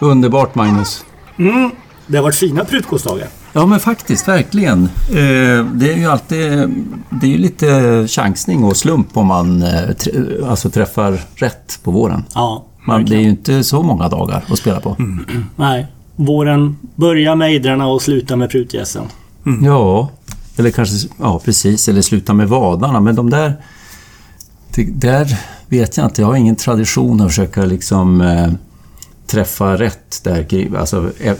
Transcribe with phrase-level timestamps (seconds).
[0.00, 1.04] Underbart Magnus.
[1.38, 1.70] Mm.
[2.06, 3.28] Det har varit fina prutkostdagar.
[3.52, 4.84] Ja men faktiskt, verkligen.
[5.08, 6.40] Eh, det är ju alltid
[7.10, 9.90] det är ju lite chansning och slump om man eh,
[10.48, 12.24] alltså träffar rätt på våren.
[12.34, 14.96] Ja, man, det är ju inte så många dagar att spela på.
[14.98, 15.44] Mm.
[15.56, 15.86] Nej.
[16.16, 19.04] Våren börjar med Idrarna och slutar med prutgässen.
[19.46, 19.64] Mm.
[19.64, 20.08] Ja,
[20.56, 23.00] eller kanske, ja precis, eller sluta med vadarna.
[23.00, 23.52] Men de där,
[24.74, 25.38] det, där
[25.68, 26.22] vet jag inte.
[26.22, 28.48] Jag har ingen tradition att försöka liksom eh,
[29.28, 31.34] träffa rätt där, alltså eh,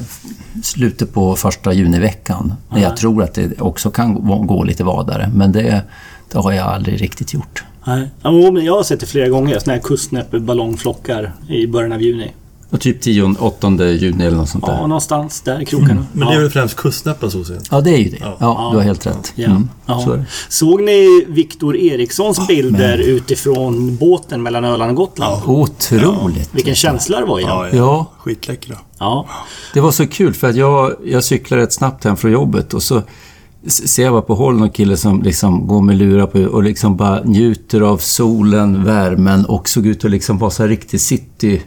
[0.63, 2.55] slutet på första juniveckan.
[2.71, 4.15] När jag tror att det också kan
[4.47, 5.31] gå lite vadare.
[5.35, 5.83] Men det,
[6.33, 7.65] det har jag aldrig riktigt gjort.
[7.85, 8.11] Nej.
[8.65, 12.33] jag har sett det flera gånger, sådana här kustnäppe-ballongflockar i början av juni.
[12.71, 14.73] Och typ 10, 8 juni eller något sånt där?
[14.73, 15.93] Ja, någonstans där i krokarna.
[15.93, 16.05] Mm.
[16.13, 17.69] Men det är väl främst kustnäppen så sett?
[17.71, 18.17] Ja, det är ju det.
[18.21, 19.33] Ja, ja du har helt rätt.
[19.37, 19.69] Mm.
[19.87, 23.07] Så Såg ni Viktor Erikssons bilder men...
[23.07, 25.43] utifrån båten mellan Öland och Gotland?
[25.47, 25.53] Ja.
[25.53, 26.49] Otroligt!
[26.53, 28.07] Vilken känsla det var i ja, ja.
[28.19, 28.77] Skitläckra.
[28.99, 29.27] Ja.
[29.75, 32.83] Det var så kul för att jag, jag cyklade rätt snabbt hem från jobbet och
[32.83, 33.03] så
[33.67, 36.97] ser jag bara på håll någon kille som liksom går med lurar på och liksom
[36.97, 41.63] bara njuter av solen, värmen och såg ut att liksom vara så här riktigt city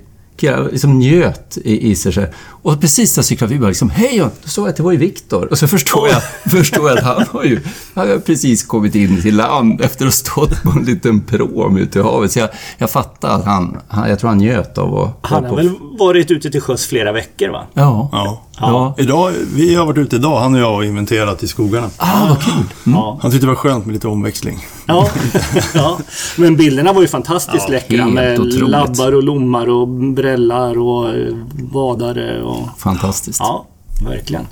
[0.47, 2.27] jag liksom njöt i, i sig.
[2.43, 4.97] Och precis när jag cyklade förbi, liksom, hej, då såg jag att det var ju
[4.97, 5.45] Viktor.
[5.51, 7.59] Och så förstår jag, förstår jag att han har ju
[7.93, 11.77] han har precis kommit in till land efter att ha stått på en liten pråm
[11.77, 12.31] ute i havet.
[12.31, 15.17] Så jag, jag fattar att han, han, jag tror han njöt av att...
[15.21, 17.67] Han har väl varit ute till sjöss flera veckor, va?
[17.73, 18.09] Ja.
[18.11, 18.41] ja.
[18.59, 18.95] Ja.
[18.97, 21.89] Idag, vi har varit ute idag, han och jag, och inventerat i skogarna.
[21.97, 22.53] Ah, vad kul!
[22.53, 22.69] Mm.
[22.83, 23.19] Ja.
[23.21, 24.65] Han tyckte det var skönt med lite omväxling.
[24.85, 25.09] Ja,
[25.73, 25.99] ja.
[26.37, 28.69] men bilderna var ju fantastiskt ja, läckra med otroligt.
[28.69, 31.35] labbar och lommar och brällar och eh,
[31.71, 32.67] vadare och...
[32.77, 33.39] Fantastiskt.
[33.39, 33.65] Ja,
[34.05, 34.47] verkligen.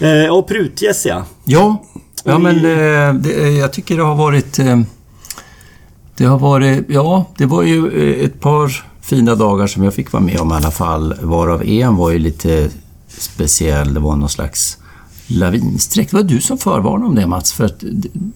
[0.00, 1.24] Eh, och prutgäss ja.
[1.44, 1.84] Ja,
[2.24, 4.58] ja men eh, det, jag tycker det har varit...
[4.58, 4.80] Eh,
[6.16, 6.84] det har varit...
[6.88, 10.52] Ja, det var ju eh, ett par fina dagar som jag fick vara med om
[10.52, 11.14] i alla fall.
[11.22, 12.70] Varav en var ju lite
[13.22, 13.94] speciell.
[13.94, 14.78] Det var någon slags
[15.26, 16.10] lavinsträck.
[16.10, 17.84] Det var du som förvarnade om det Mats, för att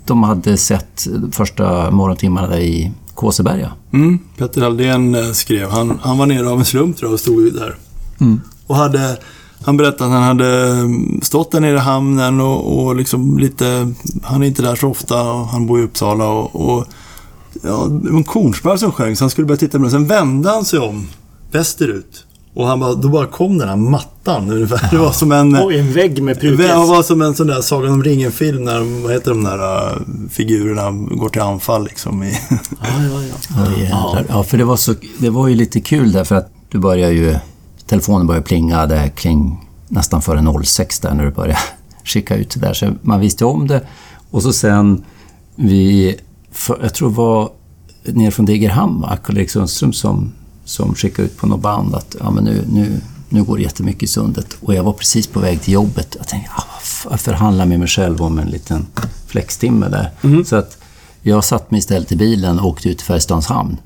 [0.05, 3.73] de hade sett första morgontimmarna där i Kåseberga.
[3.93, 7.21] Mm, Petter Aldén eh, skrev, han, han var nere av en slump tror jag och
[7.21, 7.77] stod där.
[8.21, 8.41] Mm.
[8.67, 9.19] Och hade,
[9.65, 13.93] han berättade att han hade mm, stått där nere i hamnen och, och liksom lite,
[14.23, 16.87] han är inte där så ofta och han bor i Uppsala och, och
[17.63, 19.91] ja, det var en kornsparv som sjöng så han skulle börja titta på den.
[19.91, 21.09] Sen vände han sig om
[21.53, 24.91] västerut och han bara, då bara kom den här mattan ungefär.
[24.91, 25.57] Det var som en...
[25.57, 26.69] Oj, en vägg med prutgäss.
[26.69, 30.03] Det var som en sån där Sagan om ringen-film när, vad heter de där uh,
[30.31, 32.23] figurerna går till anfall liksom.
[32.23, 32.39] I...
[32.51, 33.89] ja, ja, ja.
[33.91, 36.79] Ja, ja, för det var, så, det var ju lite kul där för att du
[36.79, 37.37] började ju...
[37.87, 41.59] Telefonen började plinga där kring nästan före 06 där när du började
[42.05, 42.73] skicka ut det där.
[42.73, 43.81] Så man visste om det.
[44.31, 45.05] Och så sen
[45.57, 46.17] vi...
[46.53, 47.51] För, jag tror det var
[48.05, 49.07] ner från Degerhamn?
[49.23, 50.33] Karl-Erik Sundström som
[50.65, 53.01] som skickade ut på något band att ja, men nu, nu,
[53.33, 54.57] nu går det jättemycket i sundet.
[54.61, 56.17] Och jag var precis på väg till jobbet.
[56.19, 56.51] Jag tänkte,
[57.11, 58.87] jag förhandlar med mig själv om en liten
[59.27, 60.11] flextimme där.
[60.23, 60.45] Mm.
[60.45, 60.79] Så att
[61.23, 63.77] jag satt mig istället i bilen och åkte ut till Färjestads hamn.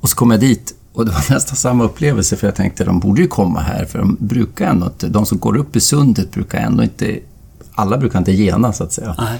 [0.00, 3.00] Och så kom jag dit och det var nästan samma upplevelse för jag tänkte de
[3.00, 6.30] borde ju komma här för de brukar ändå inte, de som går upp i sundet
[6.32, 7.18] brukar ändå inte,
[7.74, 9.14] alla brukar inte gena så att säga.
[9.18, 9.38] Nej.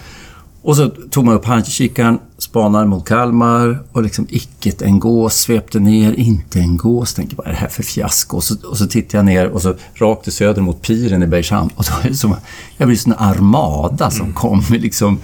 [0.65, 5.81] Och så tog man upp handkikaren, spanade mot Kalmar och liksom icke en gås, svepte
[5.81, 7.15] ner, inte en gås.
[7.15, 8.37] Tänkte vad är det här för fiasko?
[8.37, 11.71] Och så, och så tittade jag ner och så rakt söder mot piren i Bergshamn.
[11.77, 12.37] Och då är det som,
[12.77, 14.35] jag blir som en armada som mm.
[14.35, 15.19] kom med liksom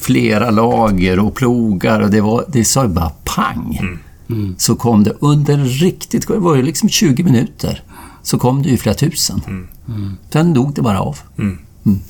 [0.00, 3.78] flera lager och plogar och det, var, det sa ju bara pang.
[3.80, 3.98] Mm.
[4.30, 4.54] Mm.
[4.58, 7.82] Så kom det under riktigt, det var ju liksom 20 minuter,
[8.22, 9.42] så kom det ju flera tusen.
[9.46, 9.68] Mm.
[9.88, 10.16] Mm.
[10.32, 11.18] Sen dog det bara av.
[11.38, 11.58] Mm.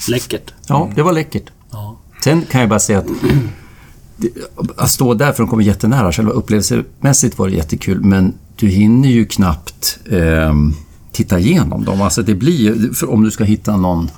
[0.09, 0.55] Läckert.
[0.67, 1.51] Ja, det var läckert.
[1.71, 2.00] Ja.
[2.25, 3.07] Sen kan jag bara säga att
[4.77, 9.09] att stå där, för de kommer jättenära, själva upplevelsemässigt var det jättekul, men du hinner
[9.09, 10.55] ju knappt eh,
[11.13, 12.03] titta igenom dem.
[12.03, 14.11] Alltså det blir om du ska hitta någon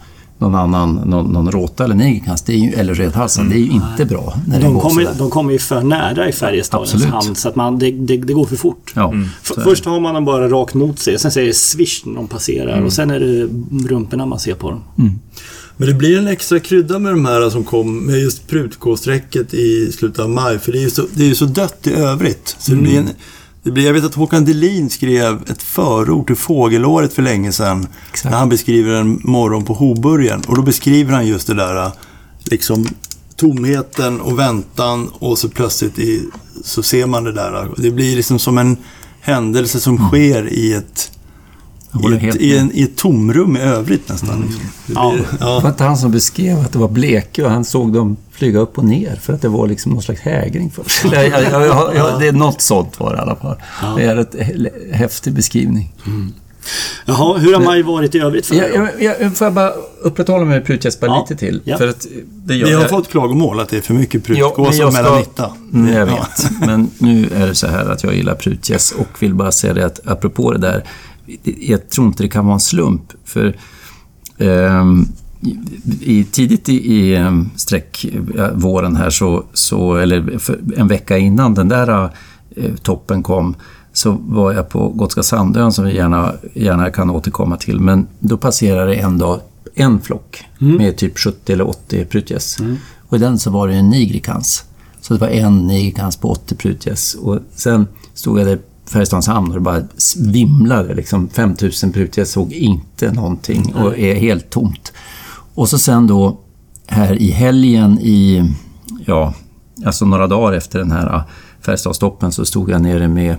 [0.42, 3.82] någon annan, någon, någon råtta eller negerkast, eller rödhalsad, det är ju mm.
[3.90, 4.34] inte bra.
[4.46, 7.90] När de, kommer, de kommer ju för nära i Färjestadens hamn så att man, det,
[7.90, 8.92] det, det går för fort.
[8.96, 9.12] Ja.
[9.12, 9.28] Mm.
[9.42, 12.72] Först har man dem bara rakt mot sig, sen säger det swish när de passerar
[12.72, 12.84] mm.
[12.84, 13.48] och sen är det
[13.88, 14.80] rumporna man ser på dem.
[15.76, 19.92] Men det blir en extra krydda med de här som kom med just prutkåsträcket i
[19.92, 20.58] slutet av maj.
[20.58, 22.56] För det är ju så, det är så dött i övrigt.
[22.58, 22.84] Så mm.
[22.84, 23.10] det blir en,
[23.62, 27.86] det blir, jag vet att Håkan Delin skrev ett förord till Fågelåret för länge sedan.
[28.10, 28.30] Exakt.
[28.30, 30.40] När han beskriver en morgon på Hoburgen.
[30.46, 31.90] Och då beskriver han just det där
[32.44, 32.86] liksom
[33.36, 36.28] tomheten och väntan och så plötsligt i,
[36.64, 37.70] så ser man det där.
[37.76, 38.76] Det blir liksom som en
[39.20, 40.08] händelse som mm.
[40.08, 41.10] sker i ett
[42.22, 44.30] i ett, i, en, I ett tomrum i övrigt nästan.
[44.30, 44.42] Mm.
[44.42, 44.64] Liksom.
[44.86, 45.12] Det, ja.
[45.12, 45.56] Blir, ja.
[45.56, 48.58] det var inte han som beskrev att det var bleke och han såg dem flyga
[48.58, 51.10] upp och ner för att det var liksom någon slags hägring först.
[51.10, 53.56] det, jag, jag, jag, det är något sånt var det i alla fall.
[53.96, 55.94] Det är en häftig beskrivning.
[56.06, 56.32] Mm.
[57.04, 58.90] Jaha, hur har maj varit i övrigt för dig?
[58.98, 59.72] Jag, jag, får jag bara
[60.02, 61.20] upprätthålla mig med prutgäspa ja.
[61.20, 61.60] lite till?
[61.64, 61.78] Ja.
[61.78, 62.90] För att det gör, Vi har jag...
[62.90, 65.50] fått klagomål att det är för mycket prutgås ja, mellan nytta.
[65.72, 66.50] Mm, jag vet.
[66.66, 69.86] men nu är det så här att jag gillar prutgäss och vill bara säga det
[69.86, 70.84] att apropå det där.
[71.60, 73.12] Jag tror inte det kan vara en slump.
[73.24, 73.56] För
[74.38, 75.08] um,
[76.00, 78.06] i, tidigt i, i ehm, sträck,
[78.54, 80.38] våren här så, så eller
[80.76, 82.10] en vecka innan den där
[82.56, 83.54] eh, toppen kom
[83.92, 87.80] så var jag på Gotska Sandön som vi gärna, gärna kan återkomma till.
[87.80, 89.40] Men då passerade en dag
[89.74, 90.76] en flock mm.
[90.76, 92.60] med typ 70 eller 80 prutgäss.
[92.60, 92.76] Mm.
[93.08, 94.64] Och i den så var det en nigrikans.
[95.00, 97.14] Så det var en nigrikans på 80 prutgäss.
[97.14, 99.82] Och sen stod jag där Färjestads hamn och det bara
[100.16, 100.94] vimlade.
[100.94, 104.92] Liksom 5000 prutgäss såg inte någonting och är helt tomt.
[105.54, 106.40] Och så sen då
[106.86, 108.50] här i helgen i,
[109.06, 109.34] ja,
[109.86, 111.22] alltså några dagar efter den här
[111.60, 113.36] Färjestadstoppen så stod jag nere med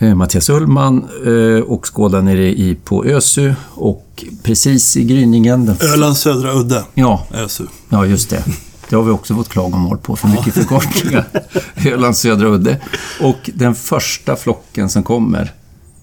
[0.00, 5.76] Eh, Mattias Ullman eh, och skådade nere i, på Ösö och precis i gryningen...
[5.94, 6.84] Ölands södra udde.
[6.94, 7.26] Ja.
[7.34, 7.64] Ösö.
[7.88, 8.44] Ja, just det.
[8.90, 11.24] Det har vi också fått klagomål på, för mycket förkortningar.
[11.86, 12.80] Ölands södra udde.
[13.20, 15.52] Och den första flocken som kommer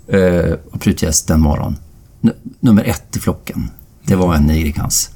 [0.08, 1.76] eh, av prutgäst den morgon,
[2.60, 3.70] nummer ett i flocken,
[4.04, 5.10] det var en nigrikans.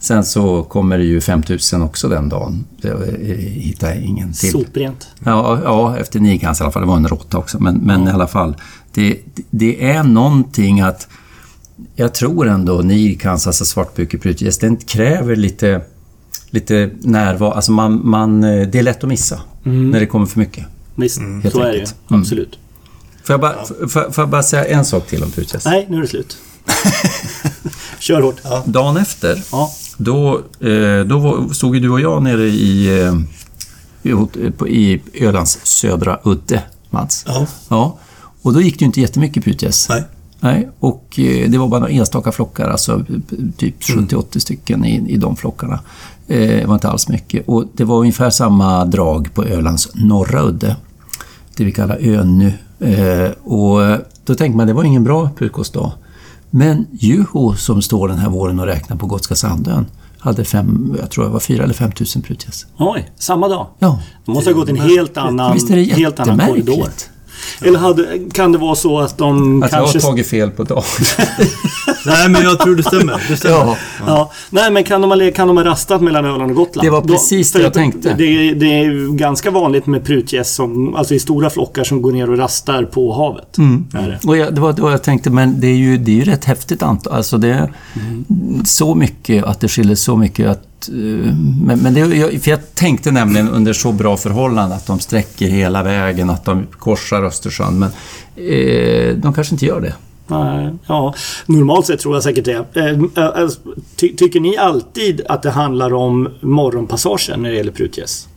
[0.00, 2.64] Sen så kommer det ju 5000 också den dagen.
[2.82, 4.50] Det eh, hittar jag ingen till.
[4.50, 5.08] Soprent.
[5.24, 6.82] Ja, ja efter Nigans i alla fall.
[6.82, 7.62] Det var en råtta också.
[7.62, 8.10] Men, men ja.
[8.10, 8.56] i alla fall.
[8.92, 9.18] Det,
[9.50, 11.08] det är någonting att...
[11.94, 15.80] Jag tror ändå Nigans, alltså svartbukeprytgäss, den kräver lite,
[16.50, 17.50] lite närvaro.
[17.50, 19.90] Alltså man, man, det är lätt att missa mm.
[19.90, 20.66] när det kommer för mycket.
[20.94, 21.50] Visst, mm.
[21.50, 21.86] så är det ju.
[22.08, 22.20] Mm.
[22.20, 22.58] Absolut.
[23.24, 23.88] Får jag, bara, ja.
[23.88, 25.64] får, får jag bara säga en sak till om prutgäss?
[25.64, 26.38] Nej, nu är det slut.
[27.98, 28.36] Kör hårt.
[28.44, 28.62] Ja.
[28.66, 29.70] Dagen efter ja.
[29.96, 33.00] Då, eh, då stod ju du och jag nere i,
[34.04, 34.12] eh,
[34.66, 37.24] i Ölands södra udde, Mats.
[37.26, 37.46] Ja.
[37.68, 37.98] ja.
[38.42, 39.88] Och då gick det ju inte jättemycket prutgäss.
[39.88, 40.04] Nej.
[40.40, 43.04] Nej, och eh, det var bara några enstaka flockar, alltså
[43.56, 44.24] typ 70-80 mm.
[44.40, 45.80] stycken i, i de flockarna.
[46.26, 47.48] Det var inte alls mycket.
[47.48, 50.76] Och det var ungefär samma drag på Ölands norra udde,
[51.56, 52.52] det vi kallar Önny.
[53.42, 53.80] Och
[54.24, 55.92] då tänkte man, det var ingen bra prutgåsdag.
[56.50, 59.86] Men Juho som står den här våren och räknar på Gotska Sandön
[60.18, 62.66] hade fem, jag tror det var fyra eller fem tusen prutgäss.
[62.76, 63.66] Oj, samma dag?
[63.78, 64.02] Ja.
[64.24, 66.88] De måste ha gått en helt annan, Visst är det helt annan korridor.
[67.60, 69.98] Eller hade, kan det vara så att de att kanske...
[69.98, 70.82] jag har tagit fel på dagen.
[72.06, 73.22] Nej, men jag tror det stämmer.
[73.28, 73.56] Det stämmer.
[73.56, 73.76] Ja.
[74.06, 74.32] ja.
[74.50, 76.86] Nej, men kan de, kan de ha rastat mellan Öland och Gotland?
[76.86, 78.14] Det var precis Då, det jag tänkte.
[78.18, 82.12] Det är, det är ganska vanligt med prutgäss som, alltså i stora flockar som går
[82.12, 83.58] ner och rastar på havet.
[83.58, 83.86] Mm.
[83.90, 84.28] Det.
[84.28, 86.44] Och jag, det var då jag tänkte, men det är ju, det är ju rätt
[86.44, 87.12] häftigt antal.
[87.12, 88.64] Alltså det är mm.
[88.64, 91.34] så mycket, att det skiljer så mycket att Eh,
[91.64, 95.82] men, men det, för jag tänkte nämligen under så bra förhållanden att de sträcker hela
[95.82, 97.78] vägen, att de korsar Östersjön.
[97.78, 97.90] Men
[98.36, 99.94] eh, de kanske inte gör det.
[100.26, 101.14] Nej, ja,
[101.46, 102.64] normalt sett tror jag säkert det.
[102.74, 103.48] Eh, eh,
[103.96, 108.28] ty, tycker ni alltid att det handlar om morgonpassagen när det gäller prutgäss?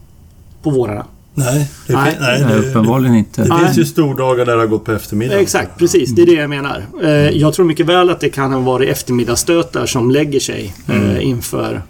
[0.64, 1.06] På vårarna?
[1.36, 3.44] Nej, det, nej, nej, det, uppenbarligen inte.
[3.44, 5.42] Det, det finns ju stordagar där det har gått på eftermiddagen.
[5.42, 6.16] Exakt, precis.
[6.16, 6.86] Det är det jag menar.
[7.32, 11.22] Jag tror mycket väl att det kan ha varit eftermiddagsstötar som lägger sig mm.
[11.22, 11.82] inför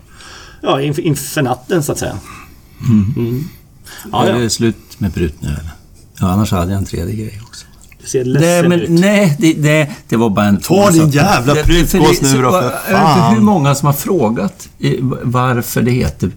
[0.64, 2.18] ja, inför, inför natten så att säga.
[2.90, 3.14] Mm.
[3.18, 3.44] Mm.
[4.12, 4.36] Ja, ja.
[4.36, 5.72] Är det slut med brut nu eller?
[6.20, 7.66] Ja, annars hade jag en tredje grej också.
[8.02, 10.60] Du ser ledsen nej, men, Nej, det, det, det, var bara en...
[10.60, 13.36] Ta din jävla prutgås nu då för fan!
[13.36, 14.70] Hur många som har frågat
[15.22, 16.32] varför det heter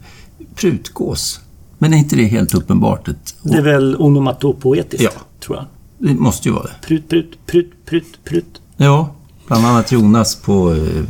[0.54, 1.40] prutgås?
[1.78, 3.08] Men är inte det helt uppenbart?
[3.08, 5.10] Ett Det är väl onomatopoetiskt, ja.
[5.40, 5.66] tror jag.
[5.98, 6.86] Det måste ju vara det.
[6.86, 8.60] Prut, prut, prut, prut, prut.
[8.76, 9.14] Ja,
[9.46, 11.04] bland annat Jonas på eh,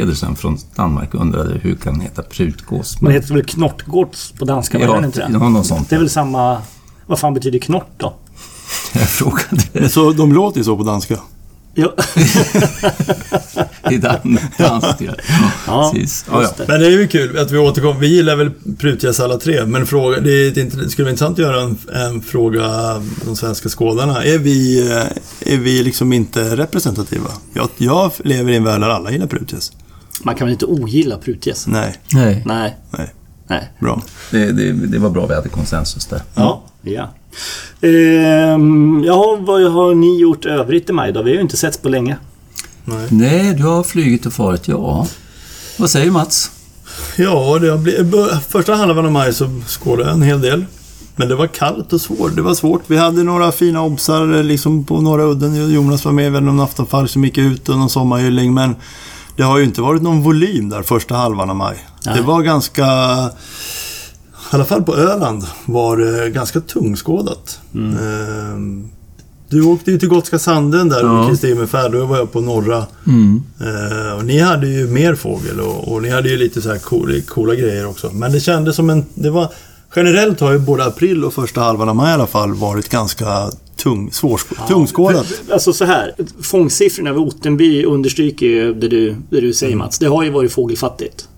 [0.00, 3.00] Pedersen från Danmark undrade hur kan den heta prutgås?
[3.00, 4.80] Men det heter väl knortgårds på danska?
[4.80, 5.90] Ja, det inte något sånt.
[5.90, 6.62] Det är väl samma...
[7.06, 8.14] Vad fan betyder knort då?
[8.92, 9.88] Jag frågade.
[9.88, 11.18] Så de låter ju så på danska?
[11.74, 11.94] Ja.
[13.90, 15.12] I dan dansk ja.
[15.66, 16.24] ja, precis.
[16.30, 16.64] Ja, ja.
[16.68, 18.00] Men det är ju kul att vi återkommer.
[18.00, 21.44] Vi gillar väl prutgäss alla tre, men fråga, det, är det skulle vara intressant att
[21.44, 22.68] göra en, en fråga
[23.24, 24.24] de svenska skådarna.
[24.24, 27.30] Är vi, eh, är vi liksom inte representativa?
[27.52, 29.72] Jag, jag lever i en värld där alla gillar prutgäss.
[30.22, 31.66] Man kan väl inte ogilla prutgäss?
[31.66, 31.96] Nej.
[32.12, 32.42] Nej.
[32.46, 32.76] Nej.
[32.90, 33.12] Nej.
[33.48, 33.72] Nej.
[33.80, 34.02] Bra.
[34.30, 36.22] Det, det, det, var bra vi hade konsensus där.
[36.34, 36.62] Ja.
[36.82, 37.08] ja.
[37.80, 41.22] Ehm, ja, vad har ni gjort övrigt i maj då?
[41.22, 42.16] Vi har ju inte setts på länge.
[42.84, 43.08] Nej.
[43.10, 45.06] Nej, du har flugit och farit, ja.
[45.78, 46.50] Vad säger Mats?
[47.16, 48.14] Ja, det har blivit,
[48.48, 50.64] första halvan av maj så skådade jag en hel del.
[51.16, 52.36] Men det var kallt och svårt.
[52.36, 52.82] Det var svårt.
[52.86, 55.72] Vi hade några fina obsar liksom på Norra udden.
[55.72, 58.54] Jonas var med, väl någon aftonfall som gick ut och någon sommarhylling.
[58.54, 58.74] Men
[59.36, 61.76] det har ju inte varit någon volym där första halvan av maj.
[62.06, 62.14] Nej.
[62.16, 62.84] Det var ganska...
[64.52, 67.60] I alla fall på Öland var det ganska tungskådat.
[67.74, 67.98] Mm.
[67.98, 68.88] Ehm,
[69.48, 71.12] Du åkte ju till Gotska Sanden där Ja.
[71.12, 71.92] med Kristin med färd.
[71.92, 72.86] Då var jag på norra.
[73.06, 73.42] Mm.
[73.60, 76.78] Eh, och ni hade ju mer fågel och, och ni hade ju lite så här
[76.78, 78.10] cool, coola grejer också.
[78.12, 79.04] Men det kändes som en...
[79.14, 79.48] Det var,
[79.96, 83.50] generellt har ju både april och första halvan av maj i alla fall varit ganska
[83.76, 85.26] tung, svår, tungskådat.
[85.50, 89.98] Alltså så här, fångstsiffrorna vid Ottenby understryker ju det du, det du säger Mats.
[89.98, 91.28] Det har ju varit fågelfattigt.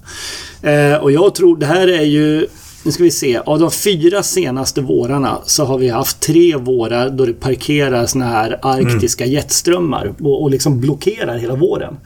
[0.63, 2.47] Eh, och jag tror, det här är ju...
[2.85, 3.39] Nu ska vi se.
[3.39, 8.25] Av de fyra senaste vårarna så har vi haft tre vårar då det parkerar såna
[8.25, 11.97] här arktiska jetströmmar och, och liksom blockerar hela våren.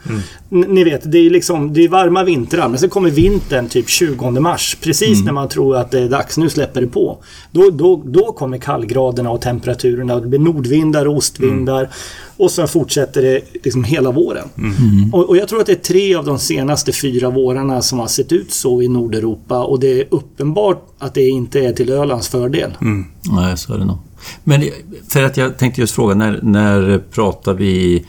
[0.51, 3.89] N- Ni vet, det är liksom det är varma vintrar men sen kommer vintern typ
[3.89, 4.77] 20 mars.
[4.81, 7.17] Precis när man tror att det är dags, nu släpper det på.
[7.51, 11.89] Då, då, då kommer kallgraderna och temperaturerna det blir nordvindar och ostvindar.
[12.37, 14.47] Och sen fortsätter det liksom hela våren.
[15.11, 18.07] Och, och jag tror att det är tre av de senaste fyra vårarna som har
[18.07, 22.27] sett ut så i Nordeuropa och det är uppenbart att det inte är till Ölands
[22.27, 22.71] fördel.
[23.31, 23.97] Nej, så är det nog.
[24.43, 24.63] Men
[25.07, 28.05] för att jag tänkte just fråga, när, när pratar vi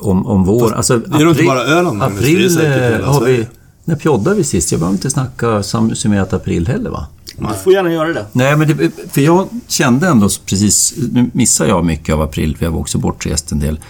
[0.00, 0.74] om, om vår...
[0.74, 3.24] Alltså, det är nog inte bara Öland, Magnus, det är April säkert eh, hela har
[3.24, 3.46] vi...
[3.84, 4.72] När pjoddade vi sist?
[4.72, 7.06] Jag behöver inte snacka summerat april heller va?
[7.38, 8.26] Du får gärna göra det.
[8.32, 10.94] Nej, men det, för jag kände ändå precis...
[11.12, 13.80] Nu missade jag mycket av april, för jag var också bortrest en del.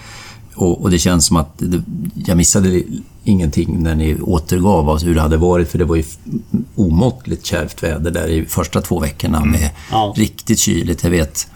[0.55, 1.81] Och, och det känns som att det,
[2.25, 2.83] jag missade
[3.23, 6.03] ingenting när ni återgav oss hur det hade varit, för det var ju
[6.75, 10.13] omåttligt kärvt väder där i första två veckorna med Ja.
[10.17, 11.03] riktigt kyligt.
[11.03, 11.47] Jag vet,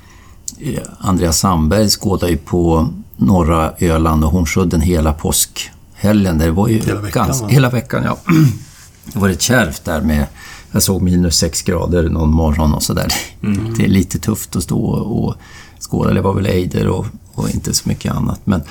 [0.60, 6.38] eh, Andreas Sandberg skådade ju på norra Öland och Hornsudden hela påskhelgen.
[6.38, 7.48] Det var ju Hela veckan, gans- va?
[7.48, 8.17] hela veckan, ja.
[9.13, 10.25] Det var rätt kärvt där med...
[10.71, 13.07] Jag såg minus sex grader någon morgon och sådär.
[13.43, 13.74] Mm.
[13.77, 15.36] Det är lite tufft att stå och
[15.79, 16.13] skåda.
[16.13, 18.41] Det var väl ejder och, och inte så mycket annat.
[18.43, 18.62] Men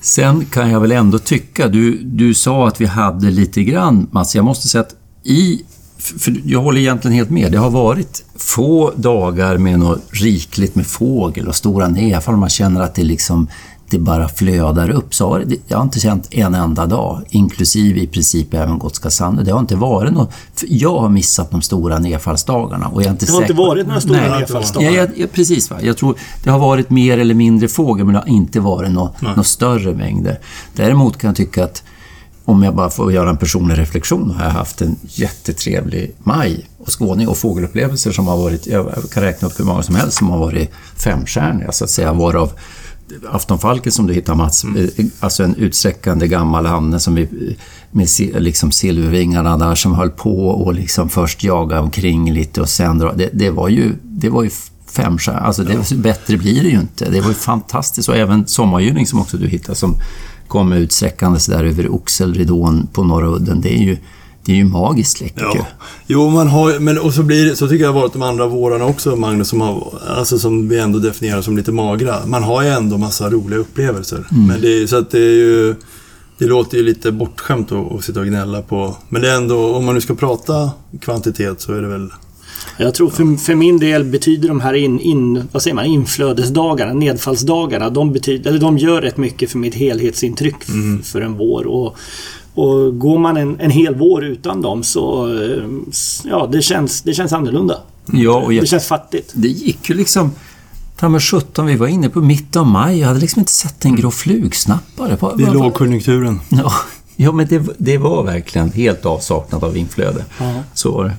[0.00, 1.68] sen kan jag väl ändå tycka...
[1.68, 4.34] Du, du sa att vi hade lite grann, Mats.
[4.34, 4.94] Jag måste säga att
[5.24, 5.62] i...
[5.98, 7.52] För jag håller egentligen helt med.
[7.52, 12.36] Det har varit få dagar med något rikligt med fågel och stora nedfall.
[12.36, 13.48] Man känner att det liksom
[13.90, 15.14] det bara flödar upp.
[15.14, 19.42] Så har jag har inte känt en enda dag, inklusive i princip även Gotska Sandö.
[19.42, 20.32] Det har inte varit något...
[20.68, 22.88] Jag har missat de stora nedfallsdagarna.
[22.88, 24.40] Och jag är inte Det har inte säker varit några stora Nej.
[24.40, 24.90] nedfallsdagar.
[24.90, 25.70] Ja, jag, ja, precis.
[25.70, 25.76] Va?
[25.82, 29.34] Jag tror det har varit mer eller mindre fågel, men det har inte varit några
[29.36, 30.38] nå större mängder.
[30.76, 31.82] Däremot kan jag tycka att
[32.44, 36.98] om jag bara får göra en personlig reflektion har jag haft en jättetrevlig maj och
[36.98, 40.30] skåning och fågelupplevelser som har varit, jag kan räkna upp hur många som helst, som
[40.30, 42.52] har varit femstjärniga så att säga, varav
[43.30, 47.56] Aftonfalken som du hittar Mats, eh, alltså en utsträckande gammal hanne som vi,
[47.90, 52.68] med si- liksom silvervingarna där som höll på och liksom först jaga omkring lite och
[52.68, 53.12] sen dra.
[53.12, 54.50] Det, det var ju, det var ju
[54.86, 55.40] fem stjärnor.
[55.40, 57.10] Alltså det, bättre blir det ju inte.
[57.10, 59.94] Det var ju fantastiskt och även sommargylling som också du hittade som
[60.48, 63.60] kom med utsträckandes där över oxelridån på Norra udden.
[63.60, 63.96] Det är ju,
[64.44, 65.42] det är ju magiskt läckert.
[65.54, 65.66] Ja.
[66.06, 69.16] Jo, man har men och så blir så tycker jag varit de andra vårarna också,
[69.16, 72.26] Magnus, som, har, alltså, som vi ändå definierar som lite magra.
[72.26, 74.24] Man har ju ändå massa roliga upplevelser.
[74.48, 75.74] Men det, så att det är ju...
[76.38, 78.96] Det låter ju lite bortskämt att, att sitta och gnälla på.
[79.08, 80.70] Men det är ändå, om man nu ska prata
[81.00, 82.10] kvantitet så är det väl...
[82.78, 86.92] Jag tror för, för min del betyder de här in, in, vad säger man, inflödesdagarna,
[86.92, 91.02] nedfallsdagarna, de, betyder, eller de gör rätt mycket för mitt helhetsintryck Mm.
[91.02, 91.66] för en vår.
[91.66, 91.96] Och,
[92.60, 95.64] och går man en, en hel vår utan dem så eh,
[96.24, 97.78] ja, det känns, det känns annorlunda.
[98.12, 99.32] Ja, och jag, Det känns fattigt.
[99.34, 100.30] det gick ju liksom...
[100.96, 102.98] Ta med 17, vi var inne på mitten av maj.
[103.00, 105.16] Jag hade liksom inte sett en grå flugsnappare.
[105.20, 106.40] Vad- Det är lågkonjunkturen.
[106.48, 106.72] Ja,
[107.16, 110.24] ja men det, det var verkligen helt avsaknad av inflöde.
[110.40, 110.54] Ja.
[110.74, 111.12] Så var det.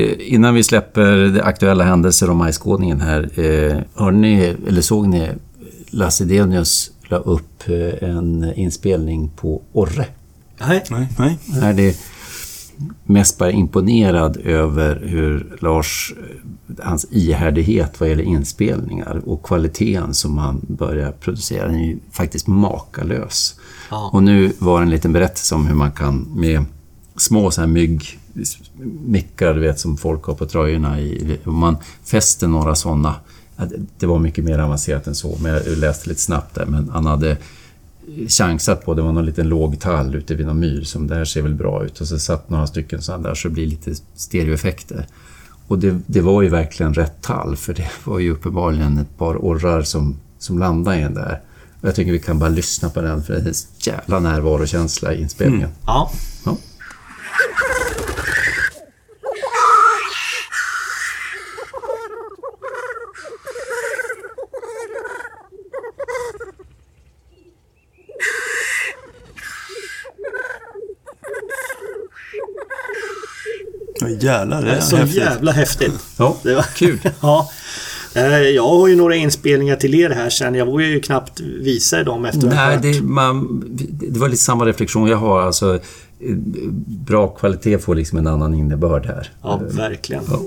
[0.00, 3.30] Eh, Innan vi släpper de aktuella händelser om majskådningen här.
[3.40, 5.28] Eh, hörde ni, eller såg ni
[5.90, 7.62] Lasse Denius la upp
[8.00, 10.06] en inspelning på Orre?
[10.68, 10.84] Nej.
[10.90, 11.38] Nej, nej.
[11.62, 11.96] Är det
[13.04, 16.14] mest bara imponerad över hur Lars,
[16.82, 21.66] hans ihärdighet vad gäller inspelningar och kvaliteten som han börjar producera.
[21.66, 23.54] Den är ju faktiskt makalös.
[23.90, 24.10] Ja.
[24.12, 26.64] Och nu var det en liten berättelse om hur man kan med
[27.16, 28.18] små så här mygg
[29.06, 31.00] mickar, du vet, som folk har på tröjorna.
[31.00, 33.14] I, om man fäster några sådana.
[33.98, 36.66] Det var mycket mer avancerat än så, men jag läste lite snabbt där.
[36.66, 37.36] Men han hade
[38.28, 41.24] chansat på, det var någon liten låg tall ute vid någon myr som det här
[41.24, 42.00] ser väl bra ut.
[42.00, 45.06] Och så satt några stycken sådana där så det blir lite stereoeffekter.
[45.66, 49.36] Och det, det var ju verkligen rätt tall för det var ju uppenbarligen ett par
[49.36, 51.40] orrar som, som landade i den där.
[51.80, 55.14] Och jag tycker vi kan bara lyssna på den för det är en jävla närvarokänsla
[55.14, 55.70] i inspelningen.
[55.86, 56.12] Ja.
[56.44, 56.56] Ja.
[56.56, 56.56] Ja,
[74.22, 75.18] jävlar, det Det är är så häftigt.
[75.18, 75.92] jävla häftigt.
[76.16, 76.98] Ja, Det var kul.
[77.20, 77.50] ja.
[78.14, 80.54] Eh, Jag har ju några inspelningar till er här sen.
[80.54, 85.08] Jag vågar ju knappt visa dem efter Nej, det, man, det var lite samma reflektion
[85.08, 85.40] jag har.
[85.42, 85.80] Alltså, eh,
[87.06, 89.30] bra kvalitet får liksom en annan innebörd här.
[89.42, 90.22] Ja, verkligen.
[90.30, 90.40] Ja.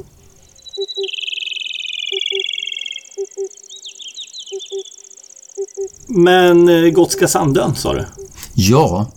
[6.08, 8.06] Men eh, Gotska Sandön sa du?
[8.54, 9.08] Ja,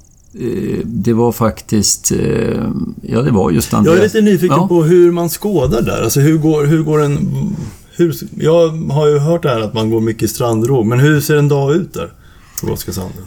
[0.85, 2.13] det var faktiskt...
[2.13, 2.71] eh,
[3.03, 3.99] Ja, det var just Jag Andreas.
[3.99, 4.69] är lite nyfiken Ja.
[4.69, 6.03] på hur man skådar där.
[6.03, 7.19] Alltså hur går, hur går en...
[7.97, 11.37] Hur, jag har ju hört det här att man går mycket strandrov, men hur ser
[11.37, 12.13] en dag ut där?
[12.61, 13.23] På Gotska sanden?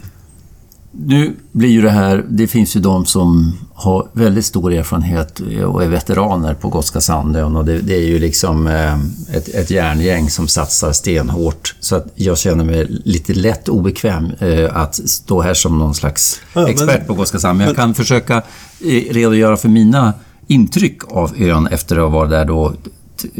[0.94, 2.24] Nu blir ju det här...
[2.28, 7.56] Det finns ju de som har väldigt stor erfarenhet och är veteraner på Gotska Sandön
[7.56, 8.94] och det, det är ju liksom eh,
[9.36, 11.74] ett, ett järngäng som satsar stenhårt.
[11.80, 16.40] Så att jag känner mig lite lätt obekväm eh, att stå här som någon slags
[16.54, 17.58] Ja, men- expert på Gotska Sandön.
[17.58, 18.36] Men jag kan försöka
[18.80, 20.12] eh, redogöra för mina
[20.46, 22.72] intryck av ön efter att ha varit där då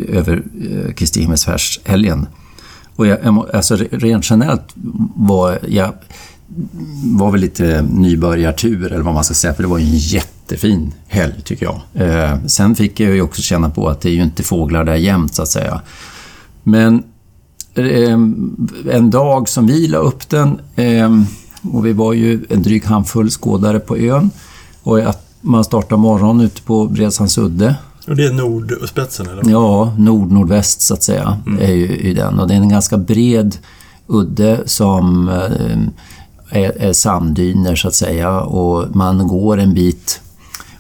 [0.09, 0.43] över
[0.97, 2.27] Kristi himmelsfärdshelgen.
[2.97, 3.19] Och jag,
[3.55, 4.75] alltså re- rent generellt
[5.17, 5.93] var jag
[7.05, 10.95] var väl lite nybörjartur eller vad man ska säga, för det var ju en jättefin
[11.09, 11.81] helg tycker jag.
[11.95, 14.95] Eh, sen fick jag ju också känna på att det är ju inte fåglar där
[14.95, 15.81] jämt så att säga.
[16.63, 17.03] Men
[17.75, 18.19] eh,
[18.91, 21.11] en dag som vi la upp den eh,
[21.73, 24.31] och vi var ju en dryg handfull skådare på ön
[24.83, 27.77] och att man startar morgon ute på Bredsans udde
[28.09, 29.51] Och det är nordspetsen eller?
[29.51, 32.39] Ja, nord-nordväst så att säga är ju i den.
[32.39, 33.57] Och det är en ganska bred
[34.07, 35.79] udde som eh,
[36.53, 40.21] är, är sanddyner så att säga och man går en bit.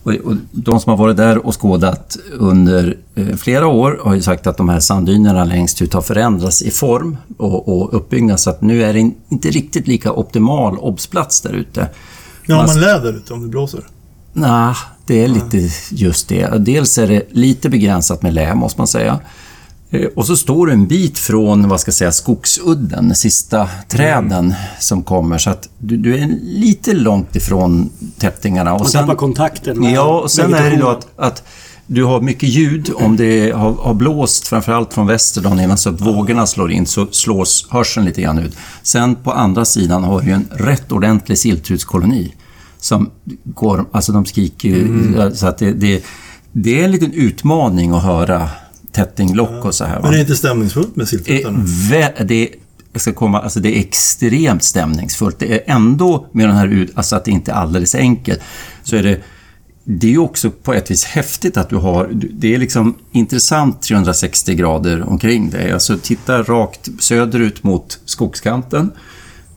[0.04, 0.12] Och,
[0.52, 4.56] de som har varit där och skådat under eh, flera år har ju sagt att
[4.56, 8.82] de här sanddynerna längst ut har förändrats i form och, och uppbyggnad så att nu
[8.84, 11.88] är det in- inte riktigt lika optimal obsplats där ute.
[12.46, 13.86] Ja, Man- man läder ute om det blåser.
[14.32, 14.74] Nej,
[15.06, 16.48] det är lite just det.
[16.58, 19.20] Dels är det lite begränsat med lä, måste man säga.
[19.92, 23.68] Eh, Och så står du en bit från, vad ska jag säga, skogsudden, de sista
[23.88, 25.38] träden som kommer.
[25.38, 28.74] Så att du, du är lite långt ifrån täptingarna.
[28.74, 31.42] Och Man tappar kontakten med Ja, och sen är det då att, att
[31.86, 35.88] du har mycket ljud om det har, har blåst, framförallt från väster dagen innan, så
[35.90, 38.56] att vågorna slår in så slås hörseln lite grann ut.
[38.82, 42.34] Sen på andra sidan har du en rätt ordentlig silthudskoloni
[42.78, 43.10] som
[43.44, 45.34] går, alltså de skriker Mm.
[45.36, 46.04] så att det, det,
[46.52, 48.48] det är en liten utmaning att höra
[48.92, 49.96] tättinglock och så här.
[49.96, 50.02] Va?
[50.02, 51.08] Men det är inte stämningsfullt med
[51.66, 52.48] vä- det,
[52.92, 55.38] jag ska komma, alltså det är extremt stämningsfullt.
[55.38, 58.40] Det är ändå med den här ut, alltså att det inte är alldeles enkelt,
[58.82, 59.20] så är det
[59.84, 63.82] det är ju också på ett vis häftigt att du har, det är liksom intressant
[63.82, 65.72] 360 grader omkring dig.
[65.72, 68.90] Alltså titta rakt söderut mot skogskanten.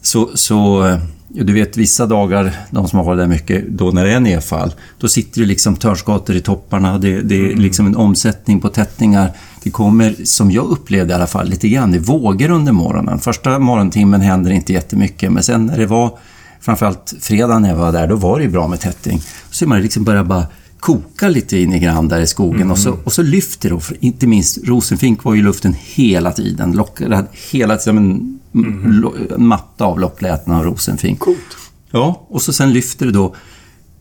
[0.01, 0.97] Så, så eh,
[1.43, 4.73] du vet vissa dagar, de som har varit där mycket, då när det är nedfall,
[4.99, 9.31] då sitter det liksom törnskator i topparna, det, det är liksom en omsättning på tättningar.
[9.63, 13.19] Det kommer, som jag upplevde i alla fall, lite grann, det vågor under morgonen.
[13.19, 16.17] Första morgontimmen händer inte jättemycket, men sen när det var
[16.61, 19.19] framförallt fredag när jag var där, då var det ju bra med tätting.
[19.19, 20.45] Så ser man det liksom börja bara
[20.79, 23.81] koka lite in i grann där i skogen och, så, och så lyfter det.
[23.99, 26.71] Inte minst rosenfink var ju i luften hela tiden.
[26.71, 31.19] Lockade hela tiden, en matta av locklätna och rosenfink.
[31.19, 31.57] Coolt.
[31.91, 33.35] Ja, och så sen lyfter det då.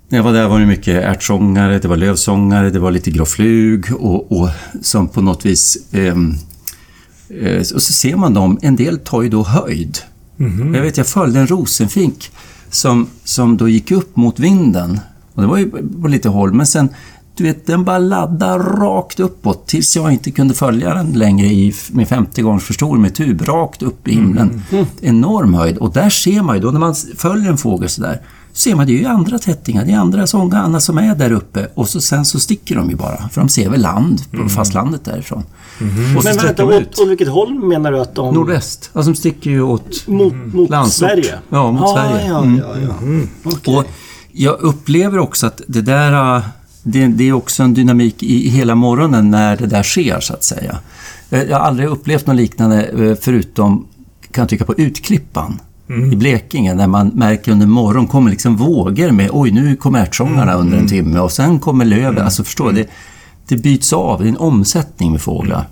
[0.08, 3.92] När jag var där var det mycket ärtsångare, det var lövsångare, det var lite gråflug
[3.98, 4.48] och, och
[4.82, 5.78] som på något vis...
[5.92, 6.34] ehm,
[7.28, 9.98] eh, och så ser man dem, en del tar ju då höjd.
[10.74, 12.30] Jag vet, jag följde en rosenfink
[12.70, 15.00] som, som då gick upp mot vinden.
[15.34, 15.70] Och det var ju
[16.02, 16.88] på lite håll, men sen,
[17.36, 21.74] du vet, den bara laddade rakt uppåt tills jag inte kunde följa den längre i,
[21.90, 24.62] med 50 gångers förstoring med tub, rakt upp i himlen.
[25.00, 25.76] Enorm höjd.
[25.78, 28.20] Och där ser man ju då, när man följer en fågel sådär,
[28.52, 31.32] så ser man det är ju andra tättingar, det är andra sångarna som är där
[31.32, 34.48] uppe och så, sen så sticker de ju bara, för de ser väl land på
[34.48, 35.42] fastlandet därifrån.
[36.16, 38.34] Och så Men vänta, åt, åt vilket håll menar du att de...
[38.34, 38.90] Nordväst.
[38.92, 41.08] Alltså de sticker ju åt Mot, mot Landsort.
[41.10, 41.34] Sverige?
[41.48, 42.26] Ja, mot Sverige.
[42.26, 42.58] Ja, Mm.
[42.58, 42.94] ja, ja.
[43.44, 43.76] Okej.
[43.76, 43.84] Och
[44.32, 46.42] jag upplever också att det där...
[46.86, 50.32] Det, det är också en dynamik i, i hela morgonen när det där sker, så
[50.34, 50.78] att säga.
[51.30, 53.86] Eh, Jag har aldrig upplevt något liknande eh, förutom,
[54.30, 55.60] kan jag tycka, på Utklippan.
[56.12, 60.54] I Blekinge, när man märker under morgonen kommer liksom vågor med oj, nu kommer ärtsångarna
[60.54, 62.24] under en timme och sen kommer löven.
[62.24, 62.82] Alltså förstår du?
[62.82, 62.88] Det,
[63.48, 65.68] det byts av, det är en omsättning med fåglar.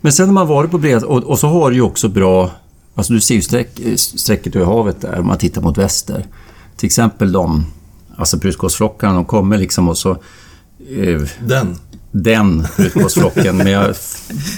[0.00, 2.50] Men sen har man varit på bred och, och så har du ju också bra...
[2.94, 6.26] Alltså du ser ju sträck, strecket över havet där om man tittar mot väster.
[6.76, 7.66] Till exempel de,
[8.18, 10.10] alltså brutkålsflockarna, de kommer liksom och så...
[10.10, 11.76] Eh, Den.
[12.12, 13.94] den brutkålsflocken, men jag,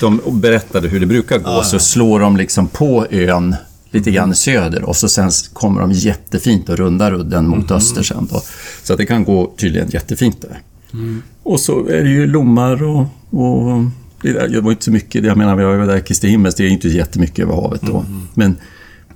[0.01, 3.55] de berättade hur det brukar gå, så slår de liksom på ön
[3.91, 8.29] lite grann söder och så sen kommer de jättefint och rundar udden mot öster sen
[8.31, 8.43] då.
[8.83, 10.61] Så att det kan gå tydligen jättefint där.
[11.43, 13.85] Och så är det ju lommar och, och
[14.23, 15.25] det, det var inte så mycket.
[15.25, 17.99] Jag menar, vi var där Kristi himmels, det är inte jättemycket över havet då.
[17.99, 18.29] Mm.
[18.35, 18.57] Men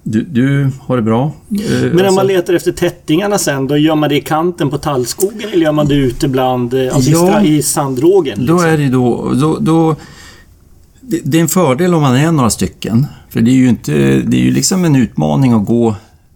[0.06, 1.32] du, du, har det bra?
[1.48, 4.78] Men om alltså, man letar efter tättingarna sen, då gör man det i kanten på
[4.78, 8.38] tallskogen eller gör man det ute bland, alltså ja, i sandrågen?
[8.38, 8.56] Liksom?
[8.56, 9.96] Då är det då, då, då
[11.00, 13.06] det, det, är en fördel om man är några stycken.
[13.28, 13.92] För det är ju inte,
[14.26, 15.94] det är ju liksom en utmaning att gå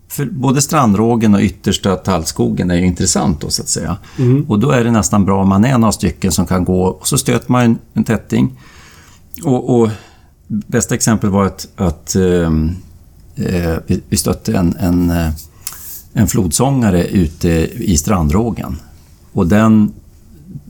[0.08, 3.96] för både strandrågen och yttersta tallskogen är ju intressant då så att säga.
[4.18, 4.44] Mm.
[4.48, 7.08] Och då är det nästan bra om man är några stycken som kan gå och
[7.08, 8.60] så stöter man en, en tätting.
[9.44, 9.88] Och, och
[10.46, 12.50] bästa exempel var att, att eh,
[14.08, 15.30] vi stötte en, en, eh,
[16.12, 17.48] en flodsångare ute
[17.84, 18.76] i strandrågen.
[19.32, 19.92] Och den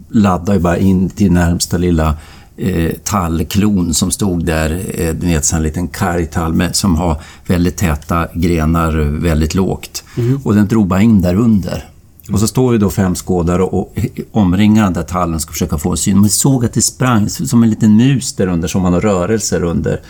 [0.08, 2.16] laddade ju bara in till närmsta lilla
[2.56, 7.76] eh, tallklon som stod där, eh, vet, en liten karg tall med, som har väldigt
[7.76, 10.04] täta grenar väldigt lågt.
[10.16, 10.40] Mm.
[10.44, 11.84] Och den drog bara in där under.
[12.32, 13.96] Och så står ju då fem skådare och, och
[14.32, 16.18] omringar den där tallen ska försöka få en syn.
[16.18, 19.62] Man såg att det sprang som en liten mus där under som man har rörelser
[19.62, 20.00] under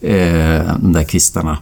[0.00, 1.58] eh, de där kvistarna.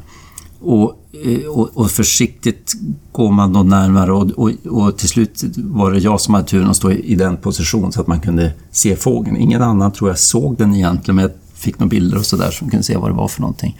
[0.65, 2.73] Och, eh, och, och, försiktigt
[3.13, 6.71] går man då närmare och, och, och, till slut var det jag som hade turen
[6.71, 9.37] att stå i, i den position så att man kunde se fågeln.
[9.37, 12.71] Ingen annan tror jag såg den egentligen men jag fick några bilder och sådär som
[12.71, 13.79] kunde se vad det var för någonting.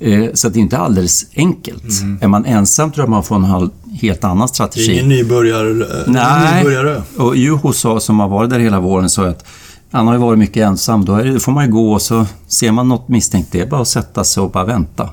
[0.00, 2.00] Eh, så det är inte alldeles enkelt.
[2.02, 2.18] Mm.
[2.20, 4.86] Är man ensam tror jag man får en helt annan strategi.
[4.86, 7.02] Det är ingen nybörjare, Nej, nybörjare.
[7.16, 9.44] och Juho sa, som har varit där hela våren, sa att
[9.90, 11.04] han har ju varit mycket ensam.
[11.04, 13.66] Då, det, då får man ju gå och så ser man något misstänkt, det är
[13.66, 15.08] bara att sätta sig och bara vänta.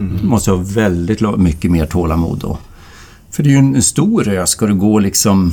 [0.00, 0.18] Mm.
[0.22, 2.58] Du måste ha väldigt mycket mer tålamod då.
[3.30, 4.46] För det är ju en stor ö.
[4.46, 5.52] Ska du gå liksom...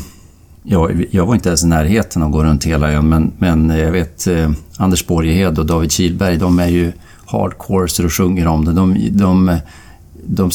[0.63, 3.91] Ja, jag var inte ens i närheten att gå runt hela ön, men, men jag
[3.91, 6.91] vet eh, Anders Borgehed och David Kilberg, de är ju
[7.25, 8.73] hardcore så du sjunger om det.
[8.73, 9.57] De, de,
[10.25, 10.51] de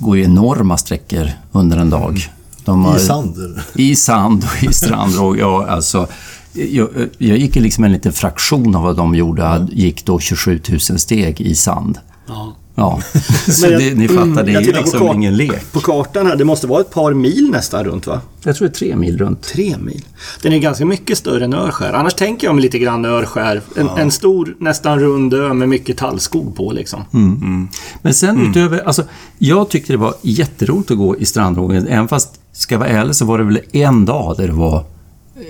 [0.00, 2.28] går ju enorma sträckor under en dag.
[2.66, 3.36] Har, I sand?
[3.74, 5.38] I sand och i strandråg.
[5.38, 6.06] Ja, alltså,
[6.52, 9.42] jag, jag gick liksom en liten fraktion av vad de gjorde.
[9.42, 11.98] Jag gick då 27 000 steg i sand.
[12.26, 12.56] Ja.
[12.78, 13.00] Ja,
[13.48, 15.72] så jag, det, ni fattar, det är ju liksom ingen lek.
[15.72, 18.20] På kartan här, det måste vara ett par mil nästan runt va?
[18.42, 19.42] Jag tror det är tre mil runt.
[19.42, 20.04] Tre mil.
[20.42, 21.92] Den är ganska mycket större än Örskär.
[21.92, 23.62] Annars tänker jag mig lite grann Örskär.
[23.76, 23.98] En, ja.
[23.98, 27.04] en stor, nästan rund ö med mycket tallskog på liksom.
[27.14, 27.36] Mm.
[27.36, 27.68] Mm.
[28.02, 28.50] Men sen mm.
[28.50, 29.04] utöver, alltså
[29.38, 31.86] jag tyckte det var jätteroligt att gå i strandrågen.
[31.88, 34.84] Även fast, ska jag vara ärlig, så var det väl en dag där det var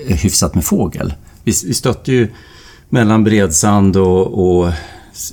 [0.07, 1.15] eh, hyfsat med fågel.
[1.45, 2.29] Vi, vi stötte ju
[2.89, 4.73] mellan Bredsand och, och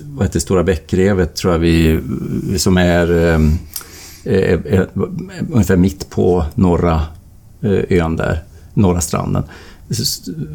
[0.04, 2.00] vad heter Stora bäckrevet tror jag vi,
[2.58, 3.58] som är ehm,
[4.24, 4.88] eh, eh, eh,
[5.52, 7.02] ungefär mitt på norra
[7.62, 8.43] eh, ön där,
[8.74, 9.43] norra stranden.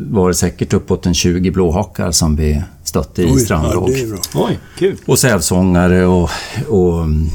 [0.01, 3.91] var det säkert uppåt en 20 blåhakar som vi stötte i strandråg.
[3.91, 4.97] Ja, Oj, kul.
[5.07, 6.31] Och sävsångare och,
[6.69, 7.29] och mm,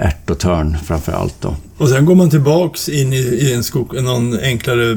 [0.00, 1.34] ärt och törn framför allt.
[1.40, 1.56] Då.
[1.78, 4.96] Och sen går man tillbaks in i, i en skog, någon enklare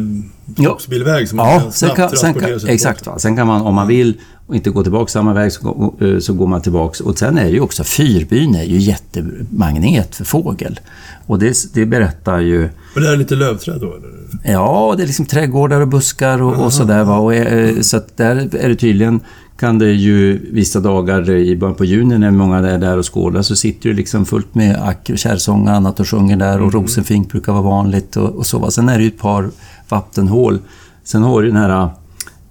[0.58, 3.06] skogsbilväg som man ja, kan snabbt kan, sen kan, Exakt.
[3.06, 3.20] Va?
[3.20, 4.18] Sen kan man, om man vill,
[4.48, 7.00] och inte gå tillbaka samma väg så, eh, så går man tillbaks.
[7.00, 10.80] Och sen är det ju också, fyrbyn är ju jättemagnet för fågel.
[11.26, 12.70] Och det, det berättar ju...
[12.96, 13.88] Och det är lite lövträd då?
[13.88, 14.52] Eller?
[14.54, 17.04] Ja, det är liksom trädgårdar och buskar och, och sådär.
[17.04, 17.18] Va?
[17.18, 19.20] Och, eh, så att där är det tydligen
[19.60, 23.42] kan det ju vissa dagar i början på juni när många är där och skådar
[23.42, 26.82] så sitter det liksom fullt med ack kärrsång och annat och sjunger där och mm.
[26.82, 28.72] rosenfink brukar vara vanligt och, och så.
[28.72, 29.50] Sen är det ju ett par
[29.90, 30.60] vattenhål.
[31.04, 31.90] Sen har du den här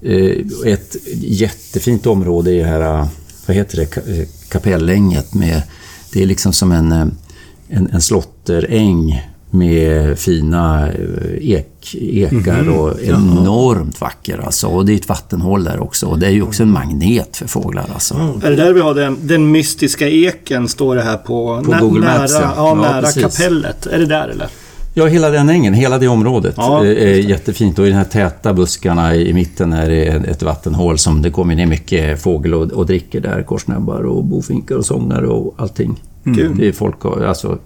[0.03, 3.07] Eh, ett jättefint område i det här,
[3.47, 5.62] vad heter det, eh, kapellänget med,
[6.12, 7.07] det är liksom som en, eh,
[7.68, 10.89] en, en slotteräng med fina
[11.41, 12.69] ek, ekar mm -hmm.
[12.69, 14.67] och enormt vacker alltså.
[14.67, 16.07] Och det är ett vattenhål där också.
[16.07, 18.15] Och det är ju också en magnet för fåglar alltså.
[18.15, 18.41] Mm.
[18.43, 22.01] Är det där vi har den, den mystiska eken, står det här på, på Google
[22.01, 22.33] Maps?
[22.33, 23.87] Nära, ja, ja nära kapellet.
[23.87, 24.49] Är det där eller?
[24.95, 27.79] Ja, hela den ängen, hela det området ja, är jättefint.
[27.79, 31.55] Och i de här täta buskarna i mitten är det ett vattenhål som det kommer
[31.55, 33.43] ner mycket fågel och, och dricker där.
[33.43, 36.01] Korsnäbbar och bofinkar och sångare och allting.
[36.27, 36.59] Mm.
[36.59, 37.59] Det är folk, alltså...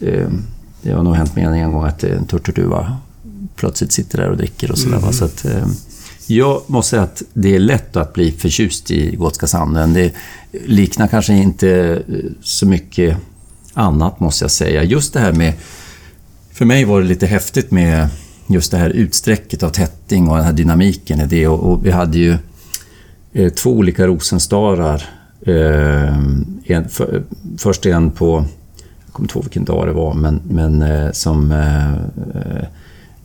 [0.00, 0.28] Eh,
[0.86, 2.96] det har nog hänt mer än en gång att en turturduva
[3.56, 4.98] plötsligt sitter där och dricker och sådär.
[4.98, 5.12] Mm.
[5.12, 5.66] Så att, eh,
[6.26, 9.92] jag måste säga att det är lätt att bli förtjust i Gotska sanden.
[9.92, 10.12] Det
[10.66, 12.02] liknar kanske inte
[12.42, 13.16] så mycket
[13.74, 14.82] annat måste jag säga.
[14.82, 15.52] Just det här med
[16.52, 18.08] för mig var det lite häftigt med
[18.46, 21.48] just det här utsträcket av tätting och den här dynamiken i det.
[21.48, 22.36] Och, och vi hade ju
[23.32, 25.02] eh, två olika rosenstarar.
[25.46, 26.16] Eh,
[26.64, 27.22] en, för,
[27.58, 28.44] först en på,
[29.16, 31.52] kommer inte ihåg vilken dag det var, men, men eh, som...
[31.52, 32.64] Eh,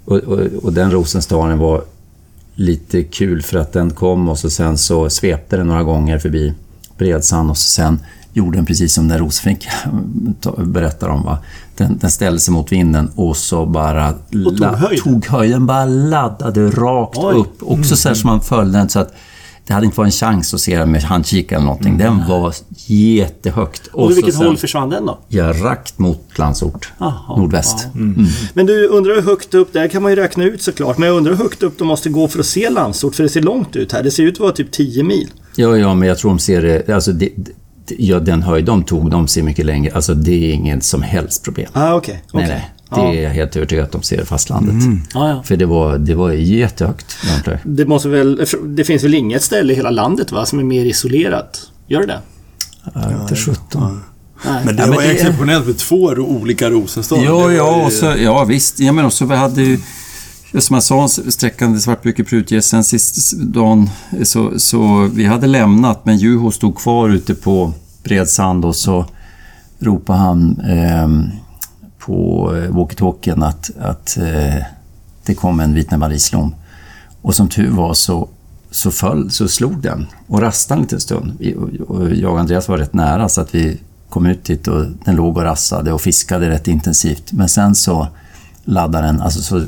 [0.05, 1.83] och, och, och, den rosenstaren var
[2.55, 6.53] lite kul för att den kom och så sen så svepte den några gånger förbi
[6.97, 7.99] Bredsand och så sen
[8.33, 9.67] gjorde den precis som den Rosfink
[10.57, 11.23] berättar om.
[11.23, 11.37] Va?
[11.77, 14.99] Den, den ställde sig mot vinden och så bara och tog, höjd.
[14.99, 15.65] tog höjden.
[15.65, 17.35] bara laddade rakt Oj.
[17.35, 17.63] upp.
[17.63, 17.83] Också mm.
[17.83, 19.13] så här som man följde den så att
[19.71, 21.97] det hade inte varit en chans att se den med handkikare eller någonting.
[21.97, 22.55] Den var
[22.85, 23.87] jättehögt.
[23.87, 25.19] Och, så vilket sen- håll försvann den då?
[25.27, 26.91] Ja, rakt mot Landsort.
[26.97, 27.87] Jaha, Nordväst.
[27.93, 27.99] ja.
[28.53, 31.07] Men du, undrar hur högt upp, det här kan man ju räkna ut såklart, men
[31.07, 33.41] jag undrar hur högt upp de måste gå för att se Landsort, för det ser
[33.41, 34.03] långt ut här.
[34.03, 35.29] Det ser ut att vara typ 10 mil.
[35.55, 36.89] Ja, ja, men jag tror de ser det...
[36.89, 37.29] Alltså det,
[37.97, 39.95] ja, den höjd de tog, de ser mycket längre.
[39.95, 41.69] Alltså det är inget som helst problem.
[41.73, 42.23] Ah, okej.
[42.33, 42.47] Nej, okej.
[42.47, 42.71] nej.
[42.95, 44.75] Det är jag helt övertygad att de ser fastlandet.
[45.13, 45.43] Ja, ja.
[45.43, 47.17] För det var, det var jättehögt.
[47.63, 50.85] Det måste väl, det finns väl inget ställe i hela landet va, som är mer
[50.85, 51.61] isolerat?
[51.87, 52.19] Gör det det?
[52.93, 54.01] Ja, inte 17.
[54.45, 54.61] Nej.
[54.65, 57.15] Men det Ja, men var det- exceptionellt med två olika Rosenstad.
[57.17, 58.79] Ja, ja, ju- och så, ja visst.
[58.79, 59.79] Ja, men också vi hade ju...
[60.51, 63.89] ja, Som jag sa, sträckande Svartbygge Prutgässen sist dagen.
[64.23, 67.73] Så, så vi hade lämnat, men Juho stod kvar ute på
[68.03, 69.05] bred sand och så
[69.79, 71.07] ropade han eh,
[72.05, 74.63] på eh, walkie-talkien att, att eh,
[75.25, 76.55] det kom en vitnemarilslom.
[77.21, 78.27] Och som tur var så,
[78.71, 81.33] så föll, så slog den och rastade en liten stund.
[81.39, 81.55] Vi-
[81.87, 83.77] Och jag och Andreas var rätt nära så att vi
[84.09, 87.31] kom ut dit och den låg och rassade och fiskade rätt intensivt.
[87.31, 88.07] Men sen så
[88.71, 89.67] laddade den, alltså så det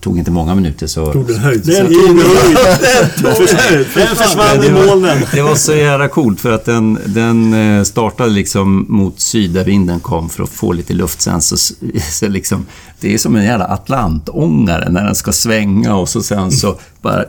[0.00, 1.12] tog inte många minuter så...
[1.12, 1.62] Tog den höjd.
[1.66, 3.86] Den tog höjd.
[3.94, 5.18] Den försvann i det, var, molnen.
[5.32, 9.64] det var så jävla coolt för att den, den eh, startade liksom mot syd där
[9.64, 11.40] vinden kom för att få lite luft sen.
[11.40, 11.56] Så,
[12.10, 12.66] så liksom,
[13.00, 17.24] det är som en jävla atlantångare när den ska svänga och så sen så bara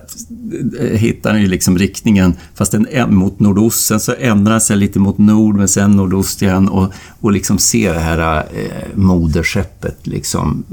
[0.80, 3.86] eh, hittar den ju liksom riktningen fast den är mot nordost.
[3.86, 7.58] Sen så ändrar den sig lite mot nord men sen nordost igen och, och liksom
[7.58, 10.64] ser det här eh, moderskeppet liksom.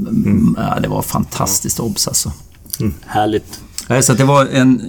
[0.57, 2.33] Ja, det var fantastiskt obs alltså.
[3.07, 3.61] Härligt.
[3.89, 4.81] Nej, så det var en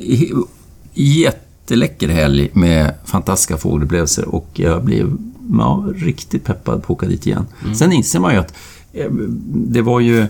[0.93, 5.17] jätteläcker helg med fantastiska fågelupplevelser och jag blev
[5.51, 7.45] ja, riktigt peppad på att åka dit igen.
[7.75, 8.53] Sen inser man ju att
[8.93, 9.11] eh,
[9.53, 10.27] det var ju...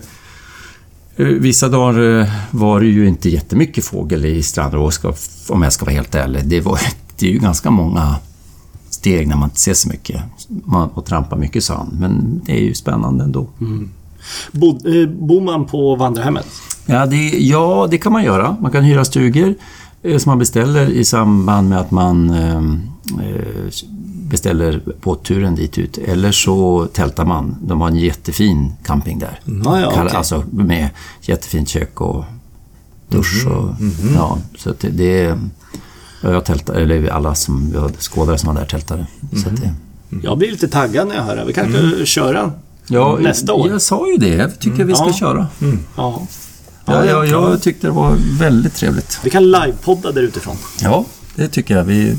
[1.16, 5.00] eh, Vissa dagar eh, var det ju inte jättemycket fågel i Strandrås,
[5.48, 6.48] om jag ska vara helt ärlig.
[6.48, 6.78] Det, var,
[7.18, 8.16] det är ju ganska många
[8.90, 12.64] steg när man inte ser så mycket man, och trampar mycket sand, men det är
[12.64, 13.46] ju spännande ändå.
[14.52, 16.46] Bod, eh, bor man på vandrarhemmet?
[16.86, 18.56] Ja det, ja, det kan man göra.
[18.60, 19.54] Man kan hyra stugor
[20.02, 22.56] eh, som man beställer i samband med att man eh,
[23.26, 23.70] eh,
[24.24, 25.98] beställer båtturen dit ut.
[25.98, 27.56] Eller så tältar man.
[27.62, 29.40] De har en jättefin camping där.
[29.44, 30.16] Ja, Kall- okej.
[30.16, 30.88] Alltså med
[31.20, 32.24] jättefint kök och
[33.08, 33.68] dusch och...
[34.14, 35.38] Ja, så att det, det
[36.20, 39.06] Jag tältar, eller alla som, vi hade skådare som var där tältade.
[39.42, 39.74] Så att det,
[40.22, 41.44] Jag blir lite taggad när jag hör det.
[41.44, 42.52] Vi kanske köra
[42.86, 43.68] ja, nästa år.
[43.70, 44.28] Jag sa ju det.
[44.34, 45.12] Jag tycker vi ska Ja.
[45.12, 45.46] köra.
[45.96, 46.22] Ja.
[46.86, 49.20] Ja, ja, jag tyckte det var väldigt trevligt.
[49.24, 50.56] Vi kan livepodda där utifrån.
[50.82, 52.16] Ja, det tycker jag vi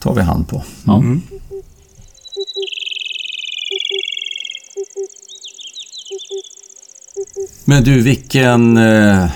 [0.00, 0.62] tar vi hand på.
[0.84, 1.02] Ja.
[7.68, 9.26] Men du, vilken, eh,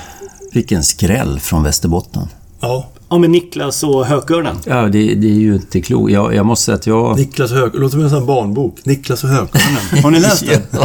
[0.53, 2.29] vilken skräll från Västerbotten.
[2.61, 2.91] Ja.
[3.09, 4.57] Ja, med Niklas och Hökörnen.
[4.67, 6.13] Ja, det, det är ju inte klokt.
[6.13, 7.19] Jag, jag måste säga att jag...
[7.19, 7.75] Niklas Hög...
[7.75, 8.85] Låter som en sån barnbok.
[8.85, 10.03] Niklas och Högkvarnen.
[10.03, 10.63] Har ni läst den?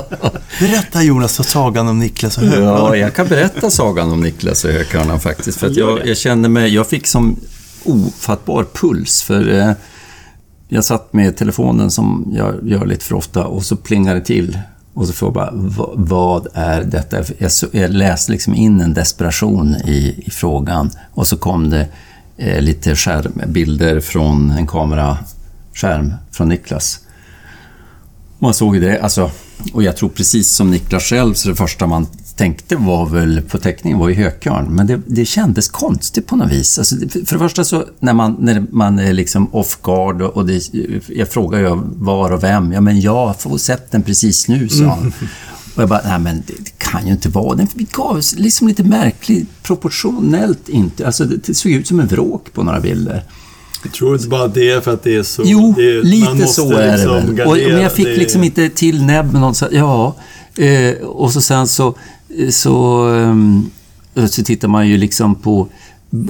[0.59, 2.73] Berätta Jonas sagan om Niklas och Högkvarnen.
[2.73, 5.59] Ja, jag kan berätta sagan om Niklas och Hökarna faktiskt.
[5.59, 6.73] För att jag, jag kände mig...
[6.73, 7.39] Jag fick som
[7.83, 9.21] ofattbar puls.
[9.21, 9.71] För eh,
[10.67, 14.59] jag satt med telefonen som jag gör lite för ofta och så plingade det till.
[14.95, 15.49] Och så får jag bara,
[15.95, 17.17] vad är detta?
[17.37, 20.91] Jag, så- jag läste liksom in en desperation i, i frågan.
[21.13, 21.87] Och så kom det
[22.37, 26.99] eh, lite skärm, bilder från en kameraskärm från Niklas.
[28.39, 29.31] Man såg ju det, alltså,
[29.73, 33.57] och jag tror precis som Niklas själv, så det första man tänkte var väl på
[33.57, 34.65] teckningen var ju hökörn.
[34.69, 36.77] Men det, det kändes konstigt på något vis.
[36.79, 40.37] Alltså, det- för det första så när man, när man är liksom off guard och,
[40.37, 40.61] och det,
[41.07, 42.73] jag frågar ju var och vem.
[42.73, 45.13] Ja, men jag har sett den precis nu, sa han.
[45.75, 47.55] Och jag bara, nej men det, det kan ju inte vara.
[47.55, 51.05] Den gav liksom lite märkligt, proportionellt inte.
[51.05, 53.23] Alltså det, det såg ut som en vråk på några bilder.
[53.83, 55.41] Jag tror inte bara det för att det är så...
[55.45, 57.47] Jo, det lite så är det liksom väl.
[57.47, 59.55] Och, men jag fick Det liksom inte till näbb med någon.
[59.55, 60.15] Så, ja,
[60.57, 61.95] eh, och så sen så,
[62.49, 63.71] så, ehm,
[64.27, 65.67] så tittar man ju liksom på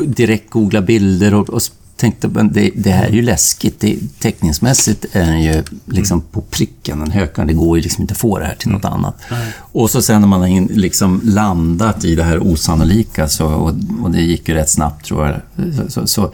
[0.05, 1.61] direkt googla bilder och, och
[1.97, 3.79] tänkte men det, det här är ju läskigt.
[3.79, 7.47] Det, teckningsmässigt är den ju liksom på pricken, den hökaren.
[7.47, 9.21] Det går ju liksom inte att få det här till något annat.
[9.57, 13.73] Och så sen när man har in, liksom landat i det här osannolika så, och,
[14.01, 15.41] och det gick ju rätt snabbt tror jag.
[15.75, 16.33] Så, så, så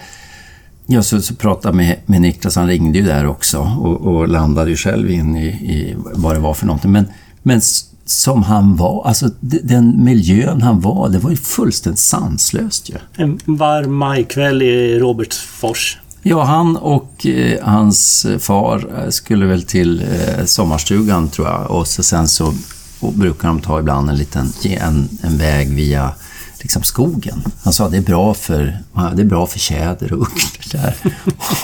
[0.85, 4.69] Ja, så, så pratade med, med Niklas, han ringde ju där också och, och landade
[4.69, 6.91] ju själv in i, i vad det var för någonting.
[6.91, 7.05] Men,
[7.43, 7.61] men
[8.05, 12.95] som han var, alltså den miljön han var, det var ju fullständigt sanslöst ju.
[13.15, 15.97] En varm majkväll i Robertsfors.
[16.23, 21.87] Ja, han och eh, hans far eh, skulle väl till eh, sommarstugan tror jag och
[21.87, 22.53] så sen så
[22.99, 26.11] och brukar de ta ibland en liten en, en väg via
[26.59, 27.43] liksom skogen.
[27.63, 28.77] Han sa det är bra för,
[29.15, 30.71] det är bra för tjäder och ugglor.
[30.71, 30.95] där.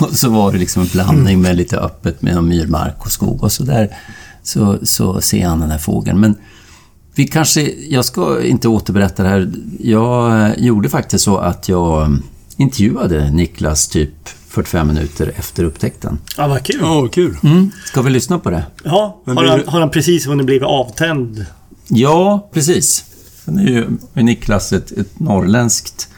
[0.00, 3.52] Och så var det liksom en blandning med lite öppet med myrmark och skog och
[3.52, 3.96] så där.
[4.48, 6.20] Så, så ser han den här fågeln.
[6.20, 6.36] Men
[7.14, 9.52] vi kanske, jag ska inte återberätta det här.
[9.80, 12.18] Jag gjorde faktiskt så att jag
[12.56, 16.18] intervjuade Niklas typ 45 minuter efter upptäckten.
[16.36, 16.78] Ja, vad kul.
[16.80, 17.36] Ja, kul.
[17.42, 17.70] Mm.
[17.84, 18.66] Ska vi lyssna på det?
[18.84, 21.46] Ja, har han, har han precis hunnit blivit avtänd?
[21.88, 23.04] Ja, precis.
[23.44, 26.08] Sen är ju Niklas ett, ett norrländskt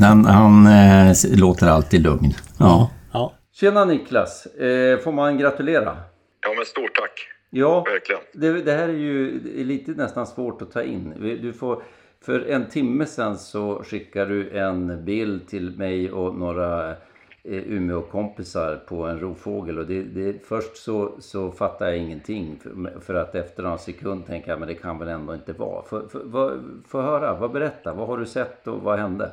[0.00, 2.34] han, han eh, låter alltid lugn.
[2.58, 2.90] Ja.
[3.12, 3.32] Ja.
[3.60, 4.46] Tjena Niklas!
[4.46, 5.96] Eh, får man gratulera?
[6.40, 7.28] Ja, men stort tack.
[7.50, 8.22] Ja, Verkligen.
[8.32, 11.14] det, det här är ju lite nästan svårt att ta in.
[11.42, 11.82] Du får,
[12.24, 16.96] för en timme sedan så skickar du en bild till mig och några eh,
[17.44, 23.14] Umeå-kompisar på en rovfågel och det, det, först så, så fattar jag ingenting för, för
[23.14, 25.82] att efter några sekund tänker jag men det kan väl ändå inte vara.
[25.82, 29.32] Få för, för, för höra, vad berätta, vad har du sett och vad hände?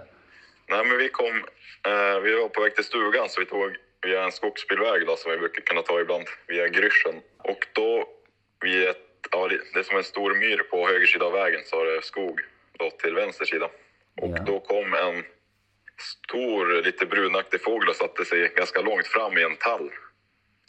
[0.69, 1.43] Nej, men vi kom...
[1.87, 3.59] Eh, vi var på väg till stugan så vi tog
[4.05, 7.21] via en skogsbilväg då, som vi brukar kunna ta ibland, via Gryschen.
[7.37, 8.09] Och då,
[8.61, 8.97] vid ett,
[9.31, 12.01] ja, det är som en stor myr på höger sida av vägen så har det
[12.01, 12.41] skog
[12.79, 13.65] då till vänster sida.
[14.21, 14.43] Och Ja.
[14.43, 15.23] då kom en
[15.97, 19.91] stor, lite brunaktig fågel och satte sig ganska långt fram i en tall.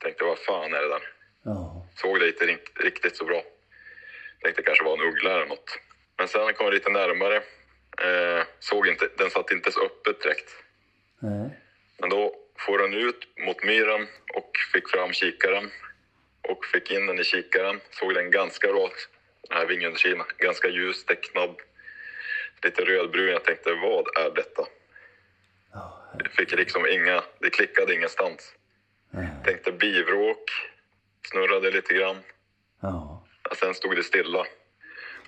[0.02, 1.02] Tänkte, vad fan är det där?
[1.44, 3.42] Ja, Såg det inte rikt- riktigt så bra.
[4.42, 5.78] Tänkte kanske var en uggla eller något.
[6.18, 7.36] Men sen kom jag lite närmare.
[8.02, 10.50] Eh, såg inte, den satt inte så öppet direkt.
[11.20, 11.50] nej.
[11.98, 15.70] Men då får den ut mot myren och fick fram kikaren.
[16.48, 17.80] Och fick in den i kikaren.
[17.90, 18.92] Såg den ganska rak,
[19.48, 20.26] den här vingundersidan.
[20.38, 21.56] Ganska ljus, tecknad.
[22.62, 23.28] Lite rödbrun.
[23.32, 24.62] Jag tänkte, vad är detta?
[26.18, 28.54] Jag fick liksom inga, det klickade ingenstans.
[29.10, 29.28] nej.
[29.44, 30.50] Tänkte bivråk.
[31.30, 32.16] Snurrade lite grann.
[32.82, 34.46] ja, Ja, Sen stod det stilla.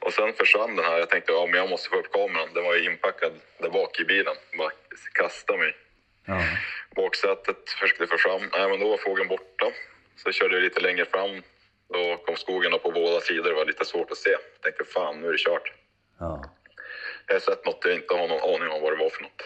[0.00, 0.98] Och sen försvann den här.
[0.98, 2.48] Jag tänkte ja, men jag måste få upp kameran.
[2.54, 4.34] Den var ju inpackad där bak i bilen.
[4.58, 4.70] Bara
[5.12, 5.76] kasta mig.
[6.28, 6.42] Ja,
[6.96, 8.42] Baksätet försökte få fram.
[8.52, 9.66] Nej, men då var fågeln borta.
[10.16, 11.42] Så körde jag lite längre fram.
[11.92, 13.48] Då kom skogen på båda sidor.
[13.48, 14.30] Det var lite svårt att se.
[14.30, 15.72] Jag tänkte fan, nu är det kört.
[16.18, 16.44] ja,
[17.26, 19.42] Jag har sett något jag inte har någon aning om vad det var för något.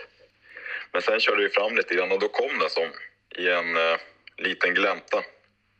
[0.93, 2.89] Men sen körde vi fram lite grann och då kom den som
[3.37, 3.97] i en eh,
[4.37, 5.23] liten glänta.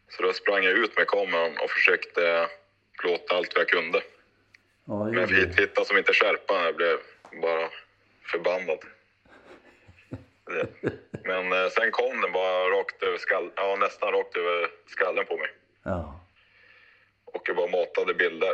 [0.09, 2.49] Så då sprang jag ut med kameran och försökte
[3.01, 4.03] plåta allt vad jag kunde.
[4.87, 5.29] ja, Men jag
[5.61, 6.65] hittade som inte skärpan.
[6.65, 6.99] Jag blev
[7.43, 7.69] bara
[8.31, 8.79] förbannad.
[11.25, 15.37] Men eh, sen kom den bara rakt över skall, ja, nästan rakt över skallen på
[15.37, 15.49] mig.
[15.85, 16.21] Ja,
[17.25, 18.53] Och jag bara matade bilder.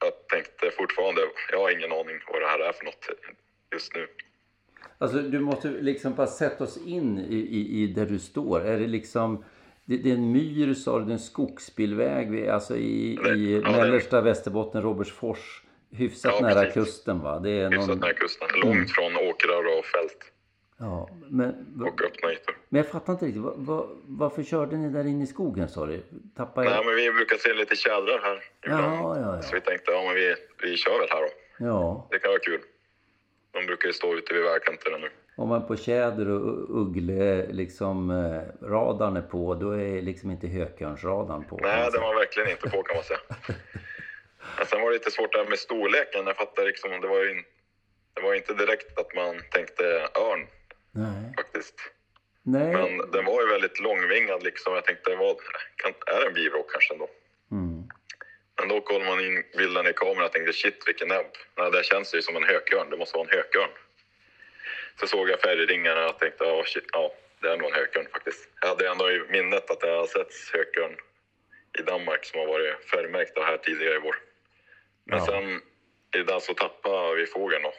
[0.00, 1.20] Jag tänkte fortfarande,
[1.52, 3.08] jag har ingen aning vad det här är för något
[3.72, 4.06] just nu.
[4.98, 8.60] Alltså du måste liksom bara sätta oss in i, i, i där du står.
[8.60, 9.44] Är det liksom...
[9.84, 13.16] Det, det är en myr, sa du, det är en skogsbilväg alltså i, i
[13.64, 15.62] Ja, det- mellersta Västerbotten, Robertsfors.
[15.90, 16.74] Hyfsat Ja, nära precis.
[16.74, 17.38] kusten va?
[17.38, 17.98] Det är Hyfsat någon...
[17.98, 18.48] nära kusten.
[18.64, 20.32] Långt från åkrar och fält
[20.80, 21.48] Ja, men,
[21.82, 22.56] och öppna ytor.
[22.68, 23.42] men jag fattar inte riktigt.
[23.42, 26.02] Vad, vad, varför körde ni där inne i skogen sa du?
[26.36, 26.86] Tappade Nej, jag...
[26.86, 28.84] men vi brukar se lite tjädrar här ibland.
[28.96, 29.60] Ja, ja, Så ja.
[29.60, 31.28] vi tänkte, ja men vi, vi kör väl här då.
[31.66, 32.60] Ja, Det kan vara kul.
[33.50, 35.08] De brukar ju stå ute vid vägkanterna nu.
[35.36, 40.46] om man på tjäder och uggle liksom eh, radarn är på, då är liksom inte
[40.46, 41.58] hökörnsradarn på.
[41.62, 43.20] Nej, den var verkligen inte på kan man säga.
[44.58, 46.26] Men sen var det lite svårt där med storleken.
[46.26, 47.42] Jag fattar liksom, det var ju
[48.14, 49.84] det var inte direkt att man tänkte
[50.28, 50.46] örn
[50.92, 51.32] Nej.
[51.36, 51.74] faktiskt.
[52.42, 52.72] Nej.
[52.72, 54.74] Men den var ju väldigt långvingad liksom.
[54.74, 55.36] Jag tänkte, vad,
[55.76, 57.08] kan, är det en bivråk kanske ändå?
[57.50, 57.88] Mm.
[58.58, 61.26] Men då kollade man in bilden i kameran och tänkte shit vilken näbb.
[61.56, 62.90] Nej, det känns ju som en hökörn.
[62.90, 63.70] Det måste vara en hökörn.
[65.00, 68.48] Så såg jag färgringarna och tänkte ja, shit, ja det är nog en hökörn faktiskt.
[68.60, 70.96] Jag hade ändå i minnet att jag har sett hökörn
[71.78, 74.16] i Danmark som har varit färgmärkta här tidigare i vår.
[75.04, 75.26] Men Ja.
[75.26, 75.60] sen
[76.20, 77.72] i den så tappade vi fågeln då.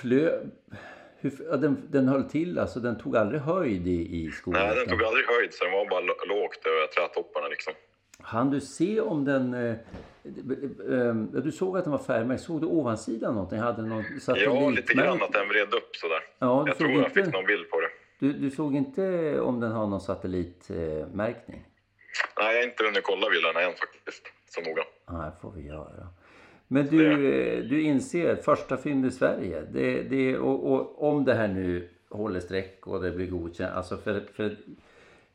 [0.00, 0.40] Flö...
[1.20, 1.56] Hur...
[1.56, 4.60] Den, den höll till, alltså den tog aldrig höjd i, i skogen?
[4.60, 7.72] Nej, den tog aldrig höjd så den var bara lågt över trädtopparna liksom.
[8.22, 9.54] Han du se om den...
[9.54, 11.14] Eh, eh, eh,
[11.44, 12.42] du såg att den var färgmärkt.
[12.42, 13.58] Såg du ovansidan någonting?
[13.58, 14.04] Hade någon?
[14.26, 16.20] Ja, lite grann att den vred upp sådär.
[16.38, 17.88] Ja, jag tror jag inte- fick någon bild på det.
[18.18, 21.64] Du, du såg inte om den har någon satellitmärkning?
[22.38, 24.82] Nej, jag har inte hunnit kolla bilderna än faktiskt, så noga.
[25.10, 26.08] Nej, får vi göra.
[26.72, 29.62] Men du, eh, du inser, första fynd i Sverige.
[29.72, 33.74] Det, det, och, och om det här nu håller streck och det blir godkänt.
[33.74, 34.56] Alltså för, för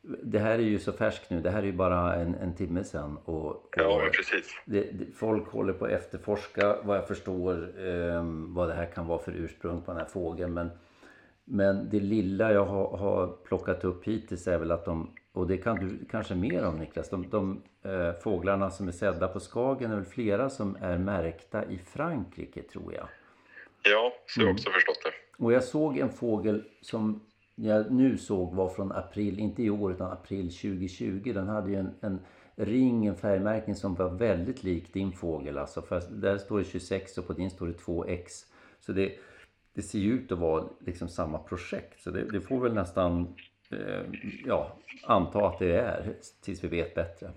[0.02, 1.42] det här är ju så färskt nu.
[1.42, 3.18] Det här är ju bara en, en timme sedan.
[3.26, 4.62] Och, och Ja, precis.
[4.66, 9.20] det, folk håller på att efterforska vad jag förstår ehm, vad det här kan vara
[9.20, 10.54] för ursprung på den här fågeln.
[10.54, 10.70] Men,
[11.46, 15.58] men det lilla jag har, har plockat upp hittills är väl att de, och det
[15.58, 19.92] kan du kanske mer om Niklas, de, de eh, fåglarna som är sedda på Skagen
[19.92, 23.08] är väl flera som är märkta i Frankrike tror jag.
[23.84, 25.44] Ja, så har jag också förstått det.
[25.44, 27.22] Och jag såg en fågel som
[27.56, 31.32] jag nu såg var från april, inte i år utan april 2020.
[31.34, 32.20] Den hade ju en, en
[32.56, 35.58] ring, en färgmärkning som var väldigt lik din fågel.
[35.58, 38.28] Alltså, där står det 26 och på din står det 2x.
[38.80, 39.12] Så det,
[39.74, 42.02] det ser ju ut att vara liksom samma projekt.
[42.02, 43.36] Så det, det får väl nästan
[43.72, 44.02] eh,
[44.46, 47.32] ja, anta att det är tills vi vet bättre.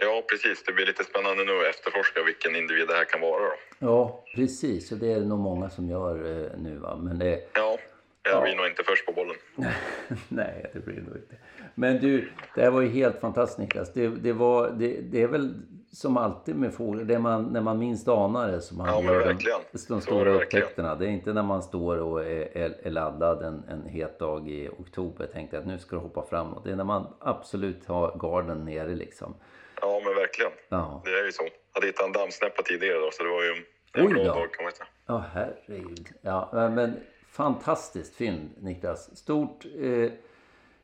[0.00, 0.64] Ja, precis.
[0.64, 3.52] Det blir lite spännande nu att efterforska vilken individ det här kan vara då.
[3.78, 4.92] Ja, precis.
[4.92, 6.78] Och det är nog många som gör eh, nu.
[6.78, 6.96] Va?
[6.96, 7.78] Men det, Ja,
[8.22, 8.40] jag Ja.
[8.42, 9.36] blir nog inte först på bollen.
[10.28, 11.34] Nej, det blir det nog inte.
[11.74, 13.92] Men du, det här var ju helt fantastiskt Niklas.
[13.92, 15.54] Det, det, var, det, det är väl
[15.92, 19.20] som alltid med fåglar, det man, när man minst anar det som man Ja, gör
[19.20, 19.58] de, verkligen.
[19.72, 20.94] de det stora upptäckterna.
[20.94, 24.68] Det är inte när man står och är, är, laddad en, en het dag i
[24.78, 26.64] oktober och tänkte att nu ska du hoppa framåt.
[26.64, 29.34] Det är när man absolut har garden nere liksom.
[29.80, 30.52] Ja, men verkligen.
[30.68, 31.42] Ja, Det är ju så.
[31.42, 31.50] Jag
[31.80, 33.64] hade hittat en dammsnäppa tidigare då, så det var ju en
[34.06, 34.86] Oj bra dag kan man säga.
[35.06, 36.08] ja herregud.
[36.22, 36.96] Ja, men
[37.32, 39.16] fantastiskt fynd Niklas.
[39.16, 40.10] Stort eh,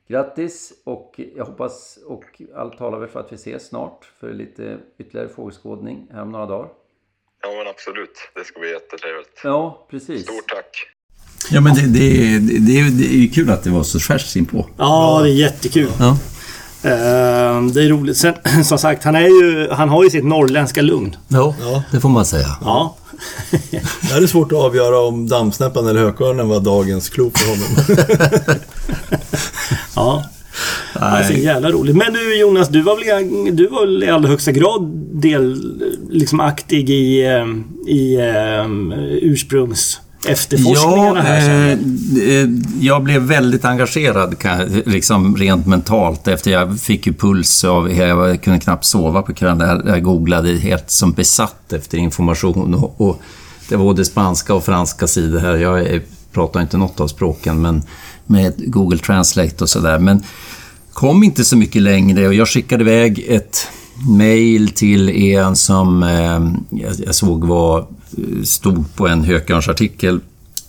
[0.09, 2.25] grattis och jag hoppas och
[2.57, 6.47] allt talar väl för att vi ses snart för lite ytterligare fågelskådning här om några
[6.47, 6.69] dagar.
[7.43, 8.31] Ja, men absolut.
[8.35, 9.41] Det ska bli jättetrevligt.
[9.45, 10.23] Ja, precis.
[10.23, 10.87] Stort tack.
[11.51, 14.37] Ja, men det, det, det, det, det är ju kul att det var så färskt
[14.37, 14.67] inpå.
[14.79, 15.89] Ja, det är jättekul.
[15.99, 16.17] Ja.
[16.87, 18.17] Eh, det är roligt.
[18.17, 18.35] Sen,
[18.65, 21.17] som sagt, han, är ju, han har ju sitt norrländska lugn.
[21.29, 21.83] Ja, Ja.
[21.93, 22.57] det får man säga.
[22.61, 22.97] Ja.
[23.71, 27.99] Det är svårt att avgöra om dammsnäppan eller hökörnen var dagens klo för honom.
[29.97, 30.25] ja.
[30.95, 31.97] Det är så jävla roligt.
[31.97, 34.83] Men du Jonas, du var väl, du var väl i allra högsta grad
[35.13, 35.63] del,
[36.11, 37.47] liksom aktig i, eh,
[37.95, 38.17] i
[38.65, 41.41] um, ursprungs efterforskningarna här.
[41.41, 42.09] sen.
[42.17, 42.49] eh, eh,
[42.81, 44.37] jag blev väldigt engagerad
[44.87, 49.83] liksom rent mentalt efter jag fick ju puls av, jag kunde knappt sova på kvällen.
[49.87, 53.21] Jag googlade helt som besatt efter information och, och
[53.69, 55.57] det var både spanska och franska sidor här.
[55.57, 56.01] Jag
[56.33, 57.83] pratar inte något av språken men
[58.27, 59.99] med Google Translate och sådär.
[59.99, 60.23] Men
[60.93, 63.69] kom inte så mycket längre och jag skickade iväg ett
[64.09, 70.21] mail till en som eh, jag, såg var eh, stod på en hökörnsartikel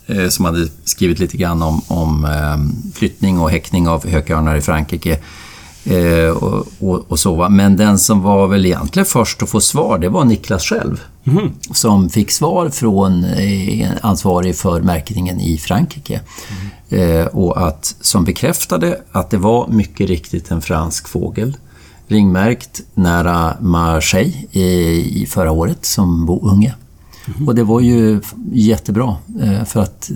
[0.06, 4.60] eh, som hade skrivit lite grann om, om eh, flyttning och häckning av hökörnar i
[4.60, 5.18] Frankrike.
[6.40, 7.34] Och, och, och så.
[7.34, 7.48] va.
[7.48, 11.00] Men den som var väl egentligen först att få svar, det var Niklas själv.
[11.72, 13.26] Som fick svar från
[14.00, 16.20] ansvarig för märkningen i Frankrike.
[16.88, 21.56] Eh, och att, som bekräftade att det var mycket riktigt en fransk fågel.
[22.08, 26.74] Ringmärkt nära Marseille i, i förra året som bounge.
[27.46, 28.20] Och det var ju
[28.52, 30.10] jättebra eh, för att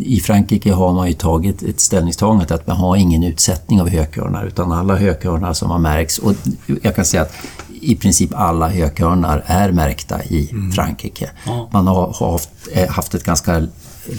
[0.00, 4.46] i Frankrike har man ju tagit ett ställningstagande att man har ingen utsättning av hökörnar
[4.46, 6.34] utan alla hökörnar som har märkts och
[6.82, 7.34] jag kan säga att
[7.80, 11.30] i princip alla hökörnar är märkta i Frankrike.
[11.46, 11.68] Ja.
[11.72, 13.66] Man har har haft, eh, haft ett ganska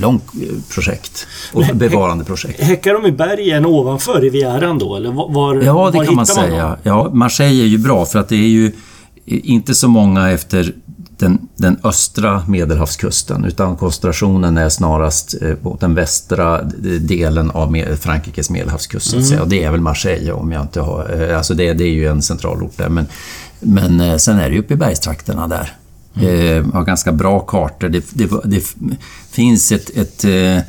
[0.01, 2.59] långt eh, projekt och Men- bevarande projekt.
[2.63, 4.95] Häckar de i bergen ovanför Rivieran då?
[4.95, 6.77] Eller var, var Ja, var det kan man säga.
[6.83, 8.71] Ja, Marseille är ju bra för att det är ju
[9.25, 10.73] inte så många efter
[11.17, 16.61] den, den östra medelhavskusten utan koncentrationen är snarast eh, på den västra
[16.99, 19.11] delen av Frankrikes medelhavskust.
[19.11, 19.41] så säga.
[19.41, 21.29] Och det är väl Marseille om jag inte har...
[21.29, 22.89] eh, Alltså det, det är ju en centralort där.
[22.89, 23.05] Men,
[23.59, 25.73] men eh, sen är det ju uppe i bergstrakterna där.
[26.21, 27.89] Eh, har ganska bra kartor.
[27.89, 28.75] Det, det, det
[29.31, 30.63] finns ett, ett eh,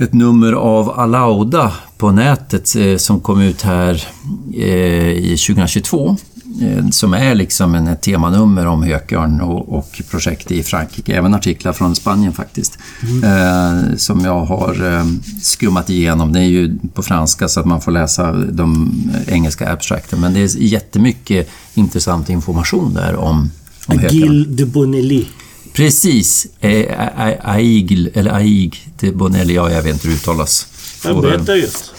[0.00, 4.06] ett nummer av Alauda på nätet eh, som kom ut här
[4.54, 6.16] eh, i 2022.
[6.62, 11.16] Eh, som är liksom en, ett temanummer om hökörn och, och projekt i Frankrike.
[11.16, 12.78] Även artiklar från Spanien faktiskt.
[13.24, 15.04] Eh, som jag har eh,
[15.42, 16.32] skummat igenom.
[16.32, 18.92] Det är ju på franska så att man får läsa de
[19.26, 20.20] engelska abstrakten.
[20.20, 23.50] Men det är jättemycket intressant information där om,
[23.86, 24.18] om hökörn.
[24.18, 25.26] Gil de Bonelli.
[25.72, 26.46] Precis.
[26.60, 27.08] Eh,
[27.42, 30.66] Aigl, eller Aig de Bonelli, ja, jag vet inte hur det uttalas.
[31.04, 31.92] Jag berättar just.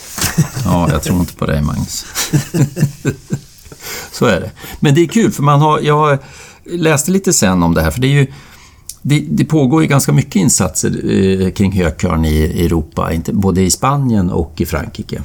[0.66, 2.06] Ja, jag tror inte på dig, Magnus.
[4.12, 4.52] Så är det.
[4.80, 6.18] Men det är kul, för man har, jag
[6.66, 8.28] läste lite sen om det här, för det är ju
[9.02, 13.72] det, det pågår ju ganska mycket insatser eh, kring hökörn i Europa, inte, både i
[13.72, 15.22] Spanien och i Frankrike.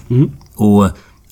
[0.54, 0.88] Och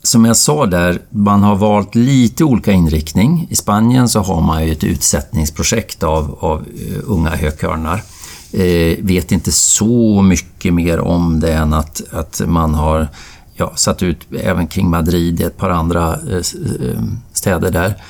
[0.06, 3.46] som jag sa där, man har valt lite olika inriktning.
[3.50, 8.02] I Spanien så har man ju ett utsättningsprojekt av, av eh, unga hökörnar.
[8.52, 13.08] Eh, vet inte så mycket mer om det än att, att man har
[13.54, 17.02] ja, satt ut även kring Madrid, ett par andra eh, eh
[17.32, 18.02] städer där.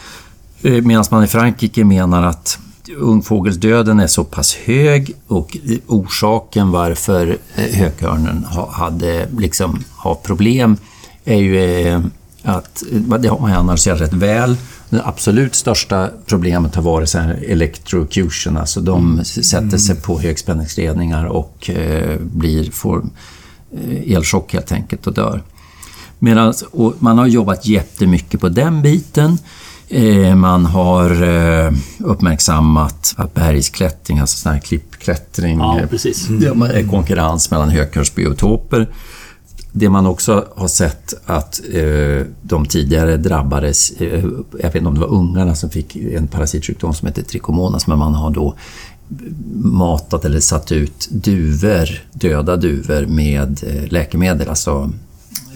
[0.63, 2.59] Eh, Medan man i Frankrike menar att
[2.97, 10.77] ungfågelsdöden är så pass hög och orsaken varför eh, hökörnen ha- hade liksom har problem
[11.25, 12.01] är ju eh,
[12.43, 14.57] att, eh, det har man analyserat rätt väl.
[14.91, 20.20] Det absolut största problemet har varit så här electrocution, alltså de s- sätter sig på
[20.20, 23.05] högspänningsledningar och eh, blir, får
[24.07, 25.43] elchock helt enkelt och dör.
[26.18, 29.39] Medan, och man har jobbat jättemycket på den biten.
[30.37, 31.11] Man har
[31.99, 36.29] uppmärksammat att bergsklättring, alltså sån här klippklättring, Ja, precis.
[36.31, 38.89] är konkurrens mellan högkursbiotoper.
[39.77, 44.95] Det man också har sett att eh, de tidigare drabbades, eh, jag vet inte om
[44.95, 48.55] det var ungarna som fick en parasitsjukdom som heter trikomonas, men man har då
[49.55, 54.91] matat eller satt ut duvor, döda duvor med eh, läkemedel, alltså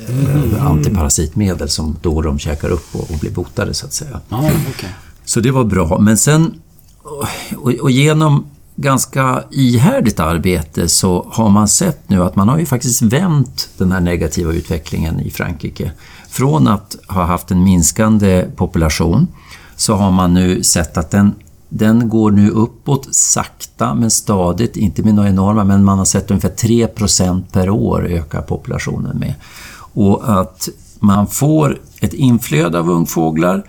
[0.09, 4.21] eh, antiparasitmedel som då de käkar upp och, och blir botade så att säga.
[4.29, 4.91] Ja, okej.
[5.25, 5.99] Så det var bra.
[5.99, 6.55] Men sen,
[7.57, 8.47] och, och genom
[8.81, 13.93] ganska ihärdigt arbete så har man sett nu att man har ju faktiskt vänt den
[13.93, 15.93] här negativa utvecklingen i Frankrike.
[16.29, 19.27] Från att ha haft en minskande population
[19.77, 21.35] så har man nu sett att den,
[21.69, 26.31] den går nu uppåt sakta men stadigt, inte med några enorma, men man har sett
[26.31, 29.35] ungefär 3% per år öka populationen med.
[29.95, 30.69] Och att
[31.01, 33.65] man får ett inflöde av ungfåglar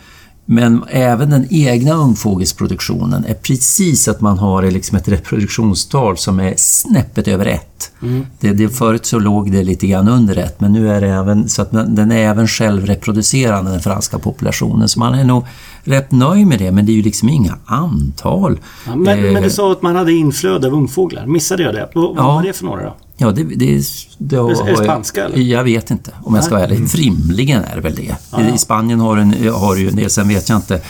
[0.51, 6.53] men även den egna ungfågelsproduktionen är precis att man har liksom ett reproduktionstal som är
[6.57, 7.91] snäppet över ett.
[8.39, 11.49] Det, det, förut så låg det lite grann under ett, men nu är det även
[11.49, 14.89] så att den är även självreproducerande, den franska populationen.
[14.89, 15.45] Så man är nog
[15.83, 18.59] rätt nöjd med det, men det är ju liksom inga antal.
[18.85, 21.25] Ja, men, Eh, men du sa att man hade inflöde av ungfåglar.
[21.25, 21.89] Missade jag det?
[21.95, 22.33] Vad, vad Ja.
[22.33, 22.95] var det för några då?
[23.17, 23.81] Ja, det, det,
[24.17, 25.37] det har, Är det spanska, eller?
[25.37, 26.87] Jag vet inte om jag ska vara ärlig.
[26.95, 28.15] Rimligen är det väl det.
[28.55, 30.75] I Spanien har, en, har du ju en del, sen vet jag inte.
[30.75, 30.81] Eh,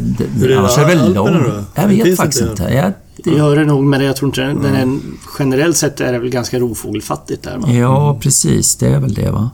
[0.00, 1.36] det, Hur är det annars är det väl lång.
[1.74, 2.74] Jag vet faktiskt inte inte.
[2.74, 2.92] Jag,
[3.24, 4.98] Det gör det nog, men jag tror inte den är,
[5.38, 7.58] generellt sett är det väl ganska rovfågelfattigt där.
[7.58, 7.70] Va?
[7.72, 8.76] Ja, precis.
[8.76, 9.50] Det är väl det va.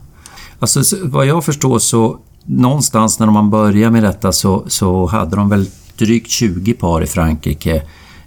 [0.59, 5.35] Alltså så, vad jag förstår så någonstans när man började med detta så, så hade
[5.35, 5.65] de väl
[5.97, 7.83] drygt 20 par i Frankrike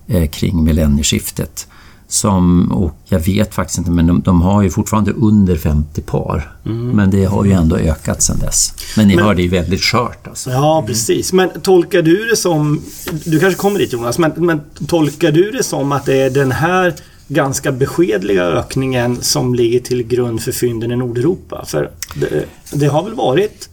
[0.07, 1.67] eh, kring millennieskiftet.
[2.09, 6.53] Som, och jag vet faktiskt inte, men de, de har ju fortfarande under 50 par.
[6.63, 8.75] Men det har ju ändå ökat sedan dess.
[8.97, 10.51] Men ni Men- hör, det är väldigt skört alltså.
[10.51, 11.33] Ja, precis.
[11.33, 12.83] Men tolkar du det som...
[13.25, 16.53] Du kanske kommer dit Jonas, men, men tolkar du det som att det är den
[16.53, 16.95] här
[17.29, 21.65] ganska beskedliga ökningen som ligger till grund för fynden i Nordeuropa?
[21.67, 23.69] För det, det har väl varit...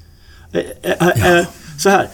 [0.51, 1.45] Är, är, är,
[1.77, 2.07] så här.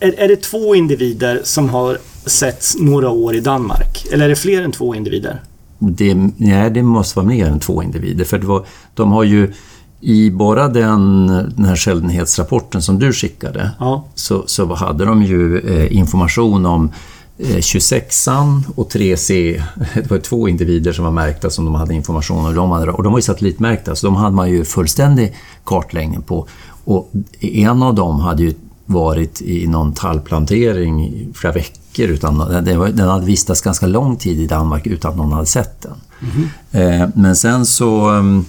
[0.00, 4.06] Är, är det två individer som har setts några år i Danmark?
[4.12, 5.42] Eller är det fler än två individer?
[5.78, 8.24] Det, nej, det måste vara mer än två individer.
[8.24, 9.52] För var, de har ju
[10.00, 14.04] i bara den, den här skäldenhetsrapporten som du skickade Ja.
[14.14, 16.90] så, så hade de ju eh, information om
[17.38, 19.62] eh, 26an och 3C.
[19.94, 22.54] Det var två individer som var märkta som de hade information om.
[22.54, 26.46] De hade, och de var ju satellitmärkta, så de hade man ju fullständig kartläggning på.
[26.84, 28.54] Och en av dem hade ju
[28.86, 32.08] varit i någon tallplantering i flera veckor.
[32.08, 35.96] Utan, den, hade vistats ganska lång tid i Danmark utan att någon hade sett den.
[36.82, 38.44] Eh, men sen så, ehm,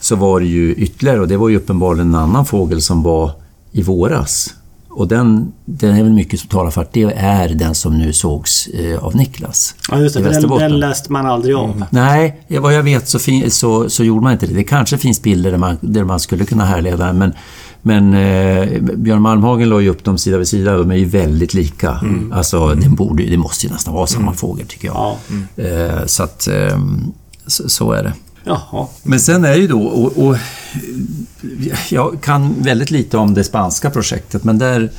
[0.00, 3.30] så var det ju ytterligare, och det var ju uppenbarligen en annan fågel som var
[3.72, 4.54] i våras.
[4.96, 8.12] Och den, den är väl mycket som talar för att det är den som nu
[8.12, 10.20] sågs eh, av Niklas Ja, just det.
[10.22, 11.84] Den, den läste man aldrig om.
[11.90, 14.54] Nej, vad jag vet så, fin- så, så gjorde man inte det.
[14.54, 17.32] Det kanske finns bilder där man, där man skulle kunna härleda den, men,
[17.82, 20.76] men eh, Björn Malmhagen la ju upp dem sida vid sida.
[20.76, 22.00] De är ju väldigt lika.
[22.32, 25.16] Alltså, det, borde, det måste ju nästan vara samma fågel, tycker jag.
[25.56, 25.62] Ja.
[25.64, 26.78] Eh, så att, eh,
[27.46, 28.12] så, så är det.
[28.44, 28.86] Jaha.
[29.02, 30.36] Men sen är ju då, och, och
[31.90, 34.90] jag kan väldigt lite om det spanska projektet, men där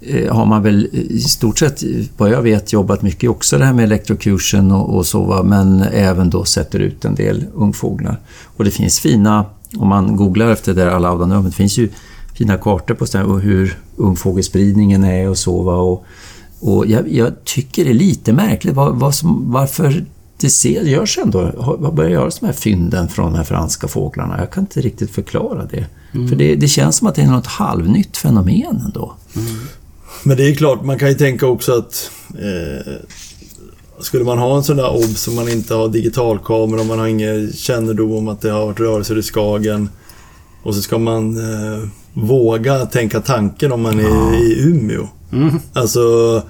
[0.00, 1.82] eh, har man väl i stort sett,
[2.16, 5.82] vad jag vet, jobbat mycket också det här med electrocution och, och så, va, men
[5.82, 8.20] även då sätter ut en del ungfåglar.
[8.56, 9.44] Och det finns fina,
[9.76, 11.88] om man googlar efter det där Alauda det finns ju
[12.34, 15.62] fina kartor på ställen och hur ungfågelspridningen är och så.
[15.62, 16.04] Va, och,
[16.60, 20.04] och jag, jag tycker det är lite märkligt var, var som, varför
[20.42, 24.38] det ser, görs ändå, har börjat göras de här fynden från de här franska fåglarna.
[24.38, 25.86] Jag kan inte riktigt förklara det.
[26.28, 29.14] För det, det känns som att det är något halvnytt fenomen ändå.
[30.22, 32.92] Men det är klart, man kan ju tänka också att eh,
[34.00, 37.06] skulle man ha en sån där obs som man inte har digitalkamera och man har
[37.06, 39.88] ingen kännedom om att det har varit rörelser i Skagen
[40.62, 45.08] och så ska man eh, våga tänka tanken om man är i Umeå.
[45.72, 46.00] Alltså,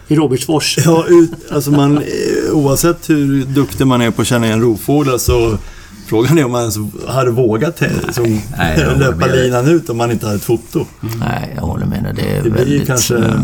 [0.08, 0.78] I Robertsfors.
[0.84, 5.18] ja, ut, alltså man, eh, oavsett hur duktig man är på att känna igen rovfåglar
[5.18, 5.58] så
[6.06, 6.76] Frågan är om man ens
[7.08, 10.86] hade vågat som, nej, löpa linan ut om man inte hade ett foto.
[11.20, 12.12] Nej, jag håller med dig.
[12.16, 12.86] Det är Det blir väldigt...
[12.86, 13.40] kanske- eh,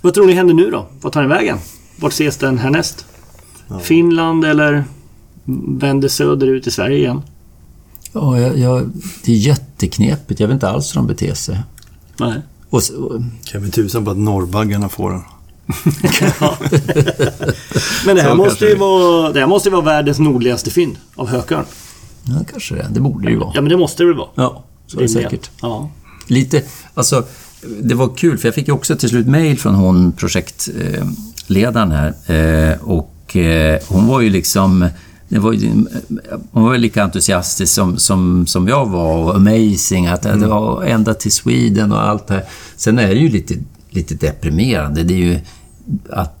[0.00, 0.86] Vad tror ni händer nu då?
[1.00, 1.58] Vad tar den vägen?
[1.96, 3.04] Vart ses den härnäst?
[3.82, 4.84] Finland eller
[5.80, 7.22] vänder söderut i Sverige igen?
[8.12, 8.90] Ja, jag, jag,
[9.24, 10.40] det är jätteknepigt.
[10.40, 11.60] Jag vet inte alls hur de beter sig.
[12.20, 12.40] Nej.
[12.70, 15.22] Och, och, Kan vi tusan på att norrbaggarna får den.
[18.06, 20.96] Men det här, Så måste ju vara, det här måste ju vara världens nordligaste fynd
[21.14, 21.64] av hökörn.
[22.22, 22.86] Ja, kanske det.
[22.90, 23.52] Det borde det ju vara.
[23.54, 24.28] Ja, men det måste det väl vara.
[24.34, 25.50] Ja, så är det säkert.
[25.62, 25.90] Ja.
[26.26, 26.62] Lite,
[26.94, 27.24] alltså,
[27.82, 32.14] det var kul för jag fick ju också till slut mail från hon projektledaren här.
[32.70, 34.88] Eh, och eh, hon var ju liksom...
[35.28, 35.70] Det var ju,
[36.52, 41.14] hon var lika entusiastisk som, som, som jag var och amazing att det var ända
[41.14, 42.44] till Sweden och allt det här.
[42.76, 43.54] Sen är det ju lite,
[43.90, 45.02] lite deprimerande.
[45.02, 45.40] Det är ju
[46.10, 46.34] att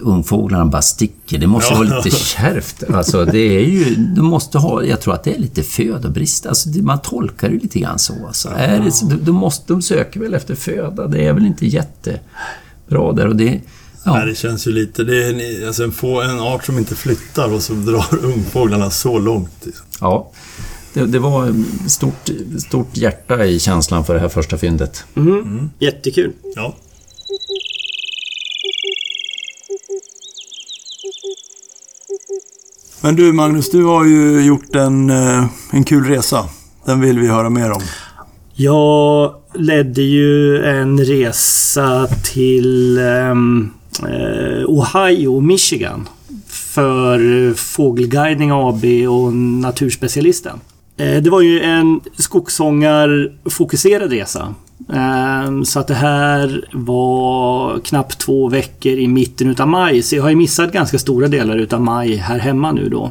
[0.00, 1.38] ungfåglarna bara sticker.
[1.38, 1.78] Det måste Ja.
[1.78, 2.82] vara lite kärvt.
[2.94, 6.46] Alltså, det är ju, du måste ha, jag tror att det är lite födobrist.
[6.46, 8.14] Alltså, man tolkar det ju lite grann så.
[8.26, 8.48] Alltså.
[8.56, 8.78] Är
[9.08, 11.06] det, de, måste, de söker väl efter föda.
[11.06, 13.26] Det är väl inte jättebra där.
[13.26, 13.60] Och det,
[14.04, 14.14] ja.
[14.14, 15.04] Nej, det känns ju lite...
[15.04, 18.90] Det är en, alltså en, få, en art som inte flyttar och så drar ungfåglarna
[18.90, 19.66] så långt.
[20.00, 20.30] Ja,
[20.92, 22.30] det, det var ett stort,
[22.68, 25.04] stort hjärta i känslan för det här första fyndet.
[25.16, 25.70] Mm.
[25.78, 26.32] Jättekul.
[26.56, 26.74] Ja.
[33.00, 36.48] Men du Magnus, du har ju gjort en, eh, en kul resa.
[36.84, 37.82] Den vill vi höra mer om.
[38.54, 43.70] Jag ledde ju en resa till ehm,
[44.00, 46.08] eh, Ohio, Michigan.
[46.46, 50.60] För Fågelguidning AB och Naturspecialisten.
[50.96, 54.54] Eh, det var ju en skogssångarfokuserad resa.
[54.92, 60.02] Ehm, så att det här var knappt två veckor i mitten utav maj.
[60.02, 63.10] Så jag har ju missat ganska stora delar utav maj här hemma nu då.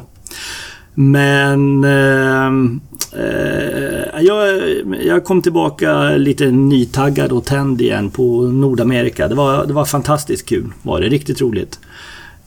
[0.94, 2.80] Men ehm,
[3.16, 4.60] eh, jag,
[5.02, 9.28] jag kom tillbaka lite nytaggad och tänd igen på Nordamerika.
[9.28, 10.72] Det var, det var fantastiskt kul.
[10.82, 11.08] Var det.
[11.08, 11.80] Riktigt roligt.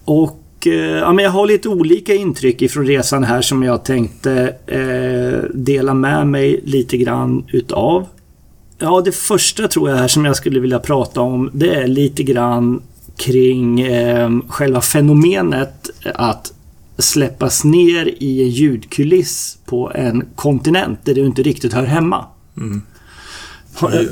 [0.05, 4.55] Och eh, ja, men jag har lite olika intryck ifrån resan här som jag tänkte
[4.67, 8.07] eh, dela med mig lite grann utav.
[8.79, 12.23] Ja, det första tror jag här som jag skulle vilja prata om det är lite
[12.23, 12.81] grann
[13.17, 16.53] kring eh, själva fenomenet att
[16.97, 22.25] släppas ner i en ljudkuliss på en kontinent där du inte riktigt hör hemma.
[23.73, 24.07] Har,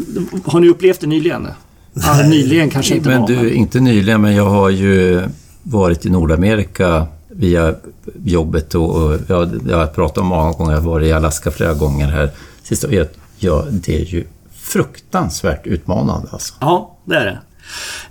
[0.46, 1.48] har ni upplevt det nyligen?
[1.94, 5.22] Ja, nyligen kanske inte men var, du, inte nyligen, men jag har ju
[5.64, 7.76] varit i Nordamerika via
[8.24, 11.52] jobbet och, och ja, jag har pratat om många gånger, jag har varit i Alaska
[11.52, 12.32] flera gånger här.
[12.64, 13.06] Sista, ja,
[13.38, 14.24] ja, det är ju
[14.54, 16.54] fruktansvärt utmanande alltså.
[16.60, 17.40] Ja, det är det.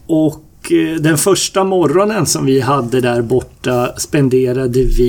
[0.06, 3.51] Och eh, den första morgonen som vi hade där borta
[3.96, 5.04] spenderade vi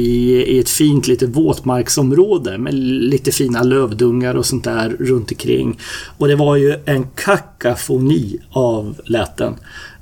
[0.48, 5.80] i ett fint litet våtmarksområde med lite fina lövdungar och sånt där runt omkring.
[6.18, 9.54] Och det var ju en kakafoni av läten.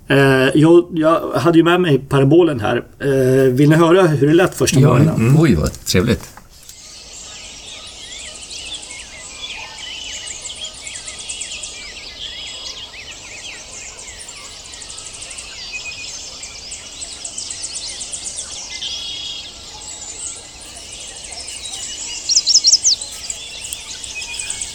[0.08, 0.18] Eh,
[0.56, 2.84] Jag, jag hade ju med mig parabolen här.
[3.00, 5.36] Eh, Vill ni höra hur det lät första Ja, morgonen?
[5.40, 6.30] Oj, vad trevligt.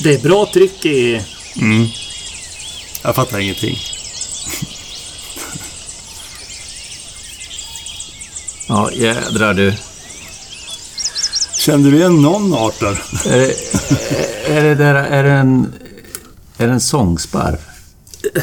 [0.07, 1.23] Det är bra tryck i...
[3.03, 3.79] Jag fattar ingenting.
[8.69, 9.75] Ja, jädrar du.
[11.59, 13.03] Kände du igen någon art där?
[13.27, 13.55] Är det,
[14.49, 15.73] är det, där, är det en...
[16.59, 17.59] Är det en sångsparv?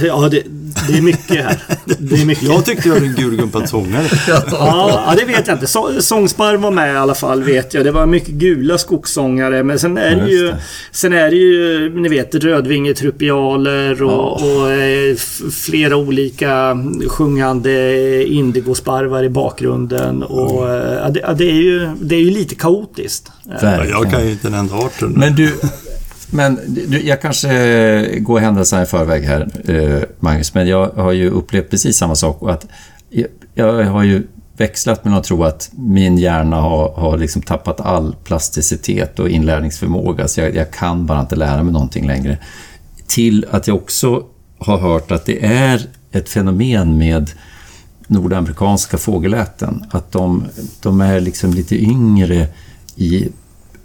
[0.01, 0.43] Ja, det,
[0.87, 1.57] det är mycket här.
[1.99, 2.43] Det är mycket.
[2.43, 4.03] Jag tyckte jag hörde en gulgumpad sångare.
[4.27, 5.67] Ja, ja, det vet jag inte.
[5.67, 7.85] Så, sångsparv var med i alla fall, vet jag.
[7.85, 9.63] Det var mycket gula skogssångare.
[9.63, 10.47] Men sen är det ju...
[10.47, 10.57] det.
[10.91, 19.23] Sen är det ju, ni vet, rödvingetrupialer och, och eh, f- flera olika sjungande indigosparvar
[19.23, 20.23] i bakgrunden.
[20.23, 23.31] Och, eh, ja, det, ja, det, är ju, det är ju lite kaotiskt.
[23.61, 25.13] Ja, jag kan ju inte en enda arten.
[25.17, 25.51] Men du,
[26.33, 31.29] men du, jag kanske går händelserna i förväg här, eh, Magnus, men jag har ju
[31.29, 32.41] upplevt precis samma sak.
[32.41, 32.65] Och att
[33.09, 34.27] jag, jag har ju
[34.57, 40.27] växlat mellan att tro att min hjärna har, har liksom tappat all plasticitet och inlärningsförmåga,
[40.27, 42.37] så jag, jag kan bara inte lära mig någonting längre.
[43.07, 44.23] Till att jag också
[44.57, 45.81] har hört att det är
[46.11, 47.31] ett fenomen med
[48.07, 49.85] nordamerikanska fågelläten.
[49.91, 50.45] Att de,
[50.81, 52.47] de är liksom lite yngre
[52.95, 53.29] i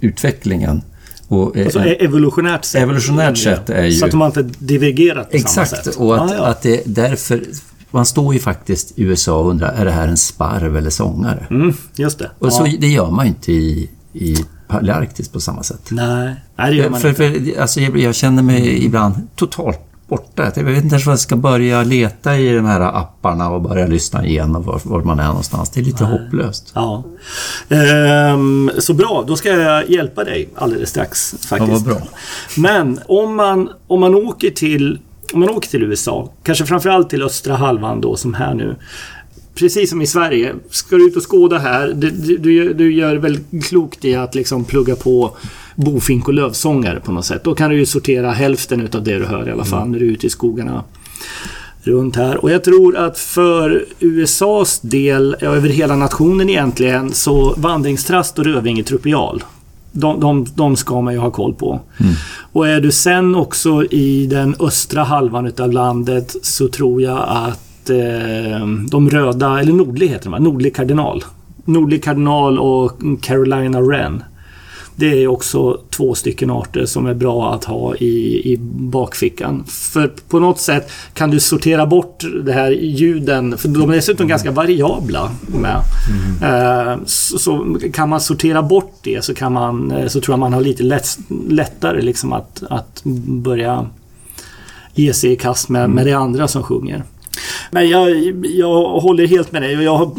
[0.01, 0.82] utvecklingen.
[1.28, 2.82] Och, eh, Alltså, e- evolutionärt sett.
[2.82, 5.96] Evolutionärt sett är ju- Så att de har inte divergerat på samma Exakt, sätt.
[5.96, 6.46] och att, Ja, ja.
[6.46, 7.42] att det därför...
[7.90, 11.46] Man står ju faktiskt i USA och undrar, är det här en sparv eller sångare?
[11.50, 12.30] Mm, just det.
[12.38, 12.76] Och så, ja.
[12.80, 14.36] det gör man ju inte i, i
[14.68, 15.80] Palearktis på samma sätt.
[15.90, 17.52] Nej, nej, det gör man för, inte.
[17.52, 20.52] för, alltså, jag, jag känner mig ibland totalt borta.
[20.56, 23.86] Jag vet inte ens vad jag ska börja leta i de här apparna och börja
[23.86, 25.70] lyssna igenom var, var man är någonstans.
[25.70, 26.72] Det är lite hopplöst.
[26.74, 27.04] Ja.
[27.68, 31.72] Ehm, så bra, då ska jag hjälpa dig alldeles strax faktiskt.
[31.72, 32.09] Ja, vad bra.
[32.56, 34.98] Men om man, om man åker till
[35.32, 38.76] om man åker till USA, kanske framförallt till östra halvan då som här nu.
[39.54, 40.54] precis som i Sverige.
[40.70, 44.64] Ska du ut och skåda här, du, du, du gör väl klokt i att liksom
[44.64, 45.36] plugga på
[45.78, 47.44] bofink och lövsångare på något sätt.
[47.44, 50.06] Då kan du ju sortera hälften utav det du hör i alla fall när du
[50.06, 50.84] är ute i skogarna
[51.82, 52.36] runt här.
[52.36, 58.44] Och jag tror att för USAs del, ja, över hela nationen egentligen, så vandringstrast och
[58.44, 59.44] rödvinge trupial.
[59.92, 61.80] De, de, de ska man ju ha koll på.
[62.00, 62.12] Mm.
[62.52, 67.90] Och är du sen också i den östra halvan utav landet så tror jag att
[67.90, 70.42] eh, de röda, eller nordlig heter de?
[70.42, 71.24] Nordlig kardinal.
[71.64, 74.22] Nordlig kardinal och Carolina Wren.
[74.99, 79.64] Det är också två stycken arter som är bra att ha i, i bakfickan.
[79.66, 84.28] För på något sätt kan du sortera bort det här ljuden, för de är dessutom
[84.28, 85.30] ganska variabla.
[85.46, 85.80] Med.
[86.42, 90.38] Eh, så, så kan man sortera bort det så, kan man, eh, så tror jag
[90.38, 91.18] man har lite lätt,
[91.49, 93.01] lättare liksom att, att
[93.44, 93.86] börja
[94.94, 97.05] ge sig i kast med, med det andra som sjunger.
[97.70, 98.11] Men jag,
[98.45, 100.11] jag håller helt med dig och jag har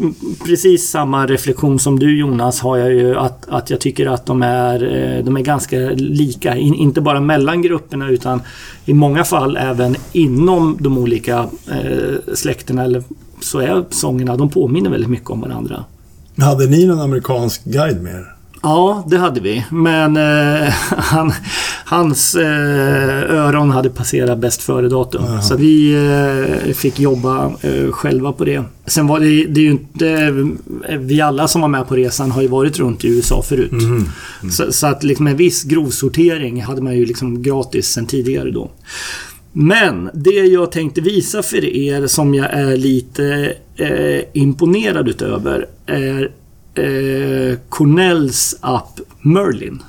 [0.44, 4.42] precis samma reflektion som du Jonas har jag ju att, att jag tycker att de
[4.42, 6.56] är, eh, de är ganska lika.
[6.56, 8.42] In, inte bara mellan grupperna utan
[8.84, 11.38] i många fall även inom de olika
[11.70, 13.02] eh, släkterna eller
[13.40, 15.84] så är sångerna, de påminner väldigt mycket om varandra.
[16.38, 18.39] Hade ni någon amerikansk guide med er?
[18.62, 19.64] Ja, det hade vi.
[19.70, 21.32] Men eh, han,
[21.84, 25.24] hans eh, öron hade passerat bäst före-datum.
[25.26, 25.42] Jaha.
[25.42, 25.92] Så vi
[26.66, 28.62] eh, fick jobba eh, själva på det.
[28.86, 30.08] Sen var det, det ju inte...
[30.88, 33.72] eh, Vi alla som var med på resan har ju varit runt i USA förut.
[33.72, 34.08] Mhm.
[34.50, 38.70] Så, så att liksom en viss grovsortering hade man ju liksom gratis sen tidigare då.
[39.52, 46.30] Men det jag tänkte visa för er som jag är lite eh, imponerad utöver är
[46.74, 49.82] eh, Cornells app Merlin.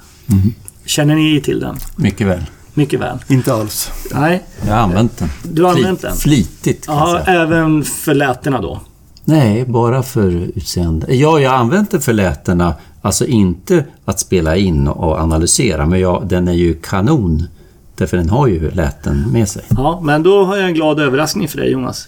[0.85, 1.75] Känner ni till den?
[1.95, 2.41] Mycket väl.
[2.73, 3.17] Mycket väl.
[3.27, 3.91] Inte alls.
[4.13, 5.29] Nej, Jag har använt den.
[5.43, 6.15] du har använt den?
[6.15, 7.41] Flitigt kan jag Ja, säga.
[7.41, 8.81] även för lätena då.
[9.25, 11.15] Nej, bara för utseende.
[11.15, 12.73] Ja, jag har använt den för lätena.
[13.01, 17.47] Alltså inte att spela in och analysera, men jag, den är ju kanon.
[17.97, 19.63] Därför den har ju läten med sig.
[19.69, 22.07] Ja, men då har jag en glad överraskning för dig Jonas.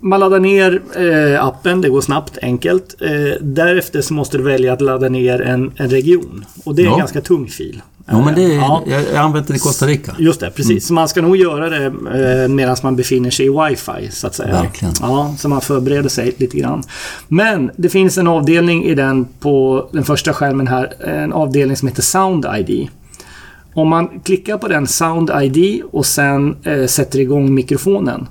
[0.00, 2.94] Man laddar ner eh, appen, det går snabbt, enkelt.
[3.00, 3.10] Eh,
[3.40, 6.44] därefter så måste du välja att ladda ner en, en region.
[6.64, 6.98] Och det är en Ja.
[6.98, 7.82] ganska tung fil.
[8.12, 8.82] Jo, men det är, Ja.
[8.86, 10.12] jag, jag har använt den i Costa Rica.
[10.18, 10.86] Just det, precis.
[10.86, 11.84] Så man ska nog göra det
[12.42, 14.52] eh, medan man befinner sig i wifi, så att säga.
[14.62, 14.94] Verkligen.
[15.00, 16.82] Ja, så man förbereder sig lite grann.
[17.28, 20.92] Men det finns en avdelning i den på den första skärmen här.
[21.06, 22.88] En avdelning som heter Sound ID.
[23.74, 28.26] Om man klickar på den Sound ID och sen eh, sätter igång mikrofonen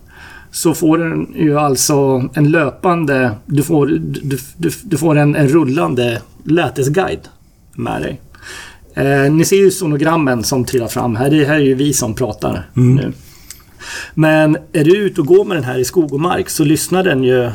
[0.52, 3.32] så får den ju alltså en löpande...
[3.46, 7.28] Du får, du, du, du får en, en rullande lätesguide
[7.76, 8.22] med dig.
[8.94, 11.30] Eh, ni ser ju sonogrammen som trillar fram här.
[11.30, 13.14] Det här är ju vi som pratar nu.
[14.14, 17.04] Men är du ute och går med den här i skog och mark så lyssnar
[17.04, 17.52] den ju eh,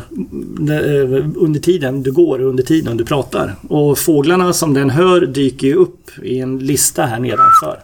[1.36, 3.54] under tiden du går och under tiden du pratar.
[3.68, 7.80] Och fåglarna som den hör dyker ju upp i en lista här nedanför.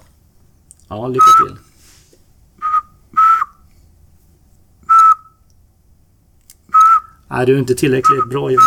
[0.88, 1.61] Ja, lycka till.
[7.33, 8.64] Nej, du är inte tillräckligt bra Jonas.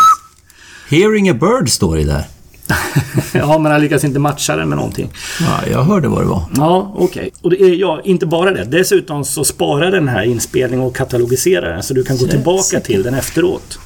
[0.90, 2.24] Hearing a bird står det där.
[3.34, 5.12] Ja, men han lyckas inte matcha den med någonting.
[5.40, 6.44] Ja, jag hörde vad det var.
[6.56, 7.32] Ja, okej.
[7.42, 8.64] Och det är, ja, inte bara det.
[8.64, 13.04] Dessutom så sparar den här inspelningen och katalogiserar den så du kan gå tillbaka till
[13.04, 13.80] den efteråt.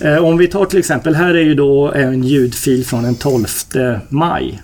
[0.00, 3.46] Eh, om vi tar till exempel, här är ju då en ljudfil från den 12
[4.08, 4.62] maj.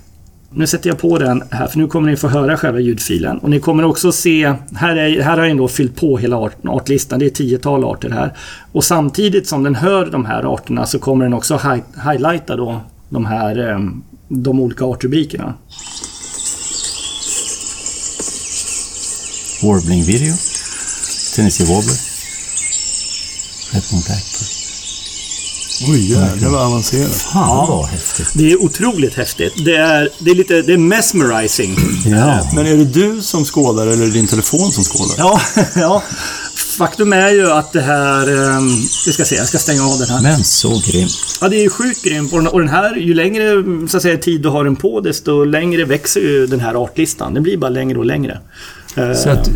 [0.51, 3.38] Nu sätter jag på den här för nu kommer ni få höra själva ljudfilen.
[3.38, 6.57] Och ni kommer också se, här, är, här har jag då fyllt på hela art,
[6.64, 8.36] artlistan, det är tiotal arter här.
[8.72, 12.80] Och samtidigt som den hör de här arterna så kommer den också hi highlighta då
[13.09, 15.55] de här ehm, de olika artrubrikerna.
[19.62, 20.34] Warbling video.
[21.36, 21.99] Tennessee Warbler.
[23.72, 24.57] Redmond Blackbird.
[25.89, 27.12] Oj, jävlar vad avancerat.
[27.14, 28.31] Fan vad häftigt.
[28.35, 29.53] Det är otroligt häftigt.
[29.64, 31.76] Det är, det är lite det är mesmerizing.
[32.07, 32.51] Ja.
[32.55, 35.14] Men är det du som skådar eller är det din telefon som skådar?
[35.18, 35.41] Ja,
[35.74, 36.03] ja.
[36.79, 38.35] Faktum är ju att det här...
[38.57, 38.68] Um,
[39.07, 40.22] vi ska se, jag ska stänga av den här.
[40.22, 41.12] Men så grymt.
[41.41, 42.33] Ja, det är sjukt grymt.
[42.33, 45.85] Och den- här, ju längre så att säga, tid du har den på, desto längre
[45.85, 47.35] växer ju den här artlistan.
[47.35, 48.39] Den blir bara längre och längre.
[48.95, 49.49] Så att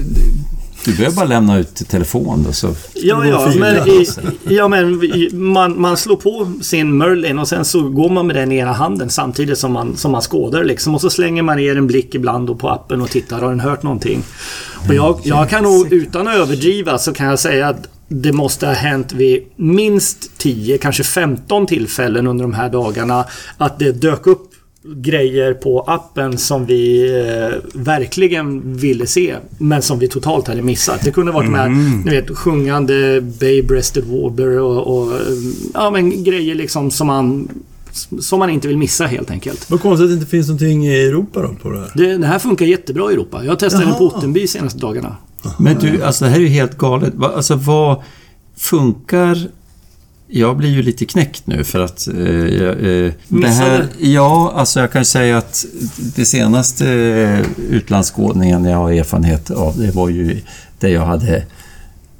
[0.84, 2.74] du behöver bara lämna ut till telefon då så...
[2.94, 4.06] Ja, ja, men, i,
[4.44, 5.00] ja, men
[5.32, 8.72] man, man slår på sin Merlin och sen så går man med den i ena
[8.72, 10.94] handen samtidigt som man, som man skådar liksom.
[10.94, 13.40] Och så slänger man ner en blick ibland då på appen och tittar.
[13.40, 14.22] Har den hört någonting?
[14.88, 18.66] Och jag, jag kan nog, utan att överdriva, så kan jag säga att det måste
[18.66, 23.24] ha hänt vid minst 10, kanske 15 tillfällen under de här dagarna
[23.58, 24.51] att det dök upp
[24.84, 31.00] grejer på appen som vi eh, verkligen ville se, men som vi totalt hade missat.
[31.04, 31.70] Det kunde varit med,
[32.04, 35.20] ni vet, sjungande Bay Breasted Warbler och, och eh,
[35.74, 37.48] ja, men grejer liksom som man,
[38.20, 39.70] som man inte vill missa helt enkelt.
[39.70, 41.92] Vad konstigt att det inte finns någonting i Europa då på det här.
[41.94, 43.44] Det, det här funkar jättebra i Europa.
[43.44, 44.16] Jag testade den på Jaha.
[44.16, 45.16] Ottenby senaste dagarna.
[45.58, 47.14] Men du, alltså det här är ju helt galet.
[47.22, 48.02] Alltså vad
[48.56, 49.48] funkar...
[50.34, 52.08] Jag blir ju lite knäckt nu för att...
[52.08, 55.64] Eh, jag, eh, det här, ja, alltså jag kan ju säga att
[56.16, 60.40] det senaste eh, utlandsskådningen jag har erfarenhet av, det var ju
[60.78, 61.42] där jag hade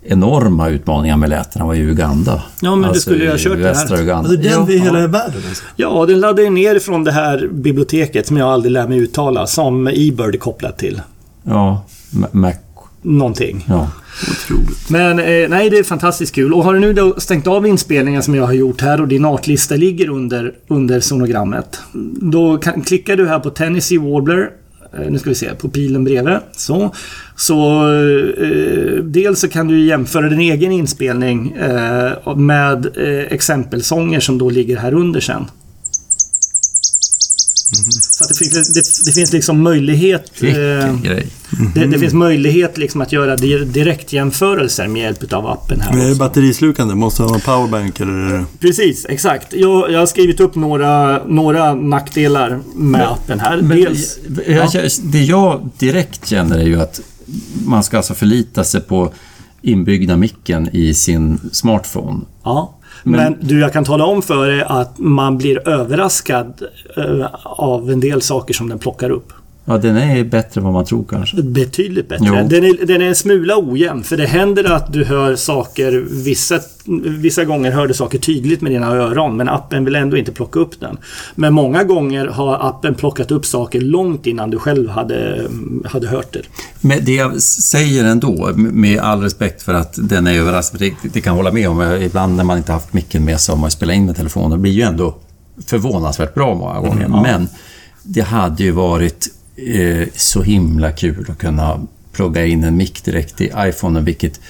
[0.05, 2.43] enorma utmaningar med lätena var i Uganda.
[2.61, 4.01] Ja, men du alltså skulle ju ha kört det här.
[4.01, 4.29] Uganda.
[4.29, 5.07] Alltså den ja, i hela ja.
[5.07, 5.65] världen alltså.
[5.77, 9.47] Ja, den laddade ju ner från det här biblioteket som jag aldrig lär mig uttala,
[9.47, 11.01] som eBird är kopplat till.
[11.43, 12.53] Ja, Ma- Mac...
[13.03, 13.65] Någonting.
[13.69, 13.91] Ja.
[14.31, 14.91] Otroligt.
[14.91, 16.55] Men eh, nej, det är fantastiskt kul.
[16.55, 19.25] Och har du nu då stängt av inspelningen som jag har gjort här och din
[19.25, 21.81] artlista ligger under, under sonogrammet.
[22.21, 24.51] Då kan, klickar du här på Tennessee Warbler.
[24.99, 26.39] Eh, nu ska vi se, på pilen bredvid.
[26.53, 26.95] Så.
[27.37, 27.89] Så
[28.41, 34.51] eh, dels så kan du jämföra din egen inspelning eh, med eh, exempelsånger som då
[34.51, 35.45] ligger här under sen.
[37.91, 40.43] Så att det, finns, det, det finns liksom möjlighet...
[40.43, 40.49] Eh,
[41.03, 41.27] grej.
[41.75, 45.93] det, det finns möjlighet liksom att göra di- direktjämförelser med hjälp av appen här.
[45.93, 46.95] Men är det batterislukande?
[46.95, 48.45] Måste ha en powerbank eller?
[48.61, 49.55] Precis, exakt.
[49.55, 53.57] Jag, jag har skrivit upp några, några nackdelar med appen här.
[53.63, 54.19] Men Dels...
[54.47, 57.01] jag, jag, det jag direkt känner är ju att
[57.67, 59.13] man ska alltså förlita sig på
[59.63, 62.21] inbyggda micken i sin smartphone.
[62.45, 62.79] Ja.
[63.03, 66.63] Men, du, jag kan tala om för dig att man blir överraskad
[66.97, 69.33] eh, av en del saker som den plockar upp.
[69.65, 71.43] Ja, den är bättre än vad man tror kanske.
[71.43, 72.27] Betydligt bättre.
[72.29, 72.35] Jo.
[72.49, 74.03] Den är, den är en smula ojämn.
[74.03, 76.05] För det händer att du hör saker...
[76.11, 76.61] Vissa,
[77.05, 79.37] vissa gånger hör du saker tydligt med dina öron.
[79.37, 80.97] Men appen vill ändå inte plocka upp den.
[81.35, 85.49] Men många gånger har appen plockat upp saker långt innan du själv hade,
[85.85, 86.43] hade hört det.
[86.81, 91.21] Men det jag säger ändå, med all respekt för att den är överraskande, det, det
[91.21, 91.83] kan jag hålla med om.
[91.83, 94.59] Ibland när man inte haft micken med sig och man spelar in med telefonen, det
[94.59, 95.15] blir ju ändå
[95.67, 97.09] förvånansvärt bra många gånger.
[97.09, 97.49] Men
[98.03, 101.81] det hade ju varit eh, så himla kul att kunna
[102.13, 104.41] plugga in en mick direkt i iPhonen, vilket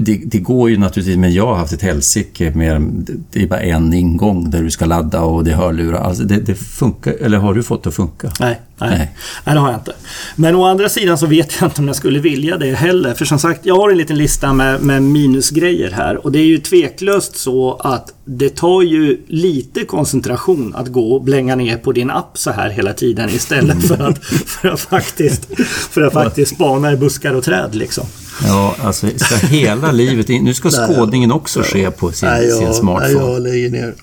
[0.00, 2.82] det, det går ju naturligtvis, men jag har haft ett helsike med
[3.30, 5.98] det är bara en ingång där du ska ladda och det är hörlurar.
[5.98, 8.32] Alltså det, det funkar, eller har du fått det att funka?
[8.40, 8.98] Nej, nej.
[8.98, 9.16] Nej.
[9.44, 9.92] nej, det har jag inte.
[10.36, 13.14] Men å andra sidan så vet jag inte om jag skulle vilja det heller.
[13.14, 16.26] För som sagt, jag har en liten lista med, med minusgrejer här.
[16.26, 21.22] Och det är ju tveklöst så att det tar ju lite koncentration att gå och
[21.22, 25.48] blänga ner på din app så här hela tiden istället för att, för att, faktiskt,
[25.90, 28.04] för att faktiskt spana i buskar och träd liksom.
[28.46, 30.44] Ja, alltså ska hela livet in.
[30.44, 33.14] Nu ska skådningen också ske på sin, Nej, sin jag, smartphone.
[33.14, 33.94] nej, jag lägger ner.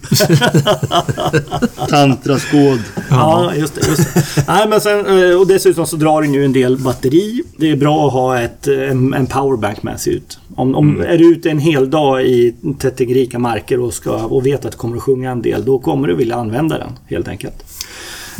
[1.89, 2.79] Tantraskåd.
[3.09, 3.87] Ja, just det.
[3.87, 4.43] Just det.
[4.47, 7.43] Nej, men sen, eh, och dessutom så drar den ju en del batteri.
[7.57, 10.39] Det är bra att ha ett, eh, en, en powerbank med sig ut.
[10.55, 14.65] Om, om är du ute en hel dag i tättegrika marker och, ska, och vet
[14.65, 17.55] att du kommer att sjunga en del, då kommer du vilja använda den helt enkelt.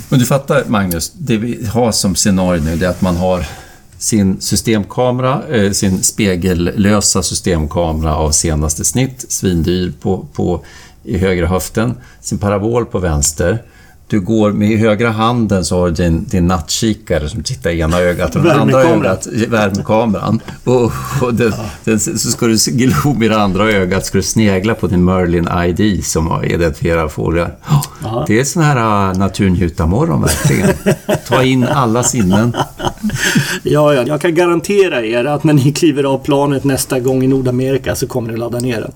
[0.10, 3.46] Men du fattar Magnus, det vi har som scenario nu det är att man har
[3.98, 10.62] sin systemkamera, eh, sin spegellösa systemkamera av senaste snitt, svindyr på, på
[11.04, 13.64] i högra höften, sin parabol på vänster.
[14.10, 18.00] Du går med högra handen så har du din, din nattkikare som tittar i ena
[18.00, 20.40] ögat och det andra ögat, värmekameran.
[20.64, 20.92] Och,
[21.22, 21.54] och den,
[21.84, 25.48] den, så ska du glo med det andra ögat ska du snegla på din Merlin
[25.66, 27.56] ID som identifierar fåglar.
[28.04, 28.26] Ja.
[28.28, 30.70] Det är sån här uh, naturnjutarmorgon verkligen.
[31.28, 32.56] Ta in alla sinnen.
[33.64, 37.28] Ja, ja, jag kan garantera er att när ni kliver av planet nästa gång i
[37.28, 38.92] Nordamerika så kommer ni ladda ner den.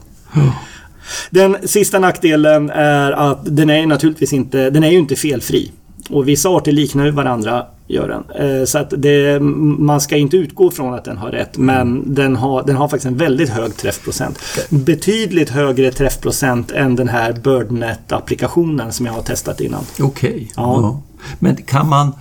[1.29, 5.71] Den sista nackdelen är att den är naturligtvis inte, den är ju inte felfri.
[6.09, 8.49] Och vissa arter liknar ju varandra, gör den.
[8.59, 9.39] Eh, Så att det,
[9.79, 13.05] man ska inte utgå från att den har rätt, men den har, den har faktiskt
[13.05, 14.39] en väldigt hög träffprocent.
[14.69, 19.83] Betydligt högre träffprocent än den här BirdNet-applikationen som jag har testat innan.
[20.01, 20.51] Okej.
[20.55, 21.01] Ja.
[21.39, 22.11] Men kan man,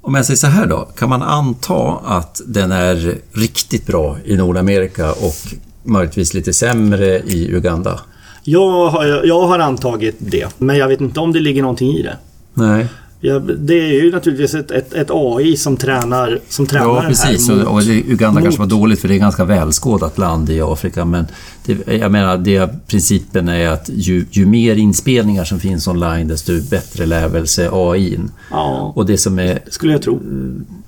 [0.00, 4.36] om jag säger så här då, kan man anta att den är riktigt bra i
[4.36, 5.36] Nordamerika och
[5.82, 8.00] möjligtvis lite sämre i Uganda?
[8.48, 12.02] Jag har, jag har antagit det, men jag vet inte om det ligger någonting i
[12.02, 12.16] det.
[12.54, 12.86] Nej.
[13.20, 17.50] Ja, det är ju naturligtvis ett, ett, ett AI som tränar, som tränar Ja, precis.
[17.50, 21.04] Och, Uganda mot- kanske var dåligt för det är ett ganska välskådat land i Afrika.
[21.04, 21.26] Men
[21.64, 26.52] det, jag menar, det, principen är att ju, ju mer inspelningar som finns online desto
[26.70, 28.18] bättre lär sig AI.
[28.50, 30.20] Ja, Och det som är skulle jag tro.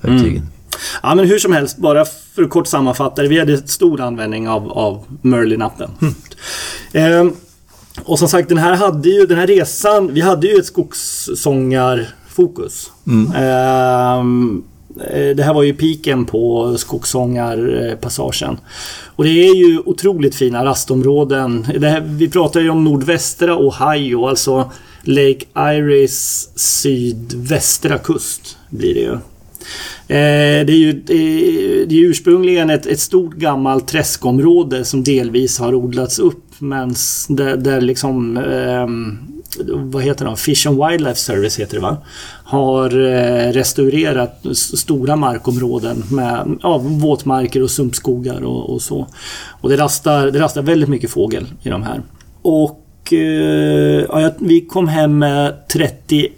[0.01, 0.47] verktygen.
[1.03, 2.05] Ja, men hur som helst, bara
[2.35, 3.27] för att kort sammanfatta det.
[3.27, 5.89] Vi hade stor användning av, av Merlin-appen.
[6.93, 7.33] Ehm,
[8.05, 12.07] och som sagt, den här, hade ju, den här resan, vi hade ju ett skogssångar
[12.27, 12.91] fokus.
[13.35, 14.63] Ehm,
[15.11, 18.57] eh, det här var ju piken på skogssångarpassagen.
[19.15, 21.63] Och det är ju otroligt fina rastområden.
[21.63, 24.71] Här, vi pratar ju om nordvästra Ohio, alltså
[25.03, 29.13] Lake Iris sydvästra kust blir det ju.
[30.07, 30.93] Eh, det är ju
[31.87, 36.95] det är ursprungligen ett, ett stort gammalt träskområde som delvis har odlats upp men
[37.29, 39.17] där, där liksom ehm,
[39.65, 40.35] vad heter det?
[40.35, 41.97] Fish and Wildlife Service heter det va?
[42.43, 49.07] Har eh, restaurerat stora markområden med ja, våtmarker och sumpskogar och, och så.
[49.61, 52.01] Och det rastar, det rastar väldigt mycket fågel i de här.
[52.41, 56.33] Och eh, ja, vi kom hem med 31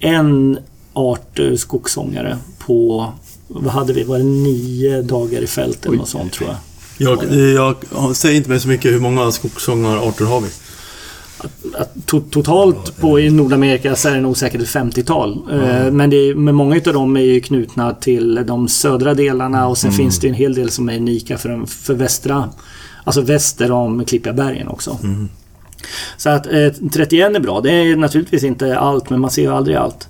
[0.94, 3.12] arter skogssångare på,
[3.48, 6.58] vad hade vi, var det nio dagar i fält eller något sånt tror jag.
[7.02, 10.48] Jag, jag, jag säger inte mig så mycket hur många skogssångararter har vi.
[12.06, 15.32] to totalt på i Nordamerika så är det nog säkert ett 50-tal.
[15.52, 19.92] Eh, Men, är, men många utav dem är knutna till de södra delarna och sen
[19.92, 22.50] finns det en hel del som är unika för, de- för västra.
[23.04, 24.98] Alltså väster om Klippiga bergen också.
[26.18, 27.62] Så att eh, 31 är bra.
[27.62, 30.08] Det är naturligtvis inte allt men man ser ju aldrig allt.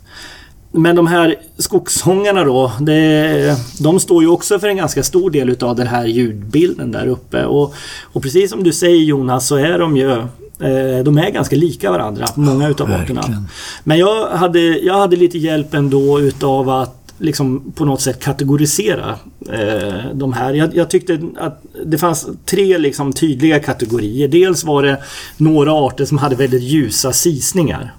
[0.71, 5.49] Men de här skogssångarna då, det, de står ju också för en ganska stor del
[5.49, 7.45] utav den här ljudbilden där uppe.
[7.45, 11.55] Och, och precis som du säger Jonas så är de ju eh, de är ganska
[11.55, 13.21] lika varandra, många utav arterna.
[13.21, 13.47] Verkligen.
[13.83, 19.15] Men jag hade, jag hade lite hjälp ändå utav att liksom på något sätt kategorisera
[19.51, 20.53] eh, de här.
[20.53, 24.27] Jag, jag tyckte att det fanns tre liksom tydliga kategorier.
[24.27, 24.97] Dels var det
[25.37, 27.93] några arter som hade väldigt ljusa sisningar.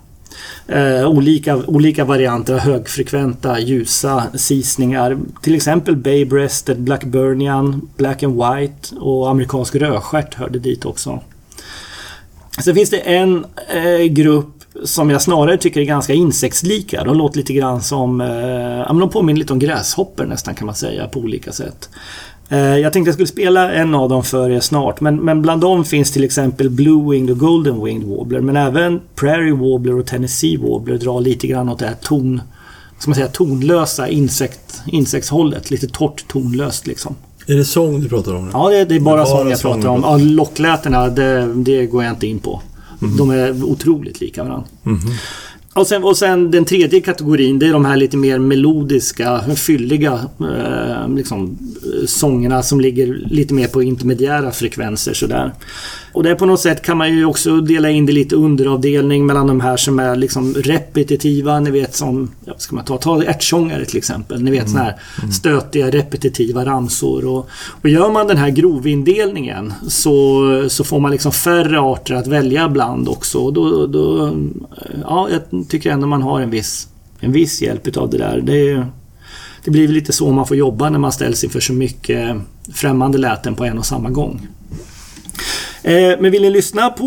[0.66, 5.18] Eh, olika, olika varianter av högfrekventa ljusa sisningar.
[5.42, 11.20] Till exempel Bay Breasted, Blackburnian, Black and White och amerikansk rödstjärt hörde dit också.
[12.64, 17.04] Sen finns det en eh, grupp som jag snarare tycker är ganska insektslika.
[17.04, 18.20] De låter lite grann som...
[18.20, 18.28] Eh,
[18.78, 21.90] ja, men de påminner lite om gräshoppor nästan kan man säga på olika sätt.
[22.53, 25.00] Eh, jag tänkte jag skulle spela en av dem för er snart.
[25.00, 28.40] Men, men bland dem finns till exempel Blue-winged och Golden-winged Warbler.
[28.40, 32.40] Men även Prairie Warbler och Tennessee Warbler drar lite grann åt det här ton...
[32.98, 35.70] Ska man säga tonlösa insekt, insektshållet.
[35.70, 37.14] Lite torrt tonlöst liksom.
[37.46, 38.44] Är det sång du pratar om?
[38.44, 38.50] nu?
[38.53, 39.74] Ja, det, det är bara, Bara sång jag sång.
[39.74, 40.00] pratar om.
[40.03, 42.62] Ja, locklätena, det, det går jag inte in på.
[43.18, 44.66] De är otroligt lika varandra.
[45.74, 50.12] Och, sen, och sen den tredje kategorin, det är de här lite mer melodiska, fylliga
[50.40, 51.59] eh, liksom,
[52.07, 55.53] sångerna som ligger lite mer på intermediära frekvenser sådär.
[56.12, 59.47] Och där på något sätt kan man ju också dela in det lite underavdelning mellan
[59.47, 63.84] de här som är liksom repetitiva, ni vet som, ja, ska man ta, ta ärtsångare
[63.84, 64.43] till exempel.
[64.43, 65.01] Ni vet såna här
[65.32, 67.24] stötiga repetitiva ramsor.
[67.24, 67.49] Och,
[67.82, 72.68] och gör man den här grovindelningen så, så får man liksom färre arter att välja
[72.68, 73.38] bland också.
[73.38, 74.36] Och Då, då,
[75.03, 76.88] ja, jag tycker ändå man har en viss,
[77.20, 78.40] en viss hjälp utav det där.
[78.40, 78.86] Det, är,
[79.64, 82.36] det blir lite så man får jobba när man ställs inför så mycket
[82.74, 84.46] främmande läten på en och samma gång.
[85.84, 87.04] Eh, Men vill ni lyssna på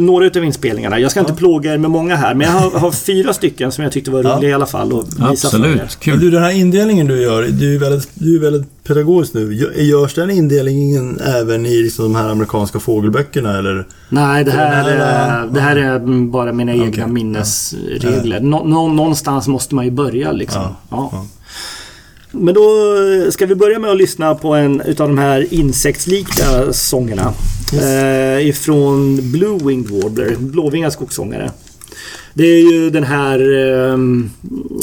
[0.00, 0.98] några utav inspelningarna?
[0.98, 3.84] Jag ska inte plåga er med många här, men jag har, har fyra stycken som
[3.84, 5.62] jag tyckte var roliga i alla fall att visa för er.
[5.62, 6.20] Absolut, Men kul.
[6.20, 9.50] du, den här indelningen du gör, du är väldigt, du är väldigt pedagogisk nu.
[9.52, 13.86] Gö- Görs den indelningen även i liksom de här amerikanska fågelböckerna eller?
[14.08, 18.40] Nej, det här, här, är, det här är bara mina egna Okej, minnesregler.
[18.40, 20.62] Nå, nå, någonstans måste man ju börja liksom.
[22.32, 22.96] Men då
[23.30, 27.32] ska vi börja med att lyssna på en utav de här insektslika sångerna.
[27.72, 31.50] Eh, ifrån Blue Winged Warbler, blåvingad skogssångare.
[32.34, 34.30] Det är ju den här, ehm,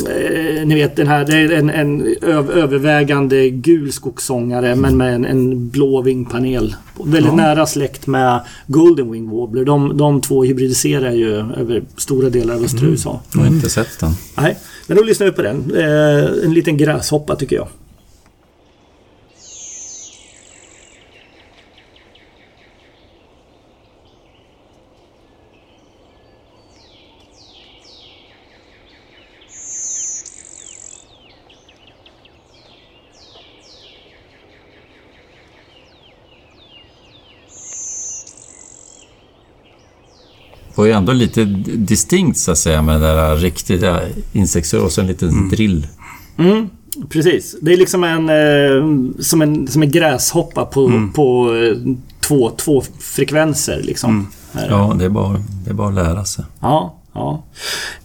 [0.09, 2.15] eh, ni vet den här, det är en, en
[2.53, 6.75] övervägande gul skogssångare men med en, en blå vingpanel.
[7.05, 9.65] Väldigt nära släkt med Golden Wing Warbler.
[9.65, 13.21] De, de två hybridiserar ju över stora delar av östra USA.
[13.33, 14.11] Jag har inte sett den.
[14.37, 15.75] Nej, men då lyssnar vi på den.
[15.75, 17.67] Eh, en liten gräshoppa tycker jag.
[40.77, 41.43] Var ju ändå lite
[41.75, 44.01] distinkt så att säga med det där riktiga
[44.33, 45.87] insektsrör och så en liten drill.
[46.37, 46.69] Mm,
[47.09, 47.55] precis.
[47.61, 52.83] Det är liksom en, eh, som en, som en gräshoppa på, på eh, två, två
[52.99, 53.81] frekvenser.
[53.83, 54.27] Liksom.
[54.51, 54.69] Här.
[54.69, 56.45] Ja, det är, bara, det är bara att lära sig.
[56.59, 57.43] Ja, ja.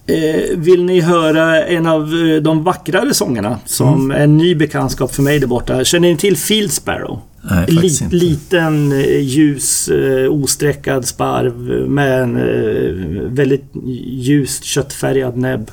[0.06, 5.14] Eh, vill ni höra en av eh, de vackrare sångerna som är en ny bekantskap
[5.14, 5.84] för mig där borta?
[5.84, 7.20] Känner ni till Field Sparrow?
[7.43, 8.16] Nej, faktiskt inte.
[8.16, 13.64] Liten, eh, ljus, eh, osträckad sparv med en eh, väldigt
[14.07, 15.70] ljust köttfärgad näbb.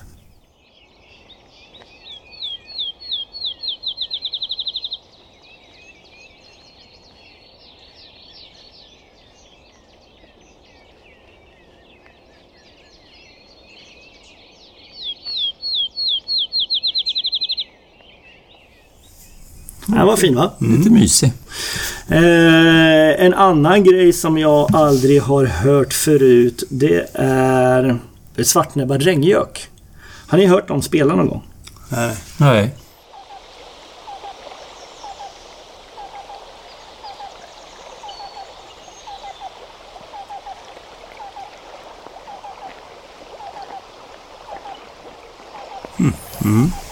[19.89, 20.51] Den var fin va?
[20.59, 21.31] Lite mysig.
[22.07, 27.99] Eh, en annan grej som jag aldrig har hört förut det är
[28.43, 29.67] svartnäbbad regnjök.
[30.27, 31.43] Har ni hört dem spela någon gång?
[31.89, 32.15] Nej.
[32.37, 32.75] Nej.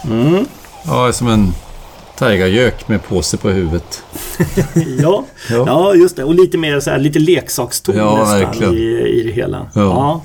[0.10, 0.46] Mm.
[0.86, 1.54] Ja, som en
[2.20, 4.04] tigergök med påse på huvudet.
[5.02, 5.26] ja.
[5.50, 5.64] Ja.
[5.68, 6.24] ja, just det.
[6.24, 8.74] Och lite mer så här, lite leksakston Ja, nästan verkligen.
[8.74, 9.68] i, i det hela.
[9.76, 10.24] Ja.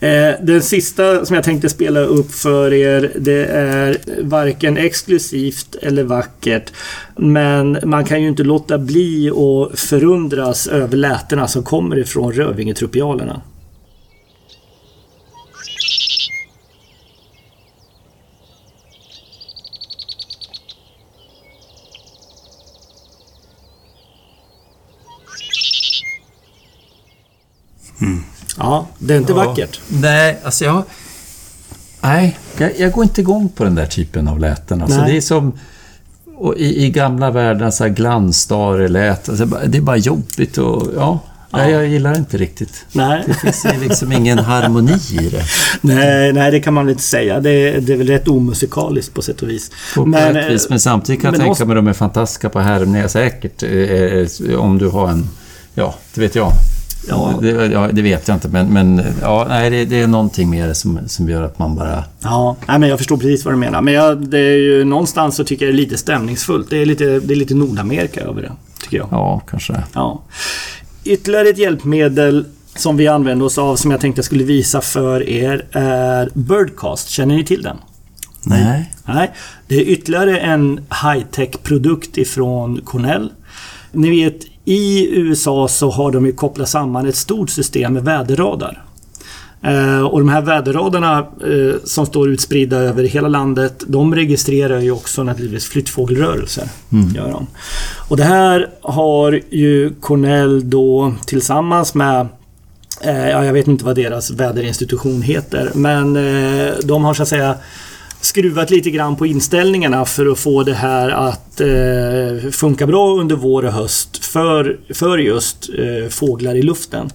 [0.00, 6.02] Eh, den sista som jag tänkte spela upp för er, det är varken exklusivt eller
[6.02, 6.72] vackert.
[7.16, 13.40] Men man kan ju inte låta bli att förundras över lätena som kommer ifrån Rövingetrupialerna.
[28.72, 29.36] Ja, det är inte Ja.
[29.44, 29.80] vackert.
[29.88, 30.82] Nej, alltså jag...
[32.00, 34.82] Nej, jag, jag går inte igång på den där typen av läten.
[34.82, 35.10] Alltså, Nej.
[35.10, 35.52] det är som...
[36.36, 39.28] Och i, I gamla världen, så här glansdare-lät.
[39.28, 40.86] Alltså, det är bara jobbigt och...
[40.96, 41.18] Ja,
[41.54, 42.84] Nej, jag gillar det inte riktigt.
[42.92, 43.22] Nej.
[43.26, 45.42] Det finns liksom ingen harmoni i det.
[45.80, 47.40] Nej, nej, det kan man väl inte säga.
[47.40, 49.70] Det, det är väl rätt omusikaliskt på sätt och vis.
[49.94, 50.64] På, på ett vis.
[50.64, 53.08] eh, Men samtidigt kan jag men tänka måste- mig att de är fantastiska på härmningar
[53.08, 53.62] säkert.
[53.62, 55.28] eh, eh, Om du har en...
[55.74, 56.52] Ja, det vet jag.
[57.08, 57.38] Ja.
[57.42, 60.72] Det, ja, det vet jag inte, men, men ja, nej, det, det är någonting mer
[60.72, 62.04] som, som gör att man bara...
[62.20, 63.82] Ja, nej, men jag förstår precis vad du menar.
[63.82, 66.70] Men jag, det är ju någonstans så tycker jag det är lite stämningsfullt.
[66.70, 69.08] Det är lite, det är lite Nordamerika över det, tycker jag.
[69.10, 69.82] Ja, kanske.
[69.92, 70.22] Ja.
[71.04, 72.44] Ytterligare ett hjälpmedel
[72.76, 77.08] som vi använder oss av som jag tänkte jag skulle visa för er är Birdcast.
[77.08, 77.76] Känner ni till den?
[78.44, 78.92] Nej.
[79.04, 79.30] Nej,
[79.68, 83.32] det är ytterligare en high-tech produkt ifrån Cornell.
[83.92, 88.84] Ni vet, i USA så har de ju kopplat samman ett stort system med väderradar.
[89.62, 94.90] Eh, och de här väderradarna eh, som står utspridda över hela landet, de registrerar ju
[94.90, 96.68] också naturligtvis flyttfågelrörelser.
[97.14, 97.46] Gör de.
[98.08, 102.28] Och det här har ju Cornell då tillsammans med
[103.04, 107.28] Eh, ja, jag vet inte vad deras väderinstitution heter, men eh, de har så att
[107.28, 107.54] säga
[108.22, 113.36] skruvat lite grann på inställningarna för att få det här att eh, funka bra under
[113.36, 117.10] vår och höst för, för just eh, fåglar i luften.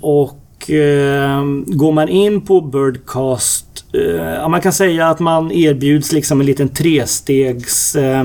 [0.00, 6.40] Och eh, går man in på Birdcast, eh, man kan säga att man erbjuds liksom
[6.40, 8.24] en liten trestegs eh,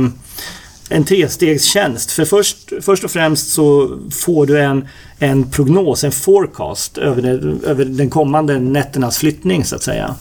[0.90, 2.12] en trestegstjänst.
[2.12, 4.88] För först, först och främst så får du en,
[5.20, 10.16] en prognos, en forecast över, det, över den kommande nätternas flyttning så att säga.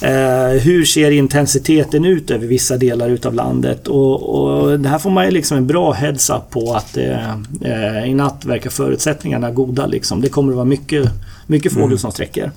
[0.00, 3.88] Eh, hur ser intensiteten ut över vissa delar utav landet?
[3.88, 7.30] Och, och det här får man ju liksom en bra heads-up på att eh,
[7.64, 9.86] eh, i natt verkar förutsättningarna goda.
[9.86, 10.20] Liksom.
[10.20, 11.10] Det kommer att vara mycket,
[11.46, 12.50] mycket fågel som sträcker.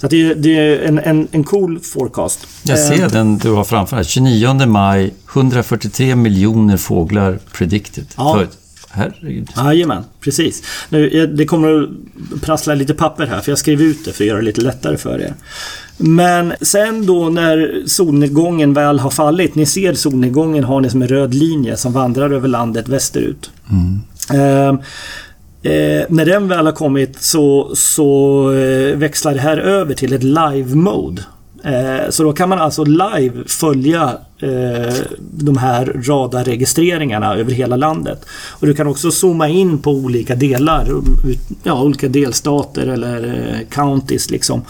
[0.00, 2.46] Så det, det är en, en, en cool forecast.
[2.62, 4.04] Jag Eh, ser den du har framför dig.
[4.04, 8.06] 29 maj, 143 miljoner fåglar predicted.
[8.16, 8.34] Ja.
[8.34, 8.48] För,
[8.90, 9.48] herregud.
[9.56, 10.62] Jajamän, precis.
[10.88, 11.82] Nu, det kommer
[12.34, 14.60] att prassla lite papper här för jag skrev ut det för att göra det lite
[14.60, 15.34] lättare för er.
[16.02, 21.08] Men sen då när solnedgången väl har fallit, ni ser solnedgången har ni som en
[21.08, 23.50] röd linje som vandrar över landet västerut.
[24.34, 24.78] Ehm,
[25.62, 30.22] Eh, när den väl har kommit så, så eh, växlar det här över till ett
[30.22, 31.22] live-mode.
[31.64, 38.24] Eh, så då kan man alltså live följa eh, de här radarregistreringarna över hela landet.
[38.50, 40.88] Och du kan också zooma in på olika delar,
[41.62, 44.62] ja, olika delstater eller eh, counties liksom.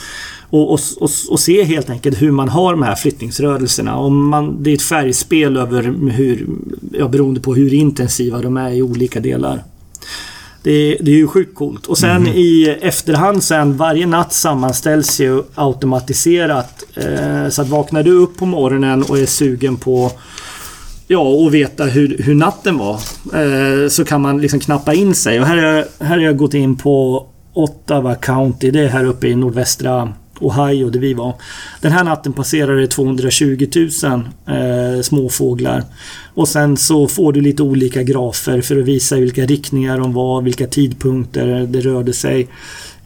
[0.51, 3.97] Och, och, och, och se helt enkelt hur man har de här flyttningsrörelserna.
[3.97, 6.47] Om man, det är ett färgspel över hur,
[6.93, 9.65] ja, beroende på hur intensiva de är i olika delar.
[10.63, 11.87] Det, det är ju sjukt coolt.
[11.87, 16.85] Och sen i efterhand sen, varje natt sammanställs ju automatiserat.
[16.95, 20.13] Eh, så att vaknar du upp på morgonen och är sugen på
[21.07, 22.95] Ja, och veta hur, hur natten var.
[23.35, 25.41] Eh, så kan man liksom knappa in sig.
[25.41, 28.71] Och här har jag, här har jag gått in på Ottawa County.
[28.71, 31.35] Det är här uppe i nordvästra Ohio där vi var.
[31.81, 33.89] Den här natten passerade det 220 000
[34.47, 35.85] eh, småfåglar.
[36.35, 40.43] Och sen så får du lite olika grafer för att visa vilka riktningar de var,
[40.43, 42.49] vilka tidpunkter det rörde sig.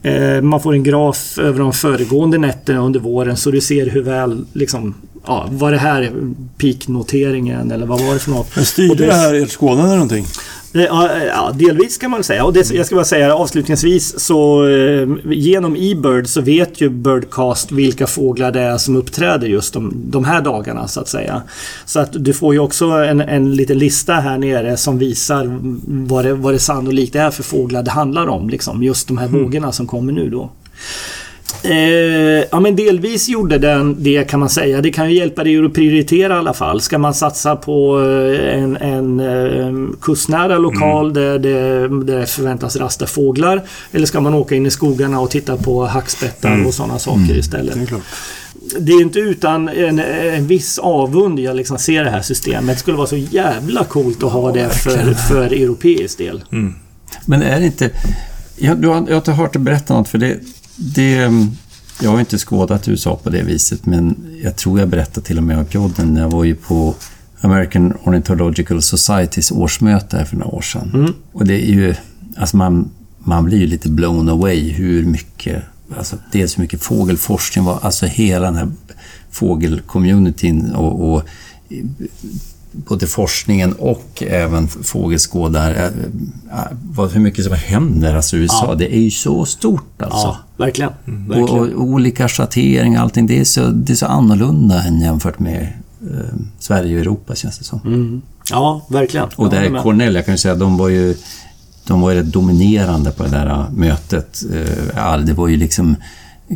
[0.03, 4.03] Eh, man får en graf över de föregående nätterna under våren så du ser hur
[4.03, 4.95] väl liksom
[5.27, 6.13] Ja, var det här
[6.59, 8.57] peaknoteringen eller vad var det för något?
[8.57, 10.27] Men styrde det- här ert eller någonting?
[10.75, 12.45] Eh, Ja, delvis kan man säga.
[12.45, 17.73] Och det, jag ska bara säga avslutningsvis så eh, genom eBird så vet ju Birdcast
[17.73, 21.43] vilka fåglar det är som uppträder just de, de här dagarna så att säga.
[21.85, 25.59] Så att du får ju också en, en liten lista här nere som visar
[26.07, 28.49] vad det, vad det sannolikt är för fåglar det handlar om.
[28.49, 28.83] Liksom.
[28.83, 30.51] Just de här vågorna som kommer nu då.
[31.63, 34.81] Eh, ja men delvis gjorde den det kan man säga.
[34.81, 36.81] Det kan ju hjälpa dig att prioritera i alla fall.
[36.81, 42.77] Ska man satsa på eh, en, en eh, kustnära lokal där, det, där det förväntas
[42.77, 43.63] rasta fåglar?
[43.93, 47.75] Eller ska man åka in i skogarna och titta på hackspettar och sådana saker istället?
[47.75, 48.03] Det är klart.
[48.79, 52.77] Det är inte utan en, en viss avund jag liksom ser det här systemet.
[52.77, 56.45] Det skulle vara så jävla coolt att ha det för, för europeisk del.
[57.25, 57.91] Men är det inte...
[58.57, 60.39] Jag, du har, jag har inte hört dig berätta något, för det,
[60.77, 61.31] det...
[62.03, 65.45] Jag har inte skådat USA på det viset, men jag tror jag berättade till och
[65.45, 66.17] med i podden.
[66.17, 66.95] Jag var ju på
[67.41, 71.15] American Ornithological Societys årsmöte här för några år sedan.
[71.33, 71.95] Och det är ju...
[72.37, 75.63] Alltså man, man blir ju lite blown away hur mycket...
[75.99, 78.69] Alltså dels hur mycket fågelforskning var, alltså hela den här
[79.31, 81.23] fågelcommunityn och, och
[82.89, 85.71] både forskningen och även fågelskådar.
[85.71, 88.65] äh, äh, vad- Hur mycket som händer alltså i USA.
[88.69, 88.75] Ja.
[88.75, 90.17] Det är ju så stort alltså.
[90.27, 90.91] Ja, verkligen.
[90.91, 91.75] Och, verkligen.
[91.75, 93.27] och olika schatteringar, allting.
[93.27, 95.63] Det är, så, det är så annorlunda än jämfört med
[96.11, 96.19] eh,
[96.59, 97.81] Sverige och Europa känns det som.
[97.85, 98.23] Mm.
[98.51, 99.29] Ja, verkligen.
[99.37, 99.83] Och där med.
[99.83, 101.15] Cornell, jag kan ju säga, de var ju
[101.87, 104.43] de var ju rätt dominerande på det där äh, mötet.
[104.97, 105.97] Eh, Det var ju liksom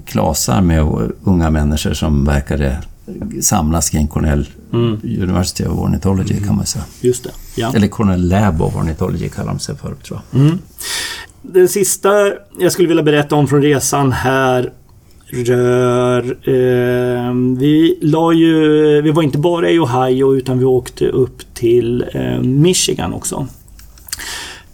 [0.06, 0.84] klasar med
[1.24, 2.78] unga människor som verkade
[3.40, 4.46] samlas kring Cornell
[5.02, 6.84] University of Ornithology kan man säga.
[7.00, 7.30] Just det.
[7.54, 7.72] Ja.
[7.76, 10.58] Eller Cornell Lab of Ornithology kallade de sig förut tror jag.
[11.42, 12.08] Den sista
[12.58, 14.72] jag skulle vilja berätta om från resan här
[15.30, 16.22] rör...
[16.48, 19.02] Eh, vi la ju...
[19.02, 23.46] Vi var inte bara i Ohio utan vi åkte upp till eh, Michigan också.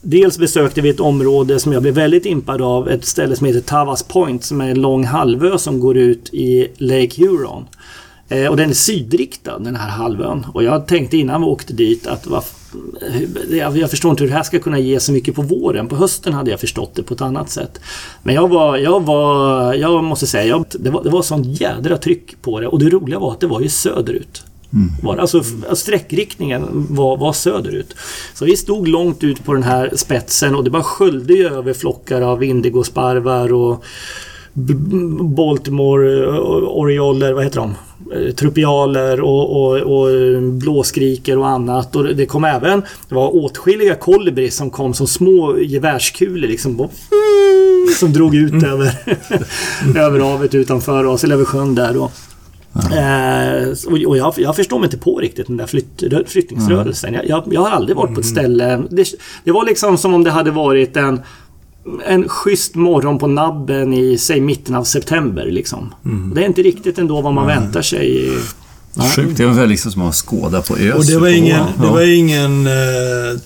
[0.01, 2.89] Dels besökte vi ett område som jag blev väldigt impad av.
[2.89, 6.69] Ett ställe som heter Tavas Point som är en lång halvö som går ut i
[6.77, 7.65] Lake Huron.
[8.29, 10.47] Eh, och den är sydriktad den här halvön.
[10.55, 12.43] Och jag tänkte innan vi åkte dit att vad,
[13.51, 15.89] jag, jag förstår inte hur det här ska kunna ge så mycket på våren.
[15.89, 17.81] På hösten hade jag förstått det på ett annat sätt.
[18.23, 21.97] Men jag var, jag var, jag måste säga, jag, det, var, det var sånt jädra
[21.99, 22.67] tryck på det.
[22.67, 24.43] Och det roliga var att det var ju söderut.
[25.03, 27.95] Var, alltså f- sträckriktningen var, var söderut.
[28.35, 32.21] Så vi stod långt ut på den här spetsen och det bara sköljde över flockar
[32.23, 33.85] av indigosparvar och
[34.53, 36.25] B- B- Baltimore
[37.29, 37.75] eh, vad heter de?
[38.13, 41.97] Eh, Trupialer och, och, och blåskriker och annat.
[41.97, 46.89] Och det- kom även, det var åtskilliga kolibris som kom som små gevärskulor liksom.
[48.01, 48.91] Som drog ut över,
[49.99, 52.11] över havet utanför oss, eller över sjön där då.
[52.75, 53.69] Eh,
[54.07, 57.15] och jag, jag förstår mig inte på riktigt den där flytt, rö- flyttningsrörelsen.
[57.15, 58.83] Jag, jag, jag har aldrig varit på ett ställe...
[58.91, 59.07] Det,
[59.45, 61.21] det var liksom som om det hade varit en,
[62.07, 65.95] en schysst morgon på nabben i, säg mitten av september liksom.
[66.35, 68.31] Det är inte riktigt ändå vad man väntar sig.
[69.17, 70.95] Sjukt, det ungefär liksom som att skåda på ös.
[70.95, 72.73] Och det var ingen, det var ingen eh,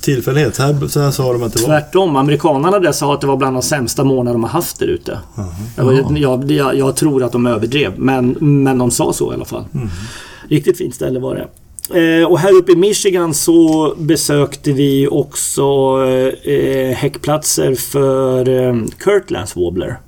[0.01, 0.59] tillfällighet.
[0.59, 1.67] Här, så här sa de att det var.
[1.69, 4.87] Tvärtom, amerikanerna där sa att det var bland de sämsta månader de har haft där
[4.87, 5.19] ute.
[5.77, 9.35] Jag, var- jag, jag, jag tror att de överdrev, men, men de sa så i
[9.35, 9.65] alla fall.
[10.49, 11.49] Riktigt fint ställe var det.
[11.95, 15.63] Eh, och här uppe i Michigan så besökte vi också
[16.45, 18.75] eh, häckplatser för eh,
[19.05, 19.99] Kirtlands Wobbler.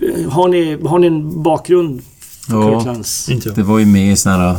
[0.00, 2.02] Eh, Har ni, har ni en bakgrund
[2.48, 2.78] för Ja.
[2.78, 3.28] Kirtlands?
[3.28, 3.50] Inte.
[3.50, 4.56] Det var ju med i såna här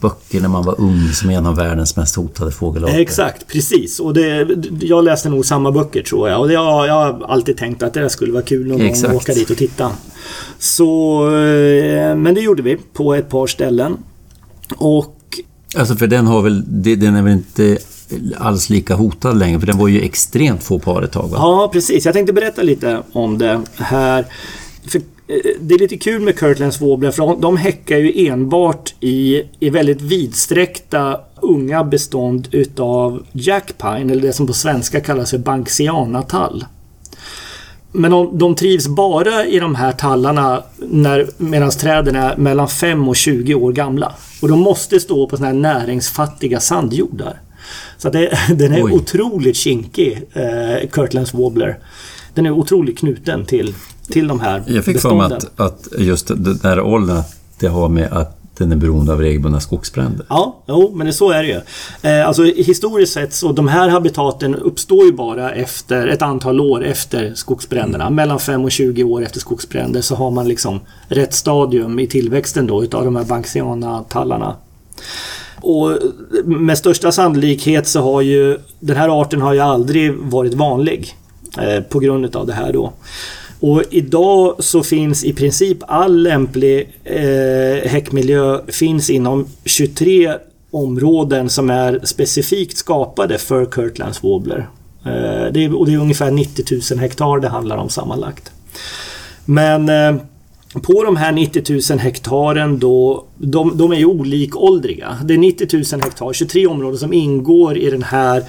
[0.00, 2.98] böcker när man var ung som en av världens mest hotade fågelarter.
[2.98, 4.00] Exakt, precis.
[4.00, 4.48] Och det,
[4.80, 6.40] jag läste nog samma böcker tror jag.
[6.40, 9.14] Och jag, jag har alltid tänkt att det där skulle vara kul någon gång att
[9.14, 9.90] åka dit och titta.
[10.58, 13.96] Så, eh, men det gjorde vi på ett par ställen.
[14.76, 15.16] Och
[15.76, 17.78] Alltså för den har väl, den är väl inte
[18.36, 21.36] alls lika hotad längre för den var ju extremt få par ett tag va?
[21.38, 22.04] ja, precis.
[22.04, 24.26] Jag tänkte berätta lite om det här.
[24.86, 28.94] För, eh, det är lite kul med Kirtlands Wobbler för de, de häckar ju enbart
[29.00, 35.38] i, i väldigt vidsträckta unga bestånd utav jackpine, eller det som på svenska kallas för
[35.38, 36.64] banksianatall.
[37.92, 43.08] Men de, de trivs bara i de här tallarna när, medan träden är mellan 5
[43.08, 44.12] och 20 år gamla.
[44.42, 47.40] Och de måste stå på såna här näringsfattiga sandjordar.
[47.98, 48.92] Så det, den är Oj.
[48.92, 51.78] otroligt kinkig, eh, Kirtlands Wobbler.
[52.34, 53.74] Den är otroligt knuten till,
[54.08, 57.22] till de här Jag fick för mig att, att just den där åldern,
[57.58, 60.26] det har med att den är beroende av regelbundna skogsbränder.
[60.28, 61.60] Ja, jo, men det, så är det ju.
[62.10, 66.84] Eh, alltså historiskt sett så de här habitaten uppstår ju bara efter ett antal år
[66.84, 68.10] efter skogsbränderna.
[68.10, 72.66] Mellan 5 och 20 år efter skogsbränder så har man liksom rätt stadium i tillväxten
[72.66, 74.56] då utav de här banksiana tallarna.
[75.60, 75.98] Och
[76.44, 81.16] med största sannolikhet så har ju den här arten har ju aldrig varit vanlig
[81.58, 82.92] eh, på grund av det här då.
[83.60, 90.34] Och idag så finns i princip all lämplig eh, häckmiljö finns inom 23
[90.70, 94.68] områden som är specifikt skapade för Kirtlands Wobbler.
[95.04, 98.52] Eh, det är, och det är ungefär 90 000 hektar det handlar om sammanlagt.
[99.44, 100.22] Men eh,
[100.82, 105.18] på de här 90 000 hektaren då, de, de är ju olikåldriga.
[105.24, 108.44] Det är 90 000 hektar, 23 områden som ingår i den här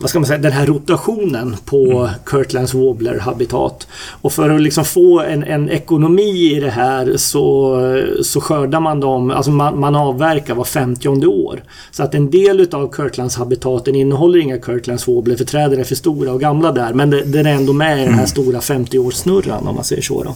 [0.00, 2.10] vad ska man säga, den här rotationen på mm.
[2.30, 3.86] Kirtlands Wobbler-habitat.
[4.20, 7.76] Och för att liksom få en, en, ekonomi i det här så,
[8.22, 11.62] så skördar man dem, alltså man, man avverkar var 50 år.
[11.90, 16.32] Så att en del utav Kirtlands-habitaten innehåller inga Kirtlands Wobbler för träden är för stora
[16.32, 16.92] och gamla där.
[16.92, 18.26] Men den är ändå med i den här mm.
[18.26, 20.22] stora 50-årssnurran om man säger så.
[20.22, 20.34] Då.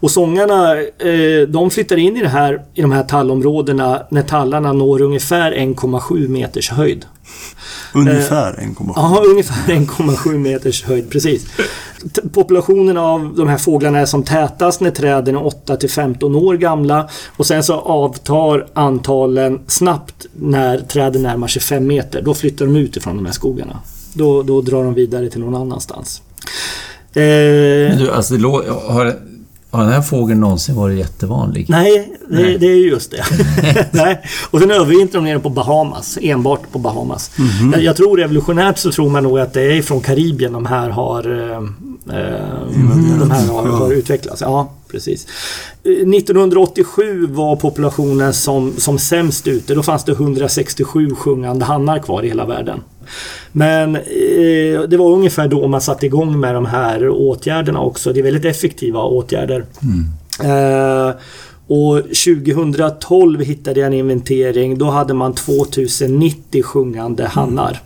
[0.00, 4.72] Och sångarna eh, de flyttar in i, det här, i de här tallområdena när tallarna
[4.72, 7.06] når ungefär 1,7 meters höjd.
[7.94, 8.92] Ungefär 1,7?
[8.96, 11.46] Ja, ungefär 1,7 meters höjd, precis.
[12.32, 16.54] Populationen av de här fåglarna är som tätast när träden är 8 till 15 år
[16.54, 22.22] gamla och sen så avtar antalen snabbt när träden närmar sig 5 meter.
[22.22, 23.78] Då flyttar de ut ifrån de här skogarna.
[24.12, 26.22] Då, då drar de vidare till någon annanstans.
[27.12, 28.34] Eh, du, alltså,
[28.88, 29.16] har,
[29.70, 31.66] har den här fågeln någonsin varit jättevanlig?
[31.68, 32.58] Nej, det, Nej.
[32.58, 33.24] det är just det.
[33.90, 34.22] Nej.
[34.50, 37.30] Och sen övervintrar de nere på Bahamas, enbart på Bahamas.
[37.38, 37.72] Mm -hmm.
[37.72, 40.90] jag, jag, tror evolutionärt så tror man nog att det är från Karibien de här
[40.90, 43.18] har, eh, mm.
[43.18, 44.40] de här har, har utvecklats.
[44.40, 45.26] Ja, precis.
[45.82, 49.74] 1987 var populationen som, som sämst ute.
[49.74, 52.80] Då fanns det 167 sjungande hannar kvar i hela världen.
[53.52, 58.12] Men eh, det var ungefär då man satte igång med de här åtgärderna också.
[58.12, 59.64] Det är väldigt effektiva åtgärder.
[59.82, 61.08] Mm.
[61.08, 61.14] Eh,
[61.66, 64.78] och 2012 hittade jag en inventering.
[64.78, 67.80] Då hade man 2090 sjungande hannar.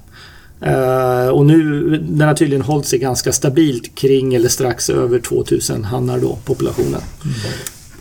[0.66, 5.84] Uh, och nu, den har tydligen hållit sig ganska stabilt kring eller strax över 2000
[5.84, 7.00] hannar då, populationen.
[7.24, 7.34] Mm.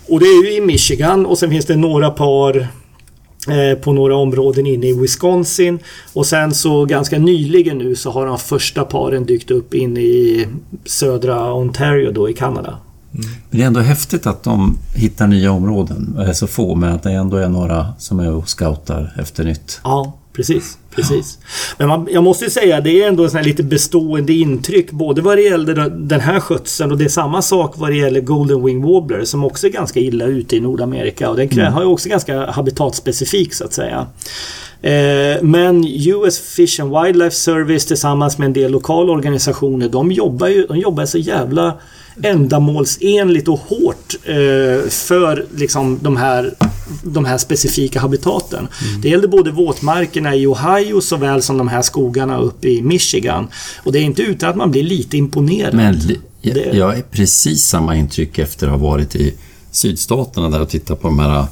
[0.08, 2.81] Och det är ju i Michigan och sen finns det några par Eh,
[3.80, 5.78] på några områden inne i Wisconsin.
[6.12, 10.48] Och sen så ganska nyligen nu så har de första paren dykt upp inne i
[10.84, 12.78] södra Ontario då i Kanada.
[13.14, 13.26] Mm.
[13.50, 16.16] Det är ändå häftigt att de hittar nya områden.
[16.18, 19.80] Är så få, men att det ändå är några som är och scoutar efter nytt.
[19.84, 21.38] Ja, Precis, precis.
[21.78, 25.42] Men man, jag måste säga det är ändå en lite bestående intryck både vad det
[25.42, 29.24] gäller den här skötseln och det är samma sak vad det gäller Golden Wing Wobbler
[29.24, 31.72] som också är ganska illa ute i Nordamerika och den mm.
[31.72, 34.06] har ju också ganska habitatspecifik så att säga.
[34.82, 40.48] Eh, men US Fish and Wildlife Service tillsammans med en del lokala organisationer de jobbar
[40.48, 41.78] ju de jobbar så jävla
[42.22, 46.54] ändamålsenligt och hårt eh, för liksom, de, här,
[47.02, 48.58] de här specifika habitaten.
[48.58, 49.00] Mm.
[49.00, 53.48] Det gällde både våtmarkerna i Ohio såväl som de här skogarna uppe i Michigan.
[53.84, 55.74] Och det är inte utan att man blir lite imponerad.
[55.74, 56.00] Men
[56.40, 59.34] jag, jag är precis samma intryck efter att ha varit i
[59.70, 61.46] sydstaterna där och tittat på de här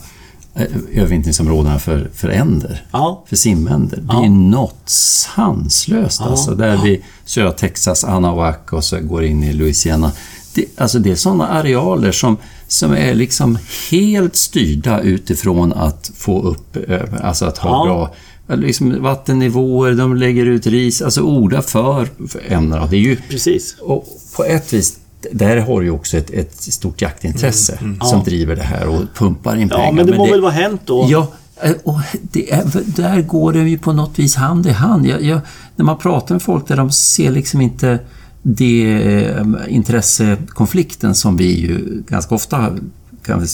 [0.94, 2.85] övervintringsområdena för, för änder.
[2.93, 3.24] Ja.
[3.27, 3.97] För simänder.
[3.97, 4.31] Det är ja.
[4.31, 6.31] något sanslöst ja.
[6.31, 6.55] alltså.
[6.55, 6.81] Där ja.
[6.85, 10.12] vi södra Texas, Anahuac och så går in i Louisiana
[10.55, 12.36] det, alltså det är sådana arealer som,
[12.66, 13.59] som är liksom
[13.90, 18.14] helt styrda utifrån att få upp, eh, alltså att ha bra
[18.56, 22.89] liksom vattennivåer, de lägger ut ris, alltså odla för, för.
[22.90, 23.77] Det är ju, Precis.
[23.81, 24.06] Och
[24.36, 24.98] på ett vis,
[25.32, 28.01] där har ju också ett, ett stort jaktintresse mm, mm.
[28.01, 28.24] som ja.
[28.24, 29.84] driver det här och pumpar in pengar.
[29.84, 31.06] Ja, men det må väl vara hänt då?
[31.09, 31.32] Ja,
[31.62, 32.64] eh, och det är,
[32.97, 35.06] där går det ju på något vis hand i hand.
[35.06, 35.40] Jag, jag,
[35.76, 37.98] när man pratar med folk där de ser liksom inte
[38.42, 42.76] det eh, intressekonflikten som vi ju ganska ofta
[43.22, 43.47] kan vi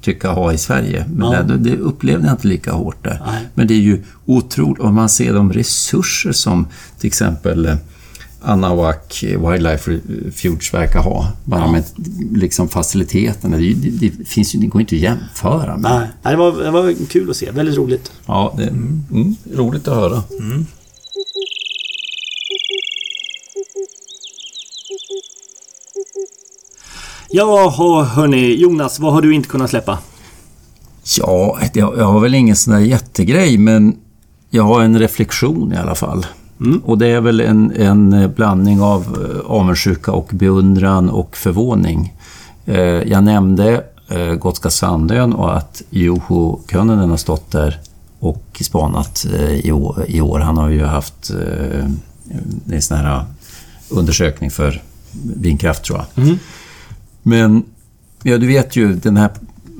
[0.00, 1.04] tycka ha i Sverige.
[1.14, 1.42] Men ja.
[1.42, 3.22] det, det upplevde jag inte lika hårt där.
[3.26, 3.48] Nej.
[3.54, 6.66] Men det är ju otroligt, om man ser de resurser som
[6.98, 7.76] till exempel eh,
[8.42, 11.32] Anahuac Wildlife Refuge verkar ha.
[11.44, 11.72] Bara ja.
[11.72, 11.84] med
[12.32, 13.56] liksom faciliteterna.
[13.56, 16.08] Det, det, det, finns ju, det går inte att jämföra med.
[16.22, 17.50] Nej, det var, det var kul att se.
[17.50, 18.12] Väldigt roligt.
[18.26, 20.22] Ja, det, mm, mm, roligt att höra.
[20.40, 20.66] Mm.
[27.30, 28.54] Jaha, hörni.
[28.54, 29.98] Jonas, vad har du inte kunnat släppa?
[31.18, 33.96] Ja, jag, har väl ingen sån där jättegrej, men
[34.50, 36.26] jag har en reflektion i alla fall.
[36.60, 36.78] Mm.
[36.78, 42.14] Och det är väl en, en blandning av eh, avundsjuka och beundran och förvåning.
[42.66, 47.80] Eh, jag nämnde eh, Gotska Sandön och att Juho Könönen har stått där
[48.20, 49.26] och spanat
[50.06, 50.38] i år.
[50.38, 51.30] Han har ju haft
[52.70, 53.24] en sån här
[53.88, 54.82] undersökning för
[55.22, 56.24] vindkraft tror jag.
[56.24, 56.38] Mm.
[57.22, 57.62] Men
[58.22, 59.30] ja, du vet ju den här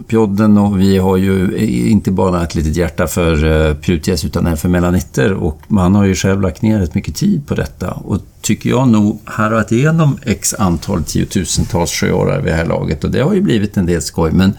[0.07, 1.59] Pjodden och vi har ju
[1.89, 6.05] inte bara ett litet hjärta för uh, prutgäss utan även för melanitter och man har
[6.05, 10.19] ju själv lagt ner rätt mycket tid på detta och tycker jag nog harvat igenom
[10.23, 14.03] x antal tiotusentals sjöårar vid det här laget och det har ju blivit en del
[14.03, 14.53] skoj men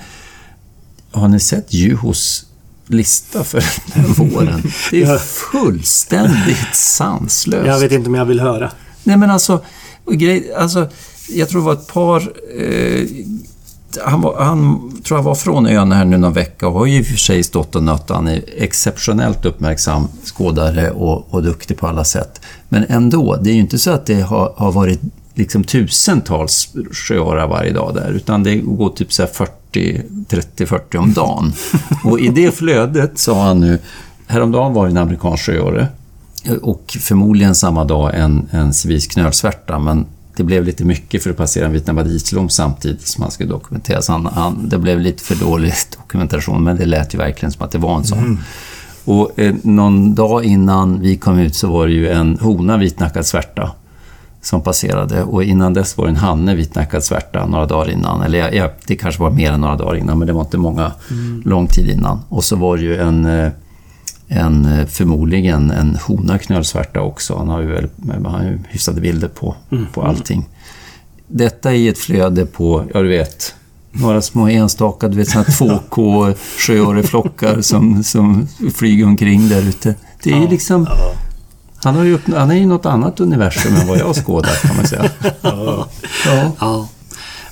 [1.11, 2.45] har ni sett Juhos
[2.87, 4.63] lista för den här våren?
[4.91, 7.67] Det är fullständigt sanslöst.
[7.67, 8.71] Jag vet inte om jag vill höra.
[9.03, 9.63] Nej men alltså,
[10.11, 10.89] grej, alltså
[11.29, 13.05] jag tror det var ett par eh,
[13.97, 16.97] han, var, han tror jag var från ön här nu någon vecka och har ju
[16.97, 18.09] i och för sig stått och nött.
[18.09, 22.41] Han är exceptionellt uppmärksam skådare och, och duktig på alla sätt.
[22.69, 25.01] Men ändå, det är ju inte så att det har, har varit
[25.33, 31.53] liksom tusentals sjöorrar varje dag där, utan det går typ så 40, 30-40 om dagen.
[32.03, 33.79] och i det flödet så har han nu,
[34.27, 35.87] häromdagen var det en amerikansk sjöorre
[36.61, 40.05] och förmodligen samma dag en, en civilsk knölsvärta, men
[40.39, 44.07] det blev lite mycket för att passera en vit islom samtidigt som han skulle dokumenteras.
[44.07, 47.71] Han, han, det blev lite för dålig dokumentation, men det lät ju verkligen som att
[47.71, 48.17] det var en sån.
[48.17, 48.37] Mm.
[49.05, 53.25] Och eh, någon dag innan vi kom ut så var det ju en hona vitnackad
[53.25, 53.71] svärta
[54.41, 58.21] som passerade och innan dess var det en hanne vitnackad svärta några dagar innan.
[58.21, 60.91] Eller ja, det kanske var mer än några dagar innan, men det var inte många,
[61.11, 61.41] mm.
[61.45, 62.19] lång tid innan.
[62.29, 63.51] Och så var det ju en eh,
[64.29, 67.37] en, eh, förmodligen en hona knölsvärta också.
[67.37, 69.85] Han har ju, väl, han har ju hyfsade bilder på, mm.
[69.93, 70.49] på allting.
[71.27, 73.55] Detta i ett flöde på, ja du vet,
[73.91, 79.95] några små enstaka, du vet sådana 2K sjöorreflockar som, som flyger omkring där ute.
[80.23, 80.87] Det är ju liksom...
[81.83, 84.87] Han, har ju, han är ju något annat universum än vad jag skådar kan man
[84.87, 85.09] säga.
[85.41, 85.87] Ja.
[86.59, 86.87] ja.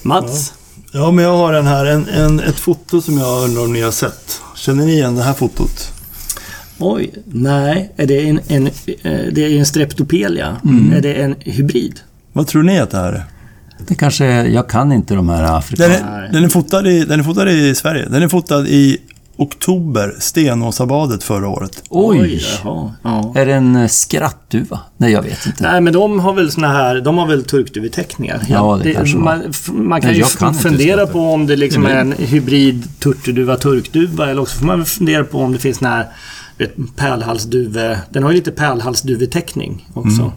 [0.01, 0.53] Mats?
[0.91, 3.81] Ja, men jag har den här, en, en, ett foto som jag undrar om ni
[3.81, 4.41] har sett.
[4.55, 5.93] Känner ni igen det här fotot?
[6.79, 7.91] Oj, nej.
[7.97, 8.71] Är det en, en, eh,
[9.31, 10.57] det är en streptopelia?
[10.65, 10.93] Mm.
[10.93, 11.99] Är det en hybrid?
[12.33, 13.23] Vad tror ni att det här är?
[13.87, 16.03] Det kanske är, Jag kan inte de här afrikanska...
[16.03, 18.07] Den är, den är, fotad, i, den är fotad i Sverige.
[18.09, 18.97] Den är fotad i
[19.37, 21.83] oktober, Stenåsabadet förra året.
[21.89, 22.19] Oj!
[22.21, 23.33] Oj jaha, ja.
[23.35, 24.79] Är det en eh, skrattduva?
[24.97, 25.63] Nej, jag vet inte.
[25.63, 27.01] Nej, men de har väl såna här...
[27.01, 28.41] De har väl turkduveteckningar?
[28.49, 31.85] Ja, det, det kanske man, man kan Nej, ju kan fundera på om det liksom
[31.85, 35.89] är en hybrid turturduva, turkduva eller också får man fundera på om det finns såna
[35.89, 36.07] här
[36.95, 37.99] pärlhalsduve.
[38.09, 40.21] Den har ju lite pärlhalsduveteckning också.
[40.21, 40.31] Mm.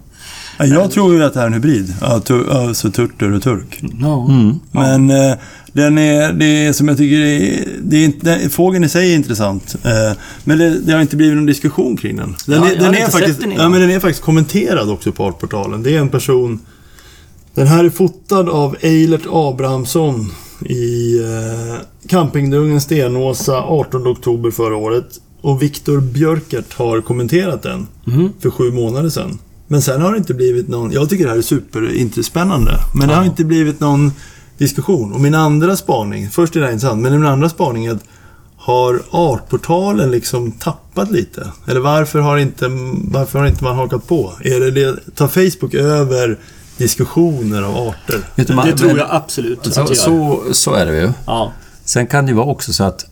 [0.59, 1.95] Ja, jag tror ju att det är en hybrid.
[2.01, 3.79] Alltså turtur och turk.
[3.83, 4.31] No.
[4.31, 4.61] Mm.
[4.73, 5.39] Men eh,
[5.73, 9.77] den är, det är som jag tycker, är, det är fågeln i sig är intressant.
[9.85, 12.37] Eh, men det, det, har inte blivit någon diskussion kring den.
[12.47, 15.25] Den, ja, är, den är faktiskt, den ja, men den är faktiskt kommenterad också på
[15.25, 15.83] Artportalen.
[15.83, 16.61] Det är en person...
[17.55, 20.33] Den här är fotad av Eilert Abrahamsson
[20.67, 25.21] i eh, Campingdungen Stenåsa 18 oktober förra året.
[25.41, 28.33] Och Viktor Björkert har kommenterat den mm.
[28.41, 29.39] för sju månader sedan.
[29.67, 30.93] Men sen har det inte blivit någon...
[30.93, 32.73] Jag tycker det här är superintresspännande.
[32.95, 34.13] Men det har inte blivit någon
[34.59, 35.13] diskussion.
[35.13, 38.05] Och min andra spaning, först är det här intressant, men min andra spaning är att
[38.57, 41.47] har Artportalen liksom tappat lite?
[41.67, 42.69] Eller varför har inte,
[43.05, 44.33] varför har inte man hakat på?
[44.45, 46.39] Är det det, tar Facebook över
[46.77, 48.21] diskussioner av arter?
[48.35, 51.13] Du, det tror jag absolut så, så, så är det ju.
[51.27, 51.53] Ja.
[51.85, 53.10] Sen kan det ju vara också så att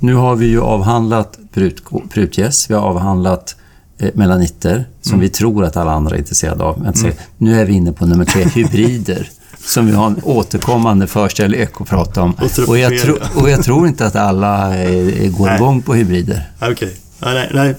[0.00, 3.56] nu har vi ju avhandlat prut, prutgäss, vi har avhandlat
[3.98, 5.20] eh, melanitter som mm.
[5.20, 6.78] vi tror att alla andra är intresserade av.
[6.78, 7.12] Men mm.
[7.38, 9.28] nu är vi inne på nummer tre, hybrider.
[9.64, 12.34] som vi har en återkommande förkärlek att prata om.
[12.68, 15.56] Och jag, tro, och jag tror inte att alla är, går nej.
[15.56, 16.50] igång på hybrider.
[16.72, 16.88] Okay.
[17.22, 17.74] Nej, nej.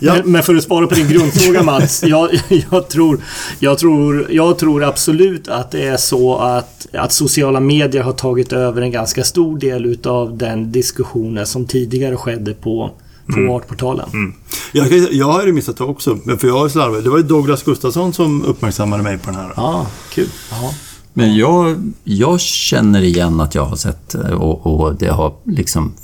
[0.00, 0.14] Ja.
[0.14, 2.02] Men, men, för att svara på din grundfråga Mats.
[2.06, 2.30] jag,
[2.70, 3.20] jag, tror,
[3.58, 8.52] jag, tror, jag tror absolut att det är så att, att sociala medier har tagit
[8.52, 12.90] över en ganska stor del utav den diskussionen som tidigare skedde på
[13.28, 13.50] på mm.
[13.50, 14.08] Artportalen.
[14.12, 14.34] Mm.
[14.72, 17.04] Jag, jag har ju missat det också, för jag är slarvig.
[17.04, 19.52] Det var ju Douglas Gustafsson som uppmärksammade mig på den här.
[19.56, 20.28] Ja, ah, kul.
[20.52, 20.74] Aha.
[21.12, 25.94] Men jag, jag känner igen att jag har sett och, och det har liksom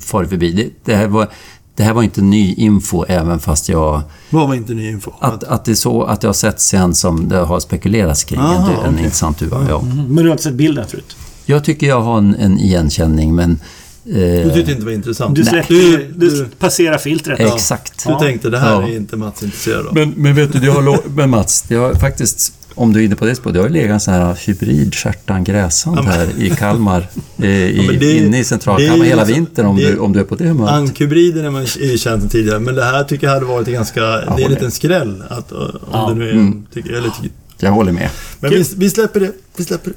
[0.00, 0.52] farit förbi.
[0.52, 1.28] Det, det, här var,
[1.74, 4.02] det här var inte ny info även fast jag...
[4.30, 5.12] Vad var inte ny info?
[5.20, 8.40] Att, att det är så att jag har sett sen som det har spekulerats kring
[8.40, 9.04] Aha, en, en okay.
[9.04, 9.66] intressant duva.
[9.68, 9.80] Ja.
[9.80, 9.96] Mm.
[9.96, 11.16] Men du har inte sett bilden förut?
[11.46, 13.58] Jag tycker jag har en, en igenkänning men...
[14.06, 15.34] Eh, du tyckte inte det var intressant?
[15.36, 17.40] Du, släppte, du, du passerar filtret.
[17.40, 18.06] Exakt.
[18.06, 18.88] Du tänkte det här ja.
[18.88, 19.94] är inte Mats intresserad av.
[19.94, 23.16] Men, men vet du, det har, men Mats, det har faktiskt om du är inne
[23.16, 26.50] på det spåret, det har ju legat en sån här hybrid stjärtan gräsand här i
[26.50, 27.06] Kalmar,
[27.38, 30.20] eh, i, ja, det, inne i centralkalmar hela liksom- vintern om, det, du, om du
[30.20, 30.72] är på det humöret.
[30.72, 34.00] Ankhybriden är man ju känd tidigare, men det här tycker jag hade varit ganska...
[34.00, 35.22] Ja, det är en liten skräll.
[35.28, 36.66] Att, om ja, det nu är, mm.
[36.72, 38.08] tycker, eller, tycker, jag håller med.
[38.40, 39.32] Men vi, vi, släpper det.
[39.56, 39.92] Vi släpper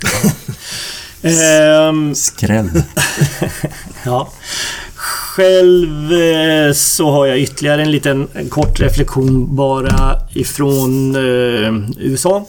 [1.22, 1.90] det.
[1.90, 2.70] um, Skräll.
[4.06, 4.32] ja.
[5.36, 12.48] Själv eh, så har jag ytterligare en liten en kort reflektion bara ifrån eh, USA.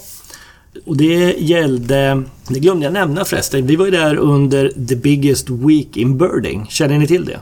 [0.86, 3.66] Och det gällde Det glömde jag nämna förresten.
[3.66, 6.66] Vi var ju där under The Biggest Week in Birding.
[6.68, 7.40] Känner ni till det?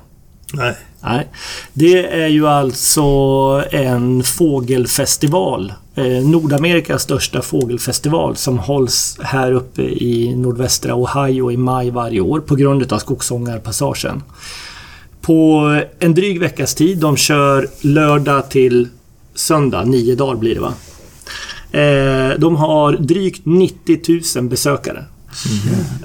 [0.52, 0.74] Nej.
[1.02, 1.28] Nej.
[1.72, 3.02] Det är ju alltså
[3.70, 5.72] en fågelfestival.
[5.94, 12.40] Eh, Nordamerikas största fågelfestival som hålls här uppe i nordvästra Ohio i maj varje år
[12.40, 14.22] på grund av Skogsångarpassagen.
[15.20, 16.98] På en dryg veckas tid.
[16.98, 18.88] De kör lördag till
[19.34, 19.84] söndag.
[19.84, 20.74] Nio dagar blir det va?
[21.74, 24.00] Eh, de har drygt 90
[24.36, 25.04] 000 besökare.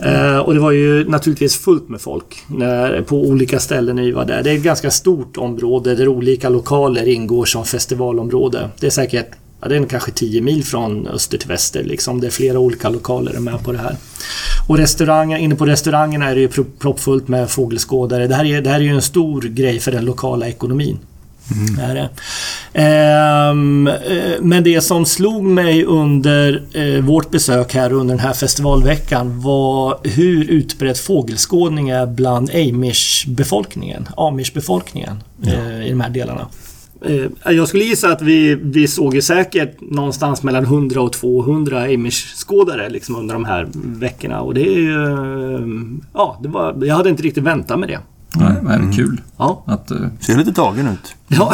[0.01, 4.11] Eh, och det var ju naturligtvis fullt med folk när, på olika ställen när vi
[4.11, 4.43] var där.
[4.43, 8.69] Det är ett ganska stort område där olika lokaler ingår som festivalområde.
[8.79, 9.27] Det är säkert
[9.61, 11.83] ja, det är kanske 10 mil från öster till väster.
[11.83, 12.21] Liksom.
[12.21, 13.95] Det är flera olika lokaler är med på det här.
[14.67, 18.27] Och restauranger, inne på restaurangerna är det ju proppfullt med fågelskådare.
[18.27, 20.99] Det här, är, det här är ju en stor grej för den lokala ekonomin.
[21.77, 22.09] Det är det.
[22.73, 28.33] Ehm, eh, men det som slog mig under eh, vårt besök här under den här
[28.33, 34.07] festivalveckan var hur utbredd fågelskådning är bland Amish-befolkningen.
[34.17, 35.15] Amish-befolkningen
[35.47, 36.47] eh, i de här delarna.
[37.05, 41.79] Eh, Jag skulle gissa att vi, vi såg ju säkert någonstans mellan 100 och 200
[41.85, 44.41] Amish-skådare liksom under de här veckorna.
[44.41, 45.03] Och det är ju...
[45.03, 45.61] eh,
[46.13, 47.99] Ja, det var, jag hade inte riktigt väntat med det.
[48.35, 49.63] Nej, men kul Ja.
[49.67, 49.91] att...
[49.91, 51.15] eh, Ser lite tagen ut.
[51.27, 51.53] Ja.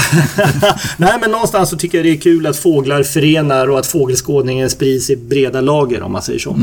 [0.97, 4.69] Nej, men någonstans så tycker jag det är kul att fåglar förenar och att fågelskådningen
[4.69, 6.57] sprids i breda lager om man säger så.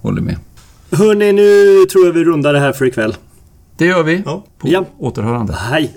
[0.00, 0.36] håller med.
[0.90, 3.16] Hörni, nu tror jag vi rundar det här för ikväll.
[3.76, 4.22] Det gör vi.
[4.24, 4.44] Ja.
[4.58, 4.84] På Ja.
[4.98, 5.52] återhörande.
[5.52, 5.92] Hej!